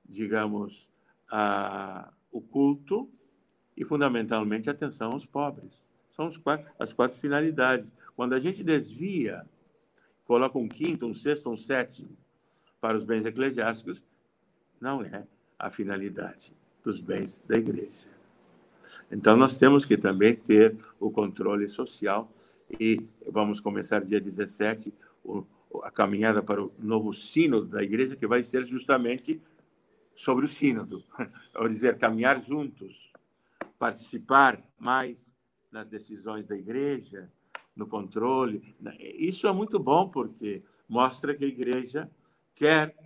digamos, 0.04 0.86
a, 1.30 2.12
o 2.30 2.42
culto 2.42 3.10
e, 3.74 3.86
fundamentalmente, 3.86 4.68
atenção 4.68 5.12
aos 5.12 5.24
pobres. 5.24 5.86
São 6.12 6.30
quatro, 6.32 6.70
as 6.78 6.92
quatro 6.92 7.18
finalidades. 7.18 7.90
Quando 8.14 8.34
a 8.34 8.38
gente 8.38 8.62
desvia, 8.62 9.48
coloca 10.26 10.58
um 10.58 10.68
quinto, 10.68 11.06
um 11.06 11.14
sexto, 11.14 11.48
um 11.48 11.56
sétimo 11.56 12.10
para 12.78 12.98
os 12.98 13.04
bens 13.04 13.24
eclesiásticos, 13.24 14.02
não 14.78 15.00
é 15.00 15.26
a 15.58 15.70
finalidade 15.70 16.54
dos 16.84 17.00
bens 17.00 17.42
da 17.48 17.56
igreja. 17.56 18.10
Então, 19.10 19.38
nós 19.38 19.58
temos 19.58 19.86
que 19.86 19.96
também 19.96 20.36
ter 20.36 20.76
o 21.00 21.10
controle 21.10 21.66
social 21.66 22.30
e 22.78 23.08
vamos 23.30 23.60
começar 23.60 24.04
dia 24.04 24.20
17 24.20 24.92
a 25.82 25.90
caminhada 25.90 26.42
para 26.42 26.62
o 26.62 26.72
novo 26.78 27.12
sínodo 27.12 27.68
da 27.68 27.82
igreja, 27.82 28.16
que 28.16 28.26
vai 28.26 28.42
ser 28.42 28.64
justamente 28.64 29.40
sobre 30.14 30.44
o 30.44 30.48
sínodo, 30.48 31.04
ou 31.54 31.68
dizer, 31.68 31.98
caminhar 31.98 32.40
juntos, 32.40 33.12
participar 33.78 34.62
mais 34.78 35.32
nas 35.70 35.88
decisões 35.88 36.48
da 36.48 36.56
igreja, 36.56 37.30
no 37.76 37.86
controle. 37.86 38.74
Isso 38.98 39.46
é 39.46 39.52
muito 39.52 39.78
bom 39.78 40.08
porque 40.08 40.62
mostra 40.88 41.34
que 41.34 41.44
a 41.44 41.48
igreja 41.48 42.10
quer 42.54 42.96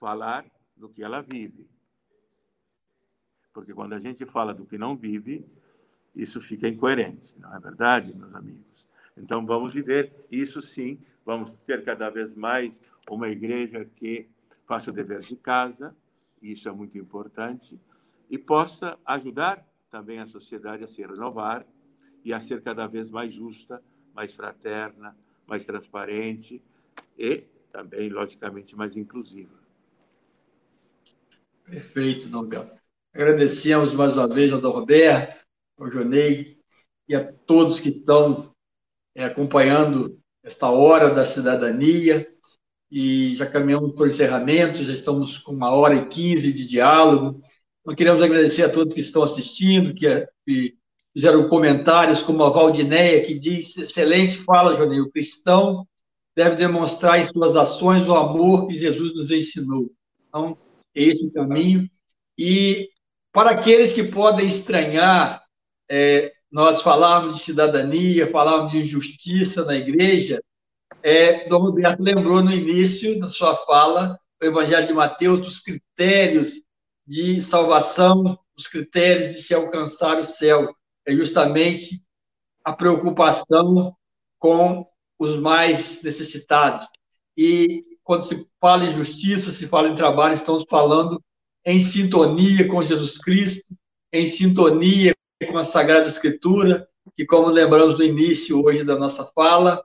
falar 0.00 0.46
do 0.76 0.88
que 0.88 1.02
ela 1.02 1.20
vive. 1.20 1.68
Porque 3.52 3.74
quando 3.74 3.92
a 3.92 4.00
gente 4.00 4.24
fala 4.24 4.54
do 4.54 4.64
que 4.64 4.78
não 4.78 4.96
vive, 4.96 5.46
isso 6.14 6.40
fica 6.40 6.68
incoerente, 6.68 7.38
não 7.38 7.54
é 7.54 7.60
verdade, 7.60 8.16
meus 8.16 8.34
amigos? 8.34 8.88
Então 9.16 9.44
vamos 9.44 9.72
viver 9.72 10.12
isso 10.30 10.60
sim, 10.62 11.00
vamos 11.24 11.58
ter 11.60 11.84
cada 11.84 12.10
vez 12.10 12.34
mais 12.34 12.82
uma 13.10 13.28
igreja 13.28 13.84
que 13.84 14.28
faça 14.66 14.90
o 14.90 14.94
dever 14.94 15.20
de 15.20 15.36
casa, 15.36 15.94
isso 16.40 16.68
é 16.68 16.72
muito 16.72 16.98
importante, 16.98 17.80
e 18.30 18.38
possa 18.38 18.98
ajudar 19.04 19.66
também 19.90 20.18
a 20.18 20.26
sociedade 20.26 20.84
a 20.84 20.88
se 20.88 21.02
renovar 21.02 21.66
e 22.24 22.32
a 22.32 22.40
ser 22.40 22.62
cada 22.62 22.86
vez 22.86 23.10
mais 23.10 23.32
justa, 23.32 23.82
mais 24.14 24.32
fraterna, 24.34 25.16
mais 25.46 25.64
transparente 25.64 26.62
e 27.18 27.44
também, 27.70 28.08
logicamente, 28.08 28.76
mais 28.76 28.96
inclusiva. 28.96 29.54
Perfeito, 31.64 32.28
Dom 32.28 32.46
Gato. 32.46 32.80
Agradecemos 33.12 33.92
mais 33.92 34.12
uma 34.12 34.28
vez 34.28 34.52
ao 34.52 34.60
Dom 34.60 34.70
Roberto, 34.70 35.44
ao 35.78 35.90
Jonei 35.90 36.58
e 37.08 37.14
a 37.14 37.24
todos 37.24 37.80
que 37.80 37.90
estão 37.90 38.52
é, 39.14 39.24
acompanhando 39.24 40.18
esta 40.42 40.68
hora 40.68 41.12
da 41.12 41.24
cidadania 41.24 42.26
e 42.90 43.34
já 43.34 43.46
caminhamos 43.46 43.92
para 43.94 44.04
o 44.04 44.06
encerramento, 44.08 44.84
já 44.84 44.92
estamos 44.92 45.38
com 45.38 45.52
uma 45.52 45.70
hora 45.70 45.96
e 45.96 46.06
quinze 46.06 46.52
de 46.52 46.66
diálogo. 46.66 47.40
Nós 47.84 47.96
queremos 47.96 48.22
agradecer 48.22 48.62
a 48.62 48.68
todos 48.68 48.94
que 48.94 49.00
estão 49.00 49.22
assistindo, 49.22 49.94
que, 49.94 50.06
que 50.46 50.76
fizeram 51.12 51.48
comentários, 51.48 52.22
como 52.22 52.44
a 52.44 52.50
Valdineia, 52.50 53.24
que 53.24 53.38
diz: 53.38 53.76
excelente 53.76 54.38
fala, 54.38 54.76
Jonei, 54.76 55.00
o 55.00 55.10
cristão 55.10 55.86
deve 56.36 56.56
demonstrar 56.56 57.20
em 57.20 57.24
suas 57.24 57.56
ações 57.56 58.08
o 58.08 58.14
amor 58.14 58.66
que 58.66 58.74
Jesus 58.74 59.14
nos 59.14 59.30
ensinou. 59.30 59.90
Então, 60.28 60.56
é 60.94 61.02
esse 61.04 61.26
o 61.26 61.32
caminho. 61.32 61.88
E 62.36 62.88
para 63.32 63.50
aqueles 63.50 63.92
que 63.92 64.02
podem 64.02 64.46
estranhar 64.46 65.43
é, 65.90 66.32
nós 66.50 66.82
falávamos 66.82 67.38
de 67.38 67.44
cidadania, 67.44 68.30
falávamos 68.30 68.72
de 68.72 68.84
justiça 68.84 69.64
na 69.64 69.74
igreja, 69.74 70.40
é, 71.02 71.46
Dom 71.48 71.58
Roberto 71.58 72.02
lembrou 72.02 72.42
no 72.42 72.50
início 72.50 73.20
da 73.20 73.28
sua 73.28 73.54
fala, 73.66 74.18
o 74.42 74.46
Evangelho 74.46 74.86
de 74.86 74.94
Mateus, 74.94 75.40
dos 75.40 75.60
critérios 75.60 76.54
de 77.06 77.42
salvação, 77.42 78.38
os 78.56 78.66
critérios 78.66 79.34
de 79.34 79.42
se 79.42 79.52
alcançar 79.52 80.18
o 80.18 80.24
céu. 80.24 80.74
É 81.06 81.12
justamente 81.12 82.02
a 82.64 82.72
preocupação 82.72 83.94
com 84.38 84.86
os 85.18 85.36
mais 85.36 86.02
necessitados. 86.02 86.86
E 87.36 87.84
quando 88.02 88.22
se 88.22 88.48
fala 88.58 88.84
em 88.84 88.92
justiça, 88.92 89.52
se 89.52 89.68
fala 89.68 89.88
em 89.88 89.94
trabalho, 89.94 90.34
estamos 90.34 90.64
falando 90.70 91.22
em 91.66 91.80
sintonia 91.80 92.66
com 92.66 92.82
Jesus 92.82 93.18
Cristo, 93.18 93.74
em 94.10 94.24
sintonia 94.24 95.14
com 95.46 95.58
a 95.58 95.64
Sagrada 95.64 96.08
Escritura, 96.08 96.88
que, 97.16 97.24
como 97.24 97.48
lembramos 97.48 97.98
no 97.98 98.04
início 98.04 98.64
hoje 98.64 98.84
da 98.84 98.96
nossa 98.96 99.24
fala, 99.34 99.84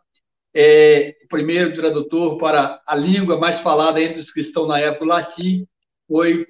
é 0.53 1.15
o 1.23 1.27
primeiro 1.27 1.73
tradutor 1.73 2.37
para 2.37 2.81
a 2.85 2.95
língua 2.95 3.37
mais 3.37 3.59
falada 3.59 4.01
entre 4.01 4.19
os 4.19 4.31
cristãos 4.31 4.67
na 4.67 4.79
época, 4.79 5.05
o 5.05 5.07
latim, 5.07 5.67
foi 6.07 6.47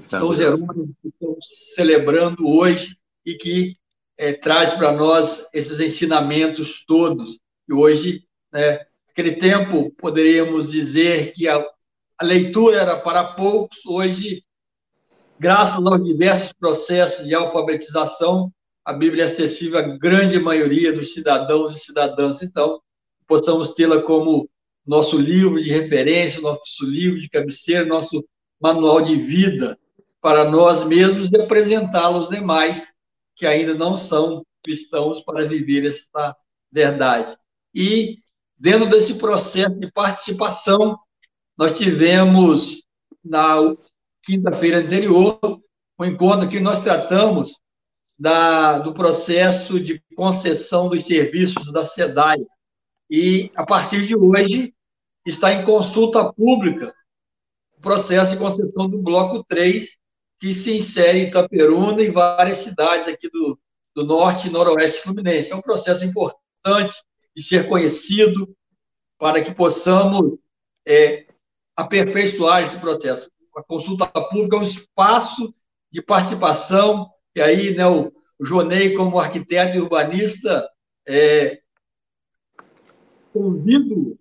São 0.00 0.34
Jerônimo, 0.34 0.94
que 1.02 1.08
estamos 1.08 1.46
celebrando 1.74 2.48
hoje, 2.48 2.96
e 3.24 3.34
que 3.34 3.76
é, 4.16 4.32
traz 4.32 4.72
para 4.72 4.92
nós 4.92 5.46
esses 5.52 5.78
ensinamentos 5.78 6.84
todos. 6.86 7.38
E 7.68 7.74
hoje, 7.74 8.24
né, 8.50 8.86
naquele 9.06 9.36
tempo, 9.36 9.90
poderíamos 9.98 10.70
dizer 10.70 11.32
que 11.32 11.46
a, 11.46 11.62
a 12.16 12.24
leitura 12.24 12.80
era 12.80 12.96
para 12.98 13.34
poucos, 13.34 13.84
hoje, 13.84 14.42
graças 15.38 15.78
aos 15.84 16.04
diversos 16.04 16.52
processos 16.52 17.26
de 17.26 17.34
alfabetização, 17.34 18.52
a 18.84 18.92
Bíblia 18.92 19.24
é 19.24 19.26
acessível 19.26 19.78
à 19.78 19.82
grande 19.82 20.38
maioria 20.38 20.92
dos 20.92 21.12
cidadãos 21.12 21.76
e 21.76 21.78
cidadãs. 21.78 22.42
Então, 22.42 22.80
possamos 23.26 23.74
tê-la 23.74 24.02
como 24.02 24.48
nosso 24.86 25.18
livro 25.18 25.62
de 25.62 25.70
referência, 25.70 26.40
nosso 26.40 26.84
livro 26.84 27.20
de 27.20 27.28
cabeceira, 27.28 27.84
nosso 27.84 28.24
manual 28.60 29.02
de 29.02 29.16
vida 29.16 29.78
para 30.20 30.50
nós 30.50 30.82
mesmos 30.84 31.30
e 31.30 31.36
apresentá-lo 31.36 32.16
aos 32.16 32.28
demais 32.28 32.88
que 33.36 33.46
ainda 33.46 33.74
não 33.74 33.96
são 33.96 34.44
cristãos 34.64 35.20
para 35.20 35.46
viver 35.46 35.86
esta 35.86 36.34
verdade. 36.72 37.36
E 37.74 38.18
dentro 38.58 38.88
desse 38.88 39.14
processo 39.14 39.78
de 39.78 39.92
participação, 39.92 40.98
nós 41.56 41.78
tivemos 41.78 42.82
na 43.22 43.76
quinta-feira 44.28 44.80
anterior 44.80 45.40
um 45.98 46.04
encontro 46.04 46.48
que 46.48 46.60
nós 46.60 46.80
tratamos 46.80 47.58
da, 48.18 48.78
do 48.78 48.92
processo 48.92 49.80
de 49.80 50.02
concessão 50.14 50.88
dos 50.88 51.06
serviços 51.06 51.72
da 51.72 51.82
SEDAI. 51.82 52.36
E, 53.10 53.50
a 53.56 53.64
partir 53.64 54.06
de 54.06 54.14
hoje, 54.14 54.74
está 55.26 55.52
em 55.52 55.64
consulta 55.64 56.30
pública 56.30 56.94
o 57.78 57.80
processo 57.80 58.32
de 58.32 58.36
concessão 58.36 58.88
do 58.88 58.98
Bloco 58.98 59.42
3, 59.44 59.96
que 60.38 60.52
se 60.52 60.76
insere 60.76 61.20
em 61.20 61.28
Itaperuna 61.28 62.02
e 62.02 62.10
várias 62.10 62.58
cidades 62.58 63.08
aqui 63.08 63.30
do, 63.30 63.58
do 63.96 64.04
norte 64.04 64.46
e 64.46 64.50
noroeste 64.50 65.00
fluminense. 65.00 65.52
É 65.52 65.56
um 65.56 65.62
processo 65.62 66.04
importante 66.04 66.94
de 67.34 67.42
ser 67.42 67.66
conhecido 67.66 68.54
para 69.18 69.40
que 69.42 69.54
possamos 69.54 70.38
é, 70.86 71.26
aperfeiçoar 71.74 72.62
esse 72.62 72.76
processo. 72.78 73.30
A 73.56 73.62
consulta 73.62 74.06
pública 74.06 74.56
é 74.56 74.58
um 74.60 74.62
espaço 74.62 75.54
de 75.90 76.02
participação, 76.02 77.10
e 77.34 77.40
aí 77.40 77.74
né, 77.74 77.86
o, 77.86 78.12
Jonei, 78.40 78.94
como 78.94 79.18
arquiteto 79.18 79.76
e 79.76 79.80
urbanista, 79.80 80.68
é, 81.06 81.60
convido 83.32 84.18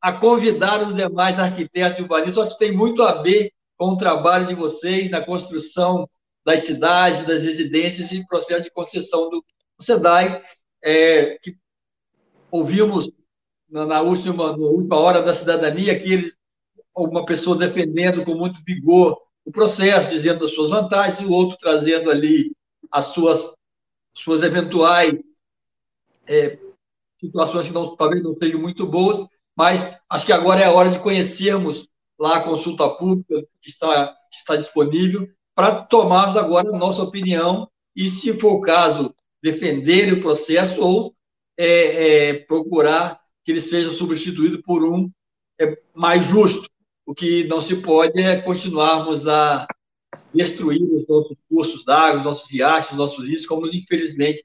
a 0.00 0.12
convidar 0.12 0.82
os 0.82 0.94
demais 0.94 1.38
arquitetos 1.38 1.98
e 1.98 2.02
urbanistas. 2.02 2.46
Acho 2.46 2.58
que 2.58 2.66
tem 2.66 2.76
muito 2.76 3.02
a 3.02 3.20
ver 3.20 3.52
com 3.76 3.90
o 3.90 3.96
trabalho 3.96 4.46
de 4.46 4.54
vocês 4.54 5.10
na 5.10 5.20
construção 5.20 6.08
das 6.44 6.62
cidades, 6.62 7.26
das 7.26 7.42
residências 7.42 8.10
e 8.10 8.26
processo 8.26 8.64
de 8.64 8.70
concessão 8.70 9.28
do 9.28 9.44
SEDAI, 9.80 10.42
é, 10.82 11.38
que 11.42 11.56
ouvimos 12.50 13.10
na, 13.68 13.84
na, 13.84 14.00
última, 14.00 14.56
na 14.56 14.66
última 14.66 14.96
hora 14.96 15.22
da 15.22 15.34
cidadania 15.34 15.98
que 16.00 16.12
eles, 16.12 16.36
uma 17.04 17.24
pessoa 17.24 17.56
defendendo 17.56 18.24
com 18.24 18.34
muito 18.34 18.60
vigor 18.64 19.20
o 19.44 19.52
processo, 19.52 20.10
dizendo 20.10 20.44
as 20.44 20.54
suas 20.54 20.70
vantagens, 20.70 21.20
e 21.20 21.24
o 21.24 21.32
outro 21.32 21.56
trazendo 21.58 22.10
ali 22.10 22.52
as 22.90 23.06
suas, 23.06 23.54
suas 24.14 24.42
eventuais 24.42 25.14
é, 26.26 26.58
situações 27.20 27.66
que 27.66 27.72
não, 27.72 27.96
talvez 27.96 28.22
não 28.22 28.36
sejam 28.36 28.60
muito 28.60 28.86
boas, 28.86 29.26
mas 29.56 29.98
acho 30.08 30.26
que 30.26 30.32
agora 30.32 30.60
é 30.60 30.64
a 30.64 30.72
hora 30.72 30.90
de 30.90 31.00
conhecermos 31.00 31.88
lá 32.18 32.36
a 32.36 32.42
consulta 32.42 32.88
pública 32.90 33.42
que 33.60 33.70
está, 33.70 34.08
que 34.30 34.36
está 34.36 34.56
disponível, 34.56 35.28
para 35.54 35.82
tomarmos 35.82 36.36
agora 36.36 36.68
a 36.68 36.78
nossa 36.78 37.02
opinião 37.02 37.68
e, 37.94 38.10
se 38.10 38.32
for 38.38 38.54
o 38.54 38.60
caso, 38.60 39.14
defender 39.42 40.12
o 40.12 40.20
processo 40.20 40.80
ou 40.80 41.14
é, 41.56 42.28
é, 42.28 42.34
procurar 42.34 43.20
que 43.44 43.52
ele 43.52 43.60
seja 43.60 43.90
substituído 43.90 44.62
por 44.62 44.84
um 44.84 45.10
é, 45.60 45.76
mais 45.94 46.24
justo. 46.24 46.68
O 47.08 47.14
que 47.14 47.44
não 47.44 47.62
se 47.62 47.74
pode 47.76 48.20
é 48.20 48.38
continuarmos 48.38 49.26
a 49.26 49.66
destruir 50.34 50.82
os 50.82 51.08
nossos 51.08 51.38
cursos 51.48 51.82
d'água, 51.82 52.18
os 52.18 52.24
nossos 52.26 52.50
riachos, 52.50 52.90
os 52.90 52.98
nossos 52.98 53.26
rios, 53.26 53.46
como 53.46 53.66
infelizmente 53.66 54.44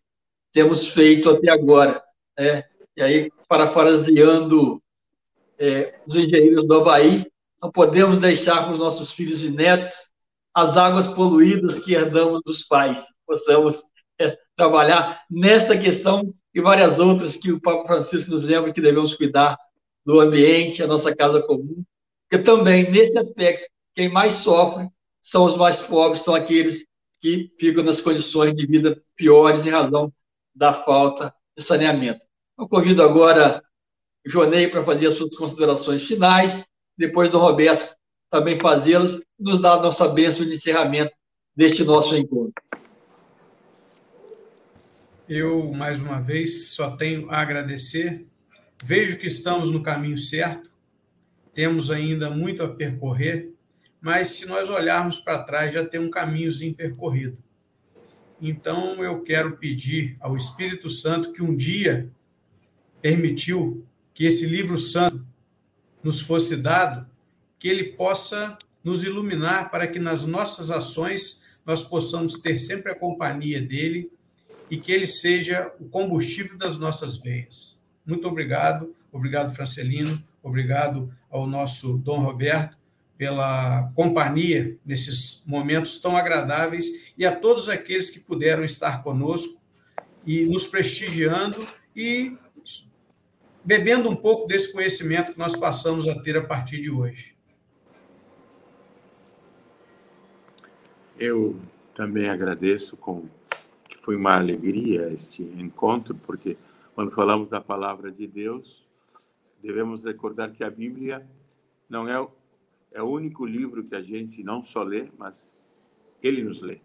temos 0.54 0.88
feito 0.88 1.30
até 1.30 1.52
agora. 1.52 2.02
Né? 2.40 2.64
E 2.96 3.02
aí, 3.02 3.30
parafraseando 3.50 4.82
é, 5.60 6.00
os 6.08 6.16
engenheiros 6.16 6.66
do 6.66 6.74
Havaí, 6.76 7.30
não 7.62 7.70
podemos 7.70 8.18
deixar 8.18 8.64
para 8.64 8.72
os 8.72 8.80
nossos 8.80 9.12
filhos 9.12 9.44
e 9.44 9.50
netos 9.50 9.92
as 10.54 10.78
águas 10.78 11.06
poluídas 11.06 11.80
que 11.80 11.94
herdamos 11.94 12.42
dos 12.46 12.64
pais. 12.66 13.04
Possamos 13.28 13.84
é, 14.18 14.38
trabalhar 14.56 15.22
nesta 15.30 15.78
questão 15.78 16.34
e 16.56 16.62
várias 16.62 16.98
outras 16.98 17.36
que 17.36 17.52
o 17.52 17.60
Papa 17.60 17.86
Francisco 17.86 18.32
nos 18.32 18.42
lembra 18.42 18.72
que 18.72 18.80
devemos 18.80 19.16
cuidar 19.16 19.58
do 20.06 20.22
ambiente, 20.22 20.82
a 20.82 20.88
nossa 20.88 21.14
casa 21.14 21.42
comum, 21.42 21.84
porque 22.34 22.46
também, 22.46 22.90
nesse 22.90 23.16
aspecto, 23.16 23.68
quem 23.94 24.10
mais 24.10 24.34
sofre 24.34 24.88
são 25.22 25.46
os 25.46 25.56
mais 25.56 25.82
pobres, 25.82 26.24
são 26.24 26.34
aqueles 26.34 26.84
que 27.22 27.54
ficam 27.60 27.84
nas 27.84 28.02
condições 28.02 28.56
de 28.56 28.66
vida 28.66 29.00
piores 29.16 29.68
em 29.68 29.70
razão 29.70 30.12
da 30.56 30.74
falta 30.74 31.32
de 31.56 31.64
saneamento. 31.64 32.26
Eu 32.58 32.68
convido 32.68 33.04
agora 33.04 33.64
o 34.26 34.30
Jonei 34.32 34.68
para 34.68 34.84
fazer 34.84 35.08
as 35.08 35.14
suas 35.14 35.36
considerações 35.36 36.02
finais, 36.02 36.66
depois 36.98 37.30
do 37.30 37.38
Roberto 37.38 37.96
também 38.32 38.60
fazê-las, 38.60 39.22
nos 39.38 39.62
dar 39.62 39.74
a 39.74 39.84
nossa 39.84 40.10
bênção 40.10 40.44
de 40.44 40.56
encerramento 40.56 41.16
deste 41.56 41.84
nosso 41.84 42.18
encontro. 42.18 42.64
Eu, 45.30 45.72
mais 45.72 46.02
uma 46.02 46.20
vez, 46.20 46.70
só 46.70 46.98
tenho 46.98 47.30
a 47.30 47.40
agradecer. 47.40 48.26
Vejo 48.84 49.20
que 49.20 49.28
estamos 49.28 49.70
no 49.70 49.84
caminho 49.84 50.18
certo, 50.18 50.73
temos 51.54 51.92
ainda 51.92 52.30
muito 52.30 52.64
a 52.64 52.68
percorrer, 52.68 53.52
mas 54.02 54.30
se 54.30 54.46
nós 54.46 54.70
olharmos 54.70 55.20
para 55.20 55.44
trás, 55.44 55.74
já 55.74 55.86
tem 55.86 56.00
um 56.00 56.10
caminhozinho 56.10 56.74
percorrido. 56.74 57.38
Então, 58.42 59.02
eu 59.04 59.22
quero 59.22 59.56
pedir 59.58 60.18
ao 60.20 60.36
Espírito 60.36 60.90
Santo 60.90 61.32
que 61.32 61.42
um 61.42 61.56
dia 61.56 62.10
permitiu 63.02 63.86
que 64.14 64.26
esse 64.26 64.46
livro 64.46 64.78
santo 64.78 65.26
nos 66.04 66.20
fosse 66.20 66.58
dado, 66.58 67.08
que 67.58 67.68
ele 67.68 67.94
possa 67.94 68.58
nos 68.84 69.04
iluminar 69.04 69.72
para 69.72 69.88
que 69.88 70.00
nas 70.00 70.26
nossas 70.26 70.70
ações 70.70 71.42
nós 71.66 71.82
possamos 71.82 72.34
ter 72.40 72.58
sempre 72.58 72.92
a 72.92 72.96
companhia 72.96 73.62
dele 73.62 74.12
e 74.70 74.78
que 74.78 74.92
ele 74.92 75.06
seja 75.06 75.72
o 75.80 75.86
combustível 75.86 76.58
das 76.58 76.78
nossas 76.78 77.18
veias. 77.18 77.80
Muito 78.06 78.28
obrigado, 78.28 78.94
obrigado 79.12 79.56
Francelino, 79.56 80.22
obrigado 80.42 81.14
ao 81.34 81.48
nosso 81.48 81.98
Dom 81.98 82.20
Roberto 82.20 82.78
pela 83.18 83.92
companhia 83.96 84.78
nesses 84.86 85.44
momentos 85.46 86.00
tão 86.00 86.16
agradáveis 86.16 86.86
e 87.18 87.26
a 87.26 87.36
todos 87.36 87.68
aqueles 87.68 88.10
que 88.10 88.20
puderam 88.20 88.64
estar 88.64 89.02
conosco 89.02 89.62
e 90.26 90.46
nos 90.46 90.68
prestigiando 90.68 91.58
e 91.96 92.38
bebendo 93.66 94.10
um 94.10 94.16
pouco 94.16 94.48
desse 94.48 94.72
conhecimento 94.72 95.34
que 95.34 95.40
nós 95.40 95.56
passamos 95.56 96.08
a 96.08 96.22
ter 96.22 96.38
a 96.38 96.44
partir 96.44 96.82
de 96.82 96.92
hoje. 96.92 97.34
Eu 101.18 101.60
também 101.96 102.30
agradeço 102.30 102.96
com 102.98 103.28
foi 104.04 104.18
uma 104.18 104.36
alegria 104.36 105.14
este 105.14 105.44
encontro, 105.44 106.14
porque 106.14 106.58
quando 106.94 107.12
falamos 107.12 107.50
da 107.50 107.62
palavra 107.62 108.12
de 108.12 108.28
Deus, 108.28 108.83
devemos 109.64 110.04
recordar 110.04 110.52
que 110.52 110.62
a 110.62 110.70
Bíblia 110.70 111.26
não 111.90 112.06
é, 112.06 112.28
é 112.92 113.02
o 113.02 113.10
único 113.10 113.46
livro 113.46 113.82
que 113.86 113.96
a 113.96 114.02
gente 114.02 114.44
não 114.44 114.62
só 114.62 114.84
lê, 114.84 115.10
mas 115.18 115.54
ele 116.22 116.44
nos 116.44 116.62
lê. 116.62 116.82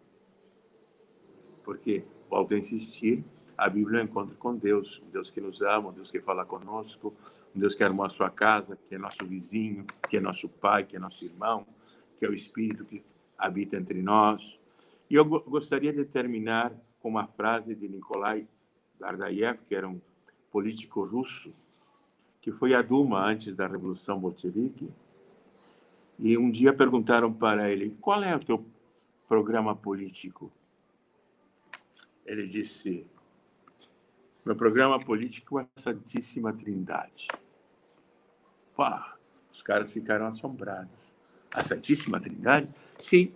Porque, 1.64 2.04
volto 2.30 2.54
a 2.54 2.58
insistir, 2.58 3.24
a 3.56 3.68
Bíblia 3.68 3.98
é 3.98 4.02
um 4.02 4.06
encontro 4.06 4.36
com 4.36 4.54
Deus, 4.54 5.02
um 5.04 5.10
Deus 5.10 5.28
que 5.28 5.40
nos 5.40 5.60
ama, 5.60 5.88
um 5.88 5.92
Deus 5.92 6.08
que 6.08 6.20
fala 6.20 6.44
conosco, 6.44 7.12
um 7.54 7.58
Deus 7.58 7.74
que 7.74 7.82
armou 7.82 8.06
a 8.06 8.08
sua 8.08 8.30
casa, 8.30 8.78
que 8.88 8.94
é 8.94 8.98
nosso 8.98 9.26
vizinho, 9.26 9.84
que 10.08 10.16
é 10.16 10.20
nosso 10.20 10.48
pai, 10.48 10.84
que 10.84 10.94
é 10.94 11.00
nosso 11.00 11.24
irmão, 11.24 11.66
que 12.16 12.24
é 12.24 12.28
o 12.28 12.32
Espírito 12.32 12.84
que 12.84 13.04
habita 13.36 13.76
entre 13.76 14.00
nós. 14.00 14.60
E 15.10 15.16
eu 15.16 15.24
gostaria 15.24 15.92
de 15.92 16.04
terminar 16.04 16.72
com 17.00 17.08
uma 17.08 17.26
frase 17.26 17.74
de 17.74 17.88
Nikolai 17.88 18.46
Gardaev, 19.00 19.58
que 19.66 19.74
era 19.74 19.88
um 19.88 20.00
político 20.52 21.04
russo, 21.04 21.52
que 22.40 22.52
foi 22.52 22.74
à 22.74 22.82
Duma 22.82 23.24
antes 23.24 23.56
da 23.56 23.66
Revolução 23.66 24.18
Bolchevique. 24.18 24.88
E 26.18 26.36
um 26.36 26.50
dia 26.50 26.72
perguntaram 26.72 27.32
para 27.32 27.70
ele: 27.70 27.96
qual 28.00 28.22
é 28.22 28.34
o 28.34 28.40
teu 28.40 28.66
programa 29.26 29.74
político? 29.74 30.50
Ele 32.26 32.46
disse: 32.46 33.08
meu 34.48 34.56
programa 34.56 34.98
político 34.98 35.60
é 35.60 35.66
a 35.76 35.80
Santíssima 35.80 36.54
Trindade. 36.54 37.28
Pá, 38.74 39.16
os 39.52 39.60
caras 39.60 39.90
ficaram 39.90 40.26
assombrados. 40.26 40.90
A 41.52 41.62
Santíssima 41.62 42.18
Trindade? 42.18 42.68
Sim, 42.98 43.34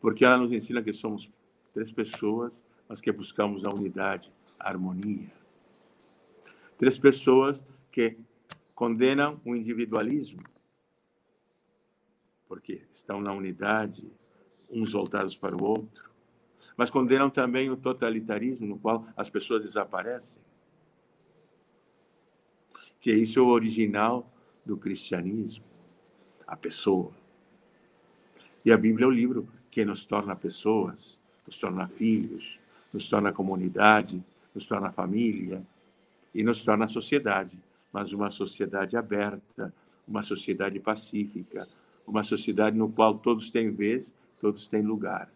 porque 0.00 0.24
ela 0.24 0.38
nos 0.38 0.50
ensina 0.50 0.82
que 0.82 0.90
somos 0.90 1.30
três 1.74 1.92
pessoas, 1.92 2.64
mas 2.88 2.98
que 2.98 3.12
buscamos 3.12 3.64
a 3.64 3.70
unidade, 3.70 4.32
a 4.58 4.70
harmonia. 4.70 5.32
Três 6.78 6.96
pessoas 6.96 7.62
que 7.92 8.16
condenam 8.74 9.40
o 9.44 9.54
individualismo, 9.54 10.42
porque 12.48 12.82
estão 12.90 13.20
na 13.20 13.32
unidade, 13.32 14.10
uns 14.70 14.92
voltados 14.92 15.36
para 15.36 15.54
o 15.54 15.62
outro, 15.62 16.10
mas 16.76 16.90
condenam 16.90 17.28
também 17.28 17.70
o 17.70 17.76
totalitarismo, 17.76 18.66
no 18.66 18.78
qual 18.78 19.06
as 19.14 19.28
pessoas 19.28 19.62
desaparecem. 19.62 20.42
Que 22.98 23.12
isso 23.12 23.38
é 23.38 23.42
o 23.42 23.48
original 23.48 24.28
do 24.64 24.76
cristianismo, 24.76 25.64
a 26.46 26.56
pessoa. 26.56 27.12
E 28.64 28.72
a 28.72 28.76
Bíblia 28.76 29.04
é 29.04 29.08
o 29.08 29.10
livro 29.10 29.46
que 29.70 29.84
nos 29.84 30.04
torna 30.04 30.34
pessoas, 30.34 31.20
nos 31.46 31.58
torna 31.58 31.88
filhos, 31.88 32.58
nos 32.92 33.08
torna 33.08 33.32
comunidade, 33.32 34.24
nos 34.54 34.66
torna 34.66 34.92
família 34.92 35.66
e 36.34 36.42
nos 36.42 36.62
torna 36.62 36.86
sociedade, 36.86 37.62
mas 37.92 38.12
uma 38.12 38.30
sociedade 38.30 38.96
aberta, 38.96 39.72
uma 40.06 40.22
sociedade 40.22 40.80
pacífica, 40.80 41.68
uma 42.06 42.22
sociedade 42.22 42.76
no 42.76 42.88
qual 42.88 43.18
todos 43.18 43.50
têm 43.50 43.70
vez, 43.70 44.14
todos 44.40 44.66
têm 44.66 44.82
lugar. 44.82 45.30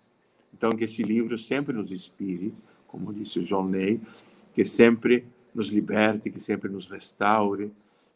Então, 0.53 0.70
que 0.70 0.85
esse 0.85 1.03
livro 1.03 1.39
sempre 1.39 1.74
nos 1.74 1.93
inspire, 1.93 2.55
como 2.87 3.12
disse 3.12 3.39
o 3.39 3.45
João 3.45 3.69
Ney, 3.69 4.01
que 4.55 4.65
sempre 4.65 5.27
nos 5.55 5.69
liberte, 5.69 6.31
que 6.31 6.41
sempre 6.41 6.70
nos 6.70 6.89
restaure 6.89 7.73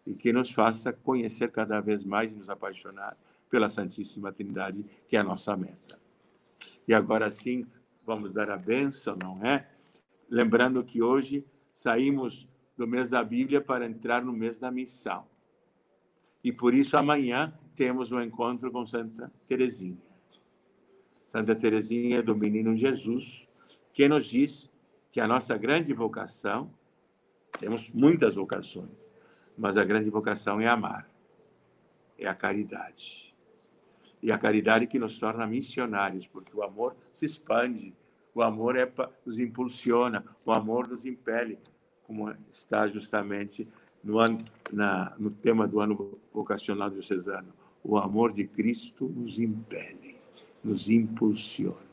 e 0.07 0.15
que 0.15 0.33
nos 0.33 0.51
faça 0.51 0.93
conhecer 0.93 1.51
cada 1.51 1.81
vez 1.81 2.03
mais 2.03 2.31
e 2.31 2.35
nos 2.35 2.49
apaixonar 2.49 3.17
pela 3.51 3.69
Santíssima 3.69 4.33
Trindade, 4.33 4.85
que 5.09 5.17
é 5.17 5.21
a 5.21 5.25
nossa 5.25 5.57
meta. 5.57 5.99
E 6.89 6.95
agora 6.95 7.31
sim, 7.31 7.67
vamos 8.07 8.33
dar 8.33 8.51
a 8.51 8.57
bênção, 8.57 9.17
não 9.17 9.45
é? 9.45 9.69
Lembrando 10.29 10.83
que 10.83 11.03
hoje 11.03 11.45
saímos 11.73 12.49
do 12.81 12.89
mês 12.89 13.11
da 13.11 13.23
Bíblia 13.23 13.61
para 13.61 13.85
entrar 13.85 14.25
no 14.25 14.33
mês 14.33 14.59
da 14.59 14.71
missão. 14.71 15.27
E 16.43 16.51
por 16.51 16.73
isso 16.73 16.97
amanhã 16.97 17.53
temos 17.77 18.11
um 18.11 18.19
encontro 18.19 18.73
com 18.73 18.87
Santa 18.87 19.31
Teresinha. 19.47 20.01
Santa 21.29 21.55
Teresinha 21.55 22.23
do 22.23 22.35
Menino 22.35 22.75
Jesus, 22.75 23.47
que 23.93 24.09
nos 24.09 24.25
diz 24.25 24.71
que 25.13 25.21
a 25.21 25.29
nossa 25.29 25.59
grande 25.59 25.93
vocação, 25.93 26.73
temos 27.59 27.91
muitas 27.91 28.37
vocações, 28.37 28.89
mas 29.59 29.77
a 29.77 29.85
grande 29.85 30.09
vocação 30.09 30.59
é 30.59 30.67
amar, 30.67 31.07
é 32.17 32.27
a 32.27 32.35
caridade. 32.35 33.37
E 34.23 34.33
a 34.33 34.39
caridade 34.39 34.87
que 34.87 34.99
nos 34.99 35.19
torna 35.19 35.47
missionários, 35.47 36.27
porque 36.27 36.57
o 36.57 36.63
amor 36.63 36.97
se 37.13 37.27
expande, 37.27 37.95
o 38.35 38.41
amor 38.41 38.75
é 38.75 38.91
nos 39.27 39.39
impulsiona, 39.39 40.25
o 40.47 40.51
amor 40.51 40.89
nos 40.89 41.05
impele, 41.05 41.59
como 42.11 42.29
está 42.53 42.89
justamente 42.89 43.69
no, 44.03 44.19
ano, 44.19 44.39
na, 44.73 45.15
no 45.17 45.31
tema 45.31 45.65
do 45.69 45.79
ano 45.79 46.19
vocacional 46.35 46.91
diocesano. 46.91 47.55
O 47.85 47.97
amor 47.97 48.33
de 48.33 48.45
Cristo 48.49 49.07
nos 49.07 49.39
impele, 49.39 50.17
nos 50.63 50.91
impulsiona. 50.91 51.89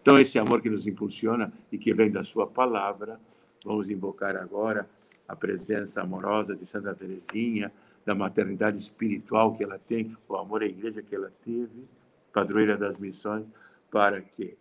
Então, 0.00 0.18
esse 0.18 0.38
amor 0.38 0.62
que 0.62 0.70
nos 0.70 0.86
impulsiona 0.86 1.52
e 1.70 1.76
que 1.76 1.92
vem 1.92 2.10
da 2.10 2.22
Sua 2.22 2.46
palavra, 2.46 3.20
vamos 3.62 3.90
invocar 3.90 4.36
agora 4.36 4.88
a 5.28 5.36
presença 5.36 6.00
amorosa 6.00 6.56
de 6.56 6.64
Santa 6.64 6.94
Teresinha, 6.94 7.70
da 8.06 8.14
maternidade 8.14 8.78
espiritual 8.78 9.54
que 9.54 9.62
ela 9.62 9.78
tem, 9.78 10.16
o 10.26 10.34
amor 10.34 10.62
à 10.62 10.66
igreja 10.66 11.02
que 11.02 11.14
ela 11.14 11.30
teve, 11.44 11.86
padroeira 12.32 12.74
das 12.74 12.96
missões, 12.96 13.44
para 13.90 14.22
que 14.22 14.56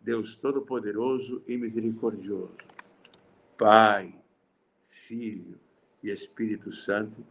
Deus 0.00 0.34
Todo-Poderoso 0.34 1.42
e 1.46 1.56
Misericordioso, 1.56 2.50
Pai, 3.56 4.17
Filho 5.08 5.58
e 6.04 6.10
Espírito 6.10 6.70
Santo, 6.70 7.24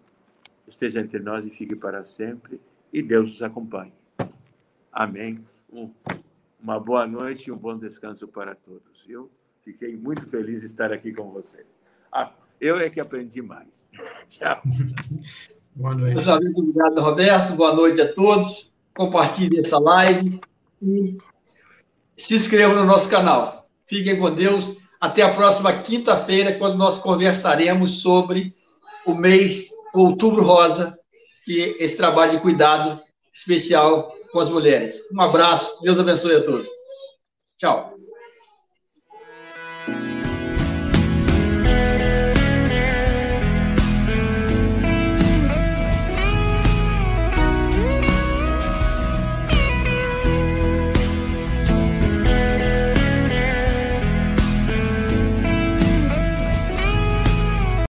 esteja 0.67 0.99
entre 0.99 1.19
nós 1.19 1.45
e 1.45 1.51
fique 1.51 1.75
para 1.75 2.03
sempre, 2.03 2.59
e 2.91 3.03
Deus 3.03 3.29
nos 3.29 3.43
acompanhe. 3.43 3.93
Amém. 4.91 5.45
Um, 5.71 5.91
uma 6.59 6.79
boa 6.79 7.05
noite 7.05 7.47
e 7.47 7.51
um 7.51 7.55
bom 7.55 7.77
descanso 7.77 8.27
para 8.27 8.55
todos. 8.55 9.05
Eu 9.07 9.29
fiquei 9.63 9.95
muito 9.95 10.27
feliz 10.27 10.61
de 10.61 10.65
estar 10.65 10.91
aqui 10.91 11.13
com 11.13 11.29
vocês. 11.29 11.77
Ah, 12.11 12.31
eu 12.59 12.79
é 12.79 12.89
que 12.89 12.99
aprendi 12.99 13.43
mais. 13.43 13.85
Tchau. 14.27 14.59
Boa 15.75 15.93
noite. 15.93 16.15
Mais 16.15 16.27
uma 16.27 16.39
vez, 16.39 16.57
obrigado, 16.57 16.99
Roberto. 16.99 17.55
Boa 17.55 17.75
noite 17.75 18.01
a 18.01 18.11
todos. 18.11 18.73
Compartilhe 18.95 19.59
essa 19.59 19.77
live 19.77 20.41
e 20.81 21.15
se 22.17 22.33
inscrevam 22.33 22.75
no 22.75 22.85
nosso 22.85 23.07
canal. 23.07 23.69
Fiquem 23.85 24.17
com 24.17 24.33
Deus. 24.33 24.75
Até 24.99 25.21
a 25.21 25.33
próxima 25.33 25.81
quinta-feira, 25.81 26.53
quando 26.53 26.77
nós 26.77 26.97
conversaremos 26.97 28.01
sobre 28.01 28.55
o 29.05 29.13
mês 29.13 29.69
Outubro 29.93 30.43
Rosa, 30.43 30.97
que 31.45 31.61
é 31.61 31.83
esse 31.83 31.95
trabalho 31.95 32.31
de 32.31 32.39
cuidado 32.39 32.99
especial 33.33 34.13
com 34.31 34.39
as 34.39 34.49
mulheres. 34.49 34.99
Um 35.11 35.21
abraço. 35.21 35.81
Deus 35.81 35.99
abençoe 35.99 36.35
a 36.35 36.43
todos. 36.43 36.67
Tchau. 37.57 37.96